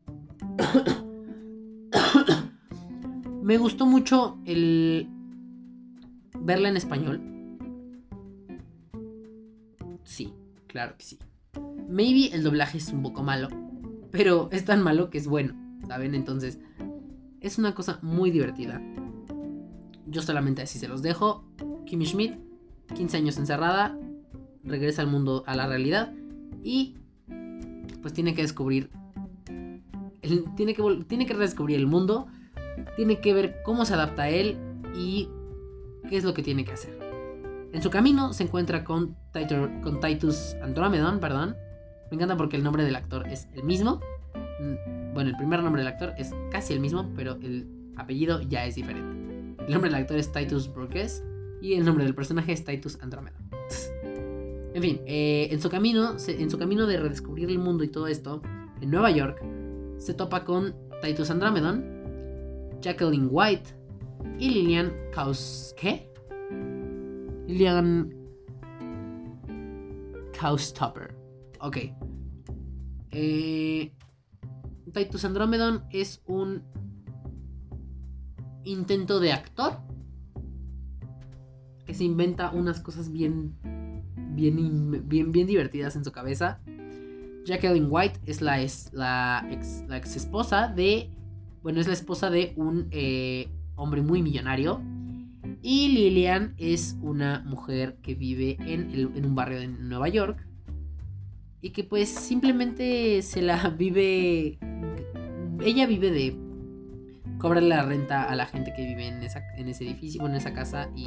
Me 3.42 3.58
gustó 3.58 3.86
mucho 3.86 4.38
el 4.44 5.08
verla 6.38 6.68
en 6.68 6.76
español. 6.76 7.20
Sí, 10.04 10.32
claro 10.66 10.96
que 10.96 11.04
sí. 11.04 11.18
Maybe 11.88 12.34
el 12.34 12.42
doblaje 12.42 12.78
es 12.78 12.92
un 12.92 13.02
poco 13.02 13.22
malo, 13.22 13.48
pero 14.10 14.48
es 14.52 14.64
tan 14.64 14.82
malo 14.82 15.10
que 15.10 15.18
es 15.18 15.26
bueno, 15.26 15.54
¿saben? 15.86 16.14
Entonces, 16.14 16.58
es 17.40 17.58
una 17.58 17.74
cosa 17.74 17.98
muy 18.02 18.30
divertida. 18.30 18.80
Yo 20.12 20.22
solamente 20.22 20.62
así 20.62 20.78
se 20.78 20.86
los 20.86 21.02
dejo. 21.02 21.44
Kimmy 21.86 22.06
Schmidt, 22.06 22.36
15 22.94 23.16
años 23.16 23.36
encerrada, 23.38 23.98
regresa 24.62 25.02
al 25.02 25.08
mundo, 25.08 25.42
a 25.46 25.56
la 25.56 25.66
realidad 25.66 26.12
y 26.62 26.94
pues 28.00 28.14
tiene 28.14 28.34
que 28.34 28.42
descubrir, 28.42 28.90
tiene, 30.56 30.74
que, 30.74 31.04
tiene 31.08 31.26
que 31.26 31.34
redescubrir 31.34 31.78
el 31.78 31.86
mundo 31.86 32.28
tiene 32.96 33.20
que 33.20 33.32
ver 33.34 33.62
cómo 33.62 33.84
se 33.84 33.94
adapta 33.94 34.22
a 34.22 34.28
él 34.28 34.56
y 34.94 35.28
qué 36.08 36.16
es 36.16 36.24
lo 36.24 36.34
que 36.34 36.42
tiene 36.42 36.64
que 36.64 36.72
hacer. 36.72 36.98
En 37.72 37.82
su 37.82 37.90
camino 37.90 38.32
se 38.32 38.44
encuentra 38.44 38.84
con, 38.84 39.16
con 39.82 40.00
Titus 40.00 40.54
Andromedon, 40.62 41.20
perdón. 41.20 41.56
Me 42.10 42.16
encanta 42.16 42.36
porque 42.36 42.56
el 42.56 42.64
nombre 42.64 42.84
del 42.84 42.96
actor 42.96 43.26
es 43.28 43.48
el 43.54 43.64
mismo. 43.64 44.00
Mm, 44.60 45.14
bueno, 45.14 45.30
el 45.30 45.36
primer 45.36 45.62
nombre 45.62 45.80
del 45.80 45.88
actor 45.88 46.12
es 46.18 46.32
casi 46.50 46.74
el 46.74 46.80
mismo, 46.80 47.10
pero 47.16 47.38
el 47.42 47.66
apellido 47.96 48.42
ya 48.42 48.66
es 48.66 48.74
diferente. 48.74 49.21
El 49.66 49.72
nombre 49.72 49.90
del 49.90 50.00
actor 50.00 50.18
es 50.18 50.32
Titus 50.32 50.72
Burgess 50.72 51.22
y 51.60 51.74
el 51.74 51.84
nombre 51.84 52.04
del 52.04 52.14
personaje 52.14 52.52
es 52.52 52.64
Titus 52.64 52.98
Andromedon. 53.00 53.48
en 54.74 54.82
fin, 54.82 55.00
eh, 55.06 55.48
en, 55.50 55.60
su 55.60 55.70
camino, 55.70 56.16
en 56.26 56.50
su 56.50 56.58
camino 56.58 56.86
de 56.86 56.96
redescubrir 56.96 57.48
el 57.48 57.58
mundo 57.58 57.84
y 57.84 57.88
todo 57.88 58.08
esto, 58.08 58.42
en 58.80 58.90
Nueva 58.90 59.10
York, 59.12 59.40
se 59.98 60.14
topa 60.14 60.44
con 60.44 60.74
Titus 61.00 61.30
Andromedon, 61.30 61.84
Jacqueline 62.80 63.28
White 63.30 63.70
y 64.38 64.50
Lilian 64.50 64.92
Kaus... 65.12 65.74
¿Qué? 65.78 66.10
Lilian 67.46 68.12
Kaustopper. 70.38 71.14
Ok. 71.60 71.76
Eh, 73.12 73.92
Titus 74.92 75.24
Andromedon 75.24 75.84
es 75.90 76.20
un 76.26 76.64
intento 78.64 79.20
de 79.20 79.32
actor 79.32 79.78
que 81.86 81.94
se 81.94 82.04
inventa 82.04 82.50
unas 82.50 82.80
cosas 82.80 83.10
bien, 83.10 83.54
bien, 84.34 85.08
bien, 85.08 85.32
bien 85.32 85.46
divertidas 85.46 85.96
en 85.96 86.04
su 86.04 86.12
cabeza. 86.12 86.60
Jacqueline 87.44 87.88
White 87.90 88.20
es 88.26 88.40
la, 88.40 88.60
es 88.60 88.90
la, 88.92 89.46
ex, 89.50 90.16
esposa 90.16 90.68
de 90.68 91.10
bueno, 91.62 91.80
es 91.80 91.86
la 91.86 91.92
esposa 91.92 92.28
de 92.30 92.52
un 92.56 92.88
eh, 92.90 93.48
hombre 93.76 94.02
muy 94.02 94.22
millonario. 94.22 94.80
Y 95.60 95.88
Lillian 95.88 96.54
es 96.58 96.96
una 97.02 97.40
mujer 97.46 97.98
que 98.02 98.14
vive 98.14 98.56
en, 98.60 99.24
un 99.24 99.34
barrio 99.34 99.60
de 99.60 99.68
Nueva 99.68 100.08
York. 100.08 100.44
Y 101.60 101.70
que 101.70 101.84
pues 101.84 102.08
simplemente 102.08 103.22
se 103.22 103.42
la 103.42 103.68
vive... 103.70 104.58
Ella 105.64 105.86
vive 105.86 106.10
de 106.10 106.36
cobrar 107.38 107.62
la 107.62 107.82
renta 107.82 108.24
a 108.24 108.34
la 108.36 108.46
gente 108.46 108.72
que 108.74 108.84
vive 108.84 109.06
en, 109.06 109.22
en 109.22 109.68
ese 109.68 109.84
edificio, 109.84 110.26
en 110.26 110.34
esa 110.34 110.52
casa 110.52 110.88
y 110.94 111.06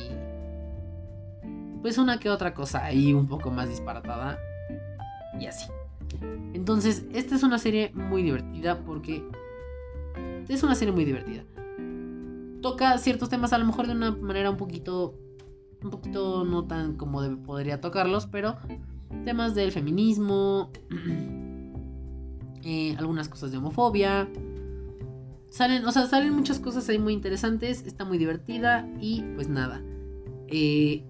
pues 1.82 1.98
una 1.98 2.20
que 2.20 2.30
otra 2.30 2.54
cosa 2.54 2.84
ahí 2.84 3.14
un 3.14 3.28
poco 3.28 3.52
más 3.52 3.70
disparatada 3.70 4.40
y 5.40 5.46
así. 5.46 5.68
Entonces, 6.54 7.06
esta 7.14 7.36
es 7.36 7.44
una 7.44 7.60
serie 7.60 7.92
muy 7.94 8.24
divertida 8.24 8.80
porque 8.80 9.24
es 10.48 10.64
una 10.64 10.76
serie 10.76 10.94
muy 10.94 11.06
divertida. 11.06 11.44
Toca 12.62 12.98
ciertos 12.98 13.30
temas 13.30 13.54
a 13.54 13.58
lo 13.58 13.66
mejor 13.66 13.88
de 13.88 13.94
una 13.94 14.12
manera 14.12 14.50
un 14.50 14.58
poquito. 14.58 15.16
Un 15.84 15.92
poquito 15.92 16.44
no 16.44 16.66
tan 16.66 16.96
como 16.96 17.22
podría 17.44 17.80
tocarlos, 17.80 18.26
pero 18.26 18.56
temas 19.24 19.54
del 19.54 19.72
feminismo, 19.72 20.72
eh, 22.64 22.96
algunas 22.98 23.30
cosas 23.30 23.52
de 23.52 23.58
homofobia. 23.58 24.28
Salen, 25.56 25.86
o 25.86 25.92
sea, 25.94 26.06
salen 26.06 26.34
muchas 26.34 26.60
cosas 26.60 26.90
ahí 26.90 27.00
muy 27.00 27.14
interesantes, 27.14 27.88
está 27.88 28.04
muy 28.04 28.18
divertida 28.18 28.86
y 29.00 29.22
pues 29.36 29.48
nada. 29.48 29.82
Eh, 30.50 31.06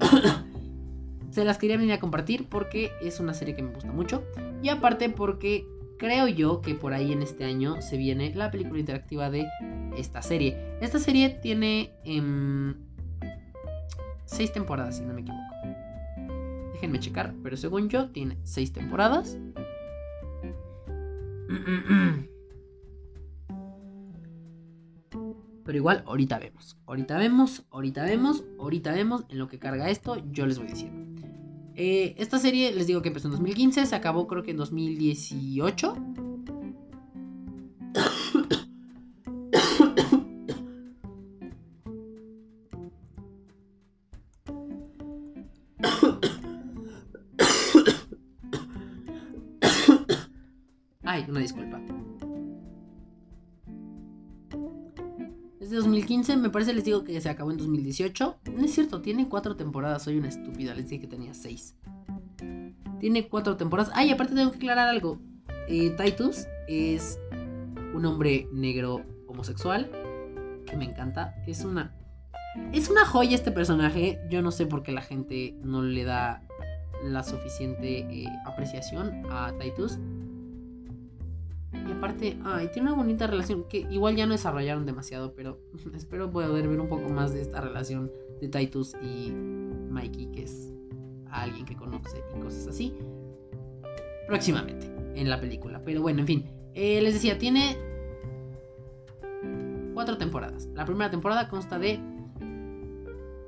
se 1.30 1.44
las 1.44 1.56
quería 1.56 1.76
venir 1.76 1.92
a 1.92 2.00
compartir 2.00 2.48
porque 2.48 2.90
es 3.00 3.20
una 3.20 3.32
serie 3.32 3.54
que 3.54 3.62
me 3.62 3.70
gusta 3.70 3.92
mucho. 3.92 4.24
Y 4.60 4.70
aparte 4.70 5.08
porque 5.08 5.68
creo 6.00 6.26
yo 6.26 6.62
que 6.62 6.74
por 6.74 6.94
ahí 6.94 7.12
en 7.12 7.22
este 7.22 7.44
año 7.44 7.80
se 7.80 7.96
viene 7.96 8.34
la 8.34 8.50
película 8.50 8.80
interactiva 8.80 9.30
de 9.30 9.46
esta 9.96 10.20
serie. 10.20 10.58
Esta 10.80 10.98
serie 10.98 11.28
tiene 11.28 11.92
em, 12.02 12.74
seis 14.24 14.52
temporadas, 14.52 14.96
si 14.96 15.04
no 15.04 15.14
me 15.14 15.20
equivoco. 15.20 15.54
Déjenme 16.72 16.98
checar, 16.98 17.34
pero 17.40 17.56
según 17.56 17.88
yo 17.88 18.10
tiene 18.10 18.36
seis 18.42 18.72
temporadas. 18.72 19.38
Pero 25.66 25.78
igual, 25.78 26.04
ahorita 26.06 26.38
vemos. 26.38 26.78
Ahorita 26.86 27.18
vemos, 27.18 27.64
ahorita 27.70 28.04
vemos, 28.04 28.44
ahorita 28.58 28.92
vemos. 28.92 29.24
En 29.28 29.38
lo 29.38 29.48
que 29.48 29.58
carga 29.58 29.90
esto, 29.90 30.22
yo 30.30 30.46
les 30.46 30.58
voy 30.58 30.68
diciendo. 30.68 31.20
Eh, 31.74 32.14
esta 32.18 32.38
serie, 32.38 32.72
les 32.72 32.86
digo 32.86 33.02
que 33.02 33.08
empezó 33.08 33.26
en 33.26 33.32
2015, 33.32 33.84
se 33.84 33.94
acabó 33.96 34.28
creo 34.28 34.44
que 34.44 34.52
en 34.52 34.56
2018. 34.56 35.96
2015, 56.06 56.36
me 56.36 56.50
parece 56.50 56.72
les 56.72 56.84
digo 56.84 57.02
que 57.02 57.20
se 57.20 57.28
acabó 57.28 57.50
en 57.50 57.56
2018. 57.56 58.36
No 58.54 58.64
es 58.64 58.72
cierto, 58.72 59.02
tiene 59.02 59.28
cuatro 59.28 59.56
temporadas, 59.56 60.04
soy 60.04 60.18
una 60.18 60.28
estúpida, 60.28 60.72
les 60.72 60.88
dije 60.88 61.00
que 61.00 61.08
tenía 61.08 61.34
seis. 61.34 61.74
Tiene 63.00 63.28
cuatro 63.28 63.56
temporadas. 63.56 63.92
Ay, 63.92 64.10
aparte 64.10 64.34
tengo 64.34 64.52
que 64.52 64.58
aclarar 64.58 64.88
algo. 64.88 65.18
Eh, 65.68 65.90
Titus 65.96 66.46
es 66.68 67.18
un 67.92 68.06
hombre 68.06 68.48
negro 68.52 69.04
homosexual 69.26 69.90
que 70.64 70.76
me 70.76 70.84
encanta. 70.84 71.34
Es 71.46 71.64
una 71.64 71.92
es 72.72 72.88
una 72.88 73.04
joya 73.04 73.34
este 73.34 73.50
personaje. 73.50 74.20
Yo 74.30 74.42
no 74.42 74.52
sé 74.52 74.64
por 74.64 74.84
qué 74.84 74.92
la 74.92 75.02
gente 75.02 75.56
no 75.62 75.82
le 75.82 76.04
da 76.04 76.42
la 77.02 77.24
suficiente 77.24 77.98
eh, 77.98 78.26
apreciación 78.46 79.24
a 79.28 79.52
Titus. 79.58 79.98
Aparte, 81.96 82.38
ay, 82.44 82.68
tiene 82.72 82.88
una 82.88 82.96
bonita 82.96 83.26
relación 83.26 83.64
que 83.64 83.86
igual 83.90 84.16
ya 84.16 84.26
no 84.26 84.32
desarrollaron 84.32 84.84
demasiado, 84.84 85.34
pero 85.34 85.60
espero 85.94 86.30
poder 86.30 86.68
ver 86.68 86.80
un 86.80 86.88
poco 86.88 87.08
más 87.08 87.32
de 87.32 87.42
esta 87.42 87.60
relación 87.60 88.10
de 88.40 88.48
Titus 88.48 88.94
y 89.02 89.32
Mikey, 89.32 90.30
que 90.32 90.42
es 90.42 90.72
alguien 91.30 91.64
que 91.64 91.76
conoce 91.76 92.22
y 92.36 92.40
cosas 92.40 92.66
así. 92.66 92.94
Próximamente 94.26 94.96
en 95.14 95.30
la 95.30 95.40
película. 95.40 95.82
Pero 95.84 96.02
bueno, 96.02 96.20
en 96.20 96.26
fin. 96.26 96.44
Eh, 96.74 97.00
les 97.00 97.14
decía, 97.14 97.38
tiene 97.38 97.76
cuatro 99.94 100.18
temporadas. 100.18 100.68
La 100.74 100.84
primera 100.84 101.10
temporada 101.10 101.48
consta 101.48 101.78
de. 101.78 101.98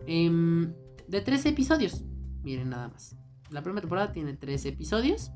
Em, 0.07 0.73
de 1.07 1.21
13 1.21 1.51
episodios. 1.51 2.05
Miren 2.43 2.71
nada 2.71 2.89
más. 2.89 3.15
La 3.51 3.63
primera 3.63 3.83
temporada 3.83 4.13
tiene 4.13 4.35
13 4.35 4.71
episodios. 4.71 5.31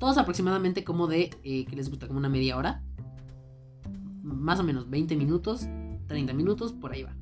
Todos 0.00 0.16
aproximadamente 0.16 0.82
como 0.82 1.06
de, 1.06 1.30
eh, 1.44 1.66
que 1.66 1.76
les 1.76 1.90
gusta, 1.90 2.06
como 2.06 2.18
una 2.18 2.30
media 2.30 2.56
hora. 2.56 2.82
Más 4.22 4.58
o 4.58 4.64
menos 4.64 4.88
20 4.88 5.14
minutos, 5.14 5.66
30 6.06 6.32
minutos, 6.32 6.72
por 6.72 6.92
ahí 6.92 7.02
va. 7.02 7.14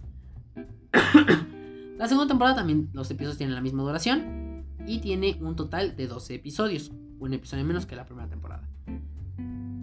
la 1.99 2.07
segunda 2.07 2.29
temporada 2.29 2.55
también 2.55 2.89
los 2.93 3.11
episodios 3.11 3.37
tienen 3.37 3.57
la 3.57 3.61
misma 3.61 3.83
duración. 3.83 4.64
Y 4.87 5.01
tiene 5.01 5.37
un 5.41 5.57
total 5.57 5.97
de 5.97 6.07
12 6.07 6.37
episodios. 6.37 6.93
Un 7.18 7.35
episodio 7.35 7.64
menos 7.64 7.85
que 7.85 7.97
la 7.97 8.07
primera 8.07 8.29
temporada. 8.29 8.62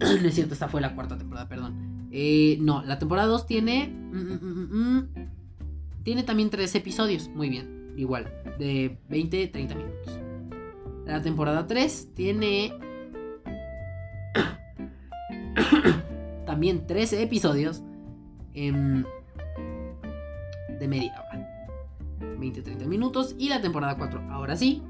es 0.00 0.34
cierto, 0.34 0.54
esta 0.54 0.68
fue 0.68 0.80
la 0.80 0.94
cuarta 0.94 1.18
temporada, 1.18 1.50
perdón. 1.50 2.08
Eh, 2.10 2.56
no, 2.62 2.82
la 2.82 2.98
temporada 2.98 3.28
2 3.28 3.46
tiene... 3.46 3.88
Mm, 3.88 4.16
mm, 4.16 4.96
mm, 4.96 5.08
tiene 6.02 6.22
también 6.22 6.48
13 6.48 6.78
episodios. 6.78 7.28
Muy 7.28 7.50
bien. 7.50 7.92
Igual. 7.98 8.32
De 8.58 8.98
20, 9.10 9.48
30 9.48 9.74
minutos. 9.74 10.18
La 11.04 11.20
temporada 11.20 11.66
3 11.66 12.14
tiene 12.14 12.72
también 16.46 16.86
13 16.86 17.22
episodios 17.22 17.82
em, 18.54 19.04
de 20.78 20.88
media 20.88 21.14
hora. 21.28 21.46
20-30 22.38 22.86
minutos. 22.86 23.34
Y 23.38 23.48
la 23.48 23.60
temporada 23.60 23.96
4, 23.96 24.20
ahora 24.30 24.56
sí, 24.56 24.82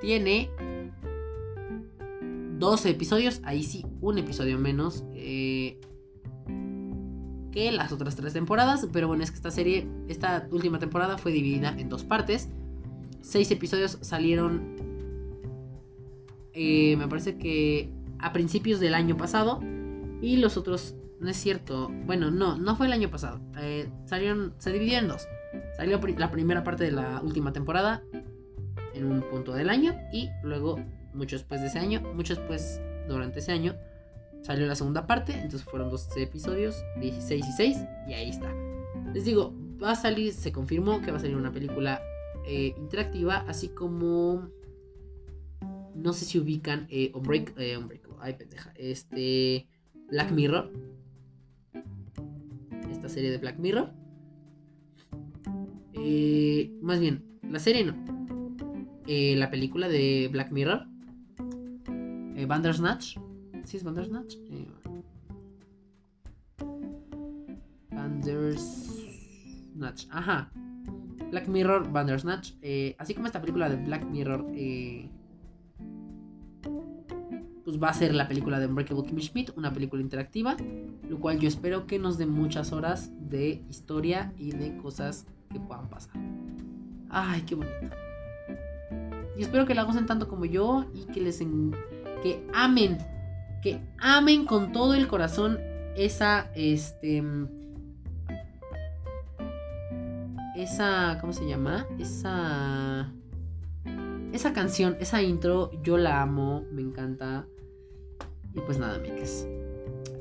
tiene 0.00 0.50
12 2.58 2.90
episodios. 2.90 3.40
Ahí 3.44 3.62
sí, 3.62 3.84
un 4.00 4.18
episodio 4.18 4.58
menos 4.58 5.04
eh, 5.14 5.80
que 7.52 7.72
las 7.72 7.92
otras 7.92 8.16
tres 8.16 8.32
temporadas. 8.32 8.86
Pero 8.92 9.08
bueno, 9.08 9.22
es 9.22 9.30
que 9.30 9.36
esta 9.36 9.50
serie, 9.50 9.88
esta 10.08 10.46
última 10.50 10.78
temporada 10.78 11.18
fue 11.18 11.32
dividida 11.32 11.74
en 11.78 11.88
dos 11.88 12.04
partes. 12.04 12.48
Seis 13.22 13.50
episodios 13.50 13.98
salieron, 14.00 14.76
eh, 16.54 16.96
me 16.96 17.06
parece 17.06 17.36
que 17.36 17.92
a 18.18 18.32
principios 18.32 18.80
del 18.80 18.94
año 18.94 19.16
pasado. 19.16 19.60
Y 20.20 20.36
los 20.36 20.56
otros, 20.56 20.94
no 21.20 21.28
es 21.28 21.36
cierto. 21.36 21.90
Bueno, 22.06 22.30
no, 22.30 22.56
no 22.56 22.76
fue 22.76 22.86
el 22.86 22.92
año 22.92 23.10
pasado. 23.10 23.40
Eh, 23.58 23.90
salieron, 24.04 24.54
se 24.58 24.72
dividió 24.72 24.98
en 24.98 25.08
dos. 25.08 25.26
Salió 25.76 26.00
la 26.18 26.30
primera 26.30 26.62
parte 26.62 26.84
de 26.84 26.92
la 26.92 27.20
última 27.22 27.52
temporada 27.52 28.02
en 28.94 29.06
un 29.06 29.22
punto 29.22 29.52
del 29.52 29.70
año. 29.70 29.96
Y 30.12 30.30
luego, 30.42 30.78
mucho 31.14 31.36
después 31.36 31.60
de 31.60 31.68
ese 31.68 31.78
año, 31.78 32.00
mucho 32.14 32.34
después 32.34 32.80
durante 33.08 33.40
ese 33.40 33.52
año, 33.52 33.74
salió 34.42 34.66
la 34.66 34.74
segunda 34.74 35.06
parte. 35.06 35.32
Entonces 35.32 35.64
fueron 35.64 35.90
12 35.90 36.22
episodios, 36.22 36.84
16 37.00 37.46
y 37.46 37.52
6. 37.52 37.78
Y 38.08 38.12
ahí 38.12 38.30
está. 38.30 38.52
Les 39.14 39.24
digo, 39.24 39.54
va 39.82 39.92
a 39.92 39.96
salir, 39.96 40.32
se 40.32 40.52
confirmó 40.52 41.00
que 41.00 41.10
va 41.10 41.16
a 41.16 41.20
salir 41.20 41.36
una 41.36 41.52
película 41.52 42.02
eh, 42.46 42.74
interactiva, 42.78 43.44
así 43.48 43.68
como 43.68 44.50
no 45.94 46.12
sé 46.12 46.24
si 46.24 46.38
ubican 46.38 46.86
eh, 46.90 47.10
Unbreak, 47.14 47.54
eh, 47.58 47.78
ay 48.20 48.34
pendeja, 48.34 48.72
este 48.76 49.68
Black 50.10 50.32
Mirror. 50.32 50.72
Esta 52.90 53.08
serie 53.08 53.30
de 53.30 53.38
Black 53.38 53.58
Mirror. 53.58 53.90
Eh, 55.94 56.70
más 56.82 57.00
bien, 57.00 57.24
la 57.48 57.58
serie 57.58 57.84
no. 57.84 57.94
Eh, 59.06 59.34
la 59.36 59.50
película 59.50 59.88
de 59.88 60.28
Black 60.32 60.50
Mirror. 60.50 60.86
Eh, 62.36 62.46
Bandersnatch. 62.46 63.18
¿Sí 63.64 63.76
es 63.76 63.84
Bandersnatch? 63.84 64.36
Bandersnatch. 67.90 70.06
Ajá. 70.10 70.50
Black 71.30 71.48
Mirror, 71.48 71.92
Bandersnatch. 71.92 72.54
Eh, 72.62 72.96
así 72.98 73.14
como 73.14 73.26
esta 73.26 73.40
película 73.40 73.68
de 73.68 73.76
Black 73.76 74.04
Mirror. 74.04 74.46
Eh, 74.54 75.08
pues 77.70 77.80
va 77.80 77.90
a 77.90 77.94
ser 77.94 78.12
la 78.16 78.26
película 78.26 78.58
de 78.58 78.66
Unbreakable 78.66 79.04
Kimmy 79.04 79.22
Schmidt, 79.22 79.50
una 79.56 79.72
película 79.72 80.02
interactiva, 80.02 80.56
lo 81.08 81.20
cual 81.20 81.38
yo 81.38 81.46
espero 81.46 81.86
que 81.86 82.00
nos 82.00 82.18
dé 82.18 82.26
muchas 82.26 82.72
horas 82.72 83.12
de 83.30 83.62
historia 83.68 84.32
y 84.36 84.50
de 84.50 84.76
cosas 84.78 85.24
que 85.52 85.60
puedan 85.60 85.88
pasar. 85.88 86.14
Ay, 87.10 87.42
qué 87.42 87.54
bonito. 87.54 87.94
Y 89.38 89.42
espero 89.42 89.66
que 89.66 89.76
la 89.76 89.84
gocen 89.84 90.06
tanto 90.06 90.26
como 90.26 90.46
yo 90.46 90.86
y 90.94 91.04
que 91.12 91.20
les 91.20 91.38
que 92.24 92.44
amen, 92.52 92.98
que 93.62 93.80
amen 94.00 94.46
con 94.46 94.72
todo 94.72 94.94
el 94.94 95.06
corazón 95.06 95.60
esa 95.96 96.50
este 96.56 97.22
esa 100.56 101.18
¿cómo 101.20 101.32
se 101.32 101.48
llama? 101.48 101.86
Esa 102.00 103.12
esa 104.32 104.52
canción, 104.52 104.96
esa 104.98 105.22
intro, 105.22 105.70
yo 105.84 105.98
la 105.98 106.20
amo, 106.20 106.64
me 106.72 106.82
encanta. 106.82 107.46
Y 108.54 108.60
pues 108.60 108.78
nada, 108.78 108.98
miques. 108.98 109.46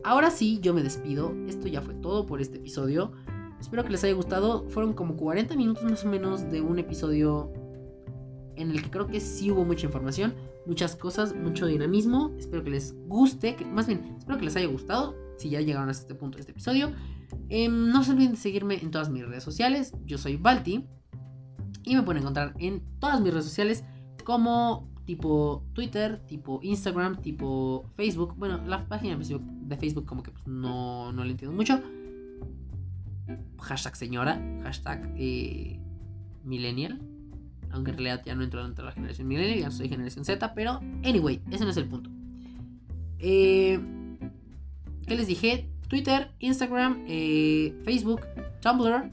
Ahora 0.04 0.32
sí, 0.32 0.60
yo 0.62 0.74
me 0.74 0.84
despido. 0.84 1.34
Esto 1.48 1.68
ya 1.68 1.82
fue 1.82 1.94
todo 1.96 2.26
por 2.26 2.42
este 2.42 2.58
episodio. 2.58 3.12
Espero 3.60 3.84
que 3.84 3.90
les 3.90 4.04
haya 4.04 4.14
gustado. 4.14 4.68
Fueron 4.70 4.94
como 4.94 5.16
40 5.18 5.56
minutos 5.56 5.84
más 5.84 6.06
o 6.06 6.08
menos 6.08 6.50
de 6.50 6.62
un 6.62 6.80
episodio 6.80 7.52
en 8.56 8.72
el 8.72 8.84
que 8.84 8.90
creo 8.90 9.08
que 9.08 9.20
sí 9.22 9.50
hubo 9.52 9.64
mucha 9.64 9.86
información, 9.86 10.36
muchas 10.66 10.96
cosas, 10.96 11.34
mucho 11.34 11.66
dinamismo. 11.66 12.36
Espero 12.38 12.64
que 12.64 12.70
les 12.72 12.94
guste, 13.08 13.56
más 13.72 13.88
bien, 13.88 14.16
espero 14.18 14.38
que 14.38 14.46
les 14.46 14.56
haya 14.56 14.68
gustado. 14.68 15.16
Si 15.38 15.50
ya 15.50 15.62
llegaron 15.62 15.90
hasta 15.90 16.02
este 16.02 16.16
punto 16.16 16.36
de 16.36 16.42
este 16.42 16.52
episodio, 16.52 16.92
em, 17.48 17.90
no 17.90 18.04
se 18.04 18.12
olviden 18.12 18.32
de 18.32 18.38
seguirme 18.38 18.76
en 18.82 18.92
todas 18.92 19.10
mis 19.10 19.26
redes 19.26 19.44
sociales. 19.44 19.94
Yo 20.06 20.18
soy 20.18 20.36
Balti 20.36 20.86
y 21.84 21.96
me 21.96 22.04
pueden 22.04 22.22
encontrar 22.22 22.54
en 22.60 22.84
todas 23.00 23.22
mis 23.22 23.32
redes 23.32 23.46
sociales 23.46 23.86
como 24.26 24.89
tipo 25.10 25.64
Twitter, 25.74 26.20
tipo 26.28 26.60
Instagram, 26.62 27.20
tipo 27.20 27.84
Facebook. 27.96 28.36
Bueno, 28.38 28.62
la 28.68 28.88
página 28.88 29.18
de 29.18 29.76
Facebook 29.76 30.06
como 30.06 30.22
que 30.22 30.30
pues, 30.30 30.46
no, 30.46 31.12
no 31.12 31.24
entiendo 31.24 31.58
mucho. 31.58 31.82
Hashtag 33.60 33.96
señora, 33.96 34.40
hashtag 34.62 35.12
eh, 35.18 35.80
millennial. 36.44 37.02
Aunque 37.72 37.90
en 37.90 37.98
realidad 37.98 38.22
ya 38.24 38.36
no 38.36 38.44
entro 38.44 38.64
dentro 38.64 38.86
de 38.86 38.90
la 38.92 38.94
generación 38.94 39.28
millennial, 39.28 39.58
ya 39.58 39.72
soy 39.72 39.90
generación 39.90 40.26
Z. 40.26 40.54
Pero, 40.54 40.80
anyway, 41.04 41.42
ese 41.50 41.64
no 41.64 41.72
es 41.72 41.78
el 41.78 41.86
punto. 41.86 42.12
Eh, 43.18 43.80
¿Qué 45.08 45.16
les 45.16 45.26
dije? 45.26 45.72
Twitter, 45.88 46.30
Instagram, 46.38 47.04
eh, 47.08 47.74
Facebook, 47.84 48.22
Tumblr. 48.62 49.10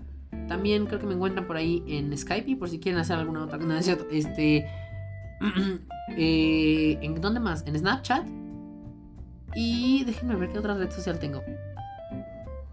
También 0.47 0.85
creo 0.85 1.01
que 1.01 1.07
me 1.07 1.15
encuentran 1.15 1.47
por 1.47 1.57
ahí 1.57 1.83
en 1.87 2.15
Skype 2.15 2.51
y 2.51 2.55
por 2.55 2.69
si 2.69 2.81
quieren 2.81 3.01
hacer 3.01 3.17
alguna 3.17 3.45
otra. 3.45 3.57
No, 3.57 3.75
es 3.79 3.87
cierto. 3.87 4.07
Este. 4.11 4.67
eh, 6.17 6.99
¿En 7.01 7.21
dónde 7.21 7.41
más? 7.41 7.67
En 7.67 7.79
Snapchat. 7.79 8.27
Y 9.55 10.05
déjenme 10.05 10.37
ver 10.37 10.53
qué 10.53 10.59
otra 10.59 10.75
red 10.75 10.91
social 10.91 11.19
tengo. 11.19 11.43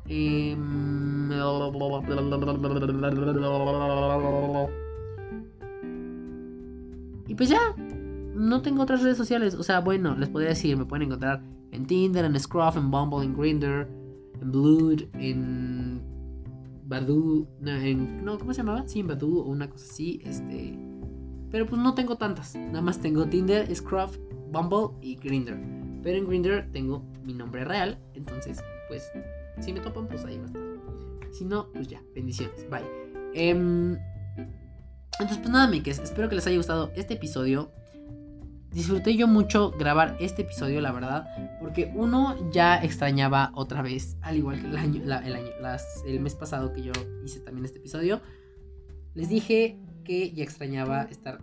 Eh, 0.07 0.55
y 7.28 7.36
pues 7.36 7.49
ya, 7.49 7.59
no 8.36 8.61
tengo 8.61 8.84
otras 8.84 9.01
redes 9.01 9.18
sociales. 9.18 9.55
O 9.55 9.64
sea, 9.64 9.80
bueno, 9.80 10.16
les 10.16 10.30
podría 10.30 10.49
decir, 10.49 10.76
me 10.78 10.86
pueden 10.86 11.07
encontrar 11.07 11.41
en 11.72 11.86
Tinder, 11.86 12.26
en 12.26 12.39
Scruff, 12.39 12.76
en 12.76 12.91
Bumble, 12.91 13.24
en 13.24 13.36
Grindr, 13.36 13.88
en 14.41 14.51
Blood, 14.51 15.01
en 15.14 16.01
Badoo, 16.86 17.47
no, 17.61 17.72
en, 17.72 18.24
no, 18.24 18.38
¿cómo 18.38 18.53
se 18.53 18.57
llamaba? 18.57 18.88
Sí, 18.88 18.99
en 18.99 19.07
Badoo 19.07 19.41
o 19.41 19.49
una 19.49 19.70
cosa 19.70 19.86
así, 19.89 20.22
este... 20.24 20.92
Pero 21.54 21.68
pues 21.68 21.80
no 21.80 21.93
tengo 21.93 22.18
tantas, 22.18 22.56
nada 22.56 22.82
más 22.82 22.99
tengo 22.99 23.28
Tinder, 23.28 23.74
Scruff, 23.76 24.18
Bumble 24.51 24.97
y 25.04 25.18
Grindr. 25.18 25.56
Pero 26.01 26.18
en 26.18 26.28
Grindr 26.28 26.68
tengo 26.72 27.06
mi 27.24 27.36
nombre 27.36 27.64
real, 27.64 27.99
entonces 28.16 28.64
pues 28.88 29.12
si 29.60 29.72
me 29.72 29.80
topan 29.80 30.08
pues 30.08 30.26
ahí 30.26 30.39
va 30.39 30.45
a 30.45 30.47
estar. 30.47 30.62
Si 31.32 31.45
no, 31.45 31.72
pues 31.72 31.88
ya, 31.88 32.01
bendiciones, 32.16 32.68
bye. 32.72 32.82
Em, 33.36 33.99
entonces 35.20 35.38
pues 35.38 35.49
nada, 35.51 35.68
miques, 35.68 35.99
espero 35.99 36.28
que 36.28 36.34
les 36.34 36.47
haya 36.47 36.58
gustado 36.58 36.91
este 36.95 37.14
episodio. 37.14 37.70
Disfruté 38.72 39.16
yo 39.16 39.28
mucho 39.28 39.70
grabar 39.78 40.18
este 40.20 40.41
episodio, 40.41 40.82
la 40.82 40.91
verdad, 40.91 41.28
porque 41.62 41.91
uno 41.93 42.49
ya 42.49 42.84
extrañaba 42.84 43.51
otra 43.54 43.84
vez, 43.84 44.18
al 44.24 44.38
igual 44.38 44.60
que 44.60 44.66
el 44.66 44.78
año, 44.78 45.04
el, 45.04 45.12
año 45.12 45.51
el 46.08 46.20
mes 46.20 46.34
pasado 46.34 46.74
que 46.74 46.82
yo 46.82 46.93
hice 47.24 47.41
también 47.41 47.66
este 47.66 47.78
episodio, 47.78 48.22
les 49.14 49.30
dije 49.30 49.78
que 50.04 50.32
ya 50.34 50.43
extrañaba 50.43 51.04
estar 51.04 51.39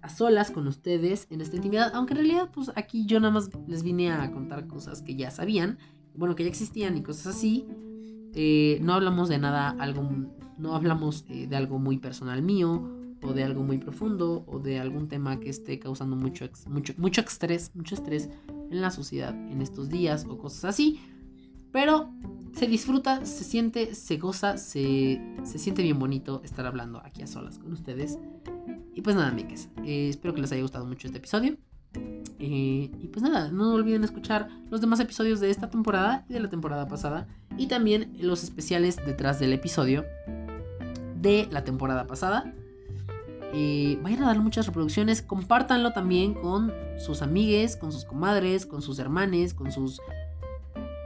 a 0.00 0.08
solas 0.08 0.50
con 0.50 0.66
ustedes 0.66 1.26
en 1.30 1.40
esta 1.40 1.56
intimidad, 1.56 1.92
aunque 1.94 2.12
en 2.14 2.18
realidad 2.18 2.50
pues 2.52 2.70
aquí 2.76 3.06
yo 3.06 3.20
nada 3.20 3.32
más 3.32 3.50
les 3.66 3.82
vine 3.82 4.12
a 4.12 4.30
contar 4.30 4.66
cosas 4.66 5.02
que 5.02 5.16
ya 5.16 5.30
sabían, 5.30 5.78
bueno, 6.14 6.34
que 6.34 6.44
ya 6.44 6.48
existían 6.48 6.96
y 6.96 7.02
cosas 7.02 7.36
así. 7.36 7.66
Eh, 8.34 8.78
no 8.82 8.94
hablamos 8.94 9.28
de 9.28 9.38
nada, 9.38 9.70
algo, 9.78 10.08
no 10.58 10.74
hablamos 10.74 11.24
eh, 11.28 11.46
de 11.46 11.56
algo 11.56 11.78
muy 11.78 11.98
personal 11.98 12.42
mío 12.42 12.90
o 13.22 13.32
de 13.32 13.42
algo 13.42 13.62
muy 13.62 13.78
profundo 13.78 14.44
o 14.46 14.58
de 14.58 14.78
algún 14.78 15.08
tema 15.08 15.40
que 15.40 15.48
esté 15.50 15.78
causando 15.78 16.16
mucho, 16.16 16.48
mucho, 16.66 16.94
mucho 16.96 17.20
estrés, 17.22 17.72
mucho 17.74 17.94
estrés 17.94 18.28
en 18.70 18.80
la 18.80 18.90
sociedad 18.90 19.34
en 19.50 19.62
estos 19.62 19.88
días 19.88 20.26
o 20.28 20.38
cosas 20.38 20.64
así. 20.66 21.00
Pero 21.72 22.10
se 22.52 22.66
disfruta, 22.66 23.24
se 23.24 23.44
siente, 23.44 23.94
se 23.94 24.16
goza, 24.16 24.56
se, 24.56 25.20
se 25.44 25.58
siente 25.58 25.82
bien 25.82 25.98
bonito 25.98 26.40
estar 26.44 26.66
hablando 26.66 27.00
aquí 27.04 27.22
a 27.22 27.26
solas 27.26 27.58
con 27.58 27.72
ustedes. 27.72 28.18
Y 28.94 29.02
pues 29.02 29.14
nada, 29.14 29.30
miques, 29.30 29.68
eh, 29.84 30.08
espero 30.08 30.34
que 30.34 30.40
les 30.40 30.50
haya 30.52 30.62
gustado 30.62 30.84
mucho 30.84 31.06
este 31.06 31.18
episodio. 31.18 31.56
Eh, 32.40 32.90
y 33.00 33.08
pues 33.12 33.22
nada, 33.22 33.50
no 33.50 33.74
olviden 33.74 34.04
escuchar 34.04 34.48
los 34.70 34.80
demás 34.80 35.00
episodios 35.00 35.40
de 35.40 35.50
esta 35.50 35.70
temporada 35.70 36.24
y 36.28 36.34
de 36.34 36.40
la 36.40 36.48
temporada 36.48 36.88
pasada. 36.88 37.26
Y 37.56 37.66
también 37.66 38.16
los 38.20 38.42
especiales 38.44 38.96
detrás 39.04 39.38
del 39.38 39.52
episodio 39.52 40.04
de 41.20 41.48
la 41.50 41.64
temporada 41.64 42.06
pasada. 42.06 42.54
Eh, 43.52 43.98
vayan 44.02 44.22
a 44.22 44.26
darle 44.26 44.42
muchas 44.42 44.66
reproducciones. 44.66 45.22
Compártanlo 45.22 45.92
también 45.92 46.34
con 46.34 46.72
sus 46.98 47.22
amigues, 47.22 47.76
con 47.76 47.92
sus 47.92 48.04
comadres, 48.04 48.66
con 48.66 48.82
sus 48.82 48.98
hermanes, 48.98 49.54
con 49.54 49.72
sus, 49.72 50.00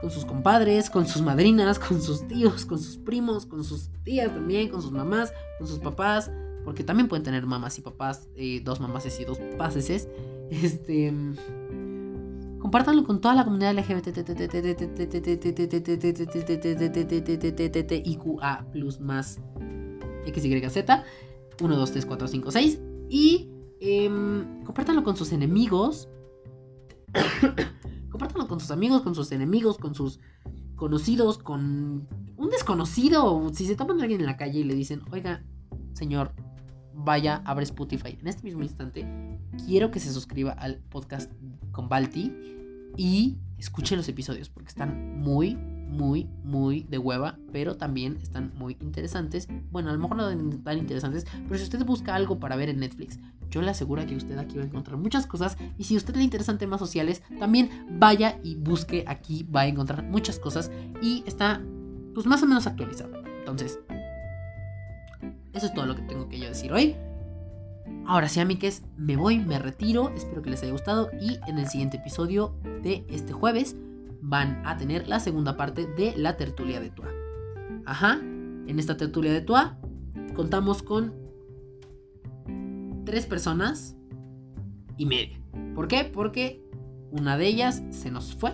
con 0.03 0.11
sus 0.11 0.25
compadres, 0.25 0.89
con 0.89 1.07
sus 1.07 1.21
madrinas, 1.21 1.79
con 1.79 2.01
sus 2.01 2.27
tíos, 2.27 2.65
con 2.65 2.77
sus 2.77 2.97
primos, 2.97 3.45
con 3.45 3.63
sus 3.63 3.89
tías 4.03 4.33
también, 4.33 4.67
con 4.67 4.81
sus 4.81 4.91
mamás, 4.91 5.31
con 5.57 5.65
sus 5.65 5.79
papás. 5.79 6.29
Porque 6.65 6.83
también 6.83 7.07
pueden 7.07 7.23
tener 7.23 7.45
mamás 7.45 7.79
y 7.79 7.81
papás, 7.81 8.27
dos 8.63 8.81
mamás 8.81 9.17
y 9.17 9.23
dos 9.23 9.39
pases. 9.57 10.09
Este. 10.51 11.13
Compártanlo 12.59 13.05
con 13.05 13.21
toda 13.21 13.33
la 13.33 13.45
comunidad 13.45 13.73
LGBTIQA 13.75 14.25
plus 18.73 18.99
más 18.99 19.39
XYZ. 20.25 20.83
1, 21.61 21.77
2, 21.77 21.91
3, 21.91 22.05
4, 22.05 22.27
5, 22.27 22.51
6. 22.51 22.79
Y 23.09 23.49
eh, 23.79 24.09
compártanlo 24.65 25.01
con 25.05 25.15
sus 25.15 25.31
enemigos. 25.31 26.09
Compártanlo 28.13 28.47
con 28.47 28.59
sus 28.59 28.69
amigos, 28.69 29.01
con 29.01 29.15
sus 29.15 29.31
enemigos, 29.31 29.79
con 29.79 29.95
sus 29.95 30.19
conocidos, 30.75 31.39
con 31.39 32.07
un 32.37 32.49
desconocido. 32.51 33.49
Si 33.55 33.65
se 33.65 33.75
toman 33.75 33.99
a 33.99 34.03
alguien 34.03 34.19
en 34.19 34.27
la 34.27 34.37
calle 34.37 34.59
y 34.59 34.63
le 34.63 34.75
dicen, 34.75 35.01
oiga, 35.11 35.43
señor, 35.93 36.31
vaya, 36.93 37.41
abre 37.43 37.63
Spotify. 37.63 38.15
En 38.21 38.27
este 38.27 38.43
mismo 38.43 38.61
instante, 38.61 39.39
quiero 39.65 39.89
que 39.89 39.99
se 39.99 40.13
suscriba 40.13 40.51
al 40.51 40.77
podcast 40.77 41.31
con 41.71 41.89
Balti 41.89 42.31
y 42.97 43.39
escuche 43.57 43.95
los 43.95 44.07
episodios 44.07 44.47
porque 44.47 44.69
están 44.69 45.19
muy, 45.19 45.57
muy, 45.93 46.27
muy 46.43 46.83
de 46.83 46.97
hueva, 46.97 47.37
pero 47.51 47.77
también 47.77 48.17
están 48.21 48.51
muy 48.55 48.77
interesantes. 48.81 49.47
Bueno, 49.71 49.89
a 49.89 49.93
lo 49.93 49.99
mejor 49.99 50.17
no 50.17 50.59
tan 50.59 50.77
interesantes, 50.77 51.25
pero 51.47 51.57
si 51.57 51.63
usted 51.63 51.85
busca 51.85 52.15
algo 52.15 52.39
para 52.39 52.55
ver 52.55 52.69
en 52.69 52.79
Netflix, 52.79 53.19
yo 53.49 53.61
le 53.61 53.69
aseguro 53.69 54.05
que 54.05 54.15
usted 54.15 54.37
aquí 54.37 54.57
va 54.57 54.63
a 54.63 54.65
encontrar 54.65 54.97
muchas 54.97 55.27
cosas. 55.27 55.57
Y 55.77 55.83
si 55.83 55.93
a 55.93 55.97
usted 55.97 56.15
le 56.15 56.23
interesan 56.23 56.57
temas 56.57 56.79
sociales, 56.79 57.21
también 57.39 57.69
vaya 57.99 58.39
y 58.43 58.55
busque 58.55 59.05
aquí, 59.07 59.43
va 59.43 59.61
a 59.61 59.67
encontrar 59.67 60.03
muchas 60.03 60.39
cosas. 60.39 60.71
Y 61.01 61.23
está, 61.27 61.61
pues 62.15 62.25
más 62.25 62.41
o 62.41 62.47
menos 62.47 62.65
actualizado. 62.65 63.21
Entonces, 63.39 63.79
eso 65.53 65.67
es 65.67 65.73
todo 65.73 65.85
lo 65.85 65.95
que 65.95 66.01
tengo 66.01 66.27
que 66.29 66.39
yo 66.39 66.47
decir 66.47 66.73
hoy. 66.73 66.95
Ahora 68.05 68.27
sí, 68.27 68.39
amigues, 68.39 68.83
me 68.97 69.15
voy, 69.15 69.37
me 69.37 69.59
retiro. 69.59 70.09
Espero 70.15 70.41
que 70.41 70.49
les 70.49 70.63
haya 70.63 70.71
gustado. 70.71 71.11
Y 71.21 71.39
en 71.47 71.59
el 71.59 71.67
siguiente 71.67 71.97
episodio 71.97 72.55
de 72.81 73.05
este 73.07 73.33
jueves 73.33 73.75
van 74.23 74.61
a 74.65 74.77
tener 74.77 75.07
la 75.07 75.19
segunda 75.19 75.57
parte 75.57 75.85
de 75.85 76.15
la 76.17 76.37
tertulia 76.37 76.79
de 76.79 76.89
Tua. 76.89 77.09
Ajá, 77.85 78.19
en 78.21 78.79
esta 78.79 78.97
tertulia 78.97 79.31
de 79.31 79.41
Tua 79.41 79.77
contamos 80.33 80.81
con 80.81 81.13
tres 83.05 83.25
personas 83.25 83.95
y 84.97 85.05
media. 85.05 85.39
¿Por 85.75 85.87
qué? 85.87 86.05
Porque 86.05 86.63
una 87.11 87.37
de 87.37 87.47
ellas 87.47 87.83
se 87.89 88.09
nos 88.11 88.33
fue. 88.33 88.53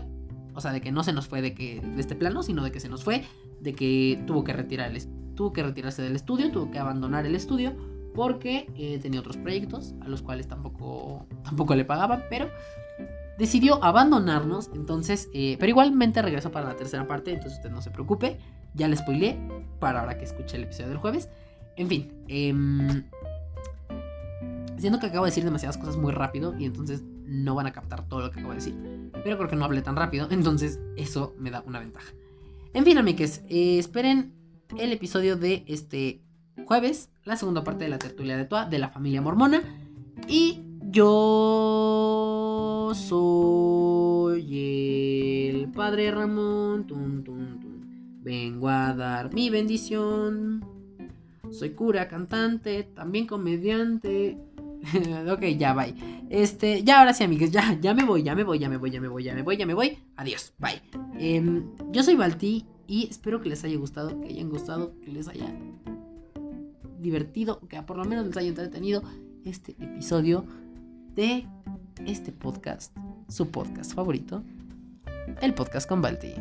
O 0.55 0.61
sea, 0.61 0.73
de 0.73 0.81
que 0.81 0.91
no 0.91 1.03
se 1.03 1.13
nos 1.13 1.27
fue 1.27 1.41
de, 1.41 1.53
que, 1.53 1.79
de 1.79 2.01
este 2.01 2.15
plano, 2.15 2.43
sino 2.43 2.63
de 2.63 2.71
que 2.71 2.79
se 2.79 2.89
nos 2.89 3.03
fue, 3.03 3.23
de 3.61 3.73
que 3.73 4.21
tuvo 4.25 4.43
que, 4.43 4.53
retirarse 4.53 6.01
del 6.01 6.15
estudio, 6.15 6.51
tuvo 6.51 6.71
que 6.71 6.79
abandonar 6.79 7.25
el 7.25 7.35
estudio 7.35 7.75
porque 8.13 8.67
eh, 8.75 8.99
tenía 8.99 9.19
otros 9.19 9.37
proyectos 9.37 9.93
a 10.01 10.09
los 10.09 10.21
cuales 10.21 10.47
tampoco, 10.47 11.27
tampoco 11.43 11.75
le 11.75 11.85
pagaban, 11.85 12.23
pero 12.29 12.49
decidió 13.39 13.81
abandonarnos, 13.81 14.69
entonces, 14.75 15.29
eh, 15.33 15.55
pero 15.59 15.69
igualmente 15.69 16.21
regresó 16.21 16.51
para 16.51 16.67
la 16.67 16.75
tercera 16.75 17.07
parte, 17.07 17.31
entonces 17.31 17.57
usted 17.57 17.71
no 17.71 17.81
se 17.81 17.89
preocupe, 17.89 18.37
ya 18.75 18.89
le 18.89 18.97
spoilé 18.97 19.39
para 19.79 20.01
ahora 20.01 20.17
que 20.17 20.25
escuche 20.25 20.57
el 20.57 20.63
episodio 20.63 20.89
del 20.89 20.97
jueves. 20.97 21.29
En 21.77 21.87
fin, 21.87 22.11
eh, 22.27 22.53
siento 24.77 24.99
que 24.99 25.07
acabo 25.07 25.23
de 25.23 25.31
decir 25.31 25.45
demasiadas 25.45 25.77
cosas 25.77 25.95
muy 25.95 26.11
rápido 26.11 26.53
y 26.59 26.65
entonces 26.65 27.01
no 27.25 27.55
van 27.55 27.65
a 27.65 27.71
captar 27.71 28.07
todo 28.09 28.19
lo 28.19 28.31
que 28.31 28.39
acabo 28.39 28.51
de 28.51 28.59
decir, 28.59 28.75
pero 29.23 29.37
creo 29.37 29.49
que 29.49 29.55
no 29.55 29.63
hablé 29.63 29.81
tan 29.81 29.95
rápido, 29.95 30.27
entonces 30.29 30.81
eso 30.97 31.33
me 31.39 31.49
da 31.49 31.63
una 31.65 31.79
ventaja. 31.79 32.11
En 32.73 32.83
fin, 32.83 32.97
amigues, 32.97 33.41
eh, 33.47 33.79
esperen 33.79 34.33
el 34.77 34.91
episodio 34.91 35.37
de 35.37 35.63
este 35.65 36.21
jueves, 36.65 37.09
la 37.23 37.37
segunda 37.37 37.63
parte 37.63 37.85
de 37.85 37.89
la 37.89 37.99
tertulia 37.99 38.35
de 38.35 38.43
Toa, 38.43 38.65
de 38.65 38.79
la 38.79 38.89
familia 38.89 39.21
mormona, 39.21 39.63
y 40.27 40.59
yo 40.91 42.08
soy 42.93 44.59
el 45.49 45.71
padre 45.71 46.11
Ramón. 46.11 46.85
Vengo 48.21 48.69
a 48.69 48.93
dar 48.93 49.33
mi 49.33 49.49
bendición. 49.49 50.63
Soy 51.51 51.71
cura, 51.71 52.07
cantante, 52.07 52.83
también 52.83 53.25
comediante. 53.25 54.37
ok, 55.31 55.41
ya, 55.57 55.73
bye. 55.73 55.95
Este, 56.29 56.83
ya 56.83 56.99
ahora 56.99 57.13
sí, 57.13 57.23
amigos, 57.23 57.51
ya, 57.51 57.79
ya 57.81 57.93
me 57.93 58.03
voy, 58.03 58.23
ya 58.23 58.35
me 58.35 58.43
voy, 58.43 58.59
ya 58.59 58.69
me 58.69 58.77
voy, 58.77 58.91
ya 58.91 59.01
me 59.01 59.07
voy, 59.07 59.23
ya 59.23 59.33
me 59.33 59.41
voy, 59.41 59.57
ya 59.57 59.65
me 59.65 59.73
voy. 59.73 59.97
Adiós, 60.15 60.53
bye. 60.59 60.81
Em, 61.17 61.65
yo 61.91 62.03
soy 62.03 62.15
Balti 62.15 62.65
y 62.87 63.07
espero 63.09 63.41
que 63.41 63.49
les 63.49 63.63
haya 63.63 63.77
gustado, 63.77 64.19
que 64.21 64.27
hayan 64.29 64.49
gustado, 64.49 64.93
que 65.01 65.11
les 65.11 65.27
haya 65.27 65.53
divertido, 66.99 67.59
que 67.67 67.81
por 67.81 67.97
lo 67.97 68.05
menos 68.05 68.27
les 68.27 68.37
haya 68.37 68.49
entretenido 68.49 69.03
este 69.43 69.71
episodio 69.79 70.45
de 71.15 71.47
este 72.05 72.31
podcast, 72.31 72.95
su 73.27 73.49
podcast 73.49 73.93
favorito, 73.93 74.43
el 75.41 75.53
podcast 75.53 75.87
con 75.87 76.01
Balti. 76.01 76.33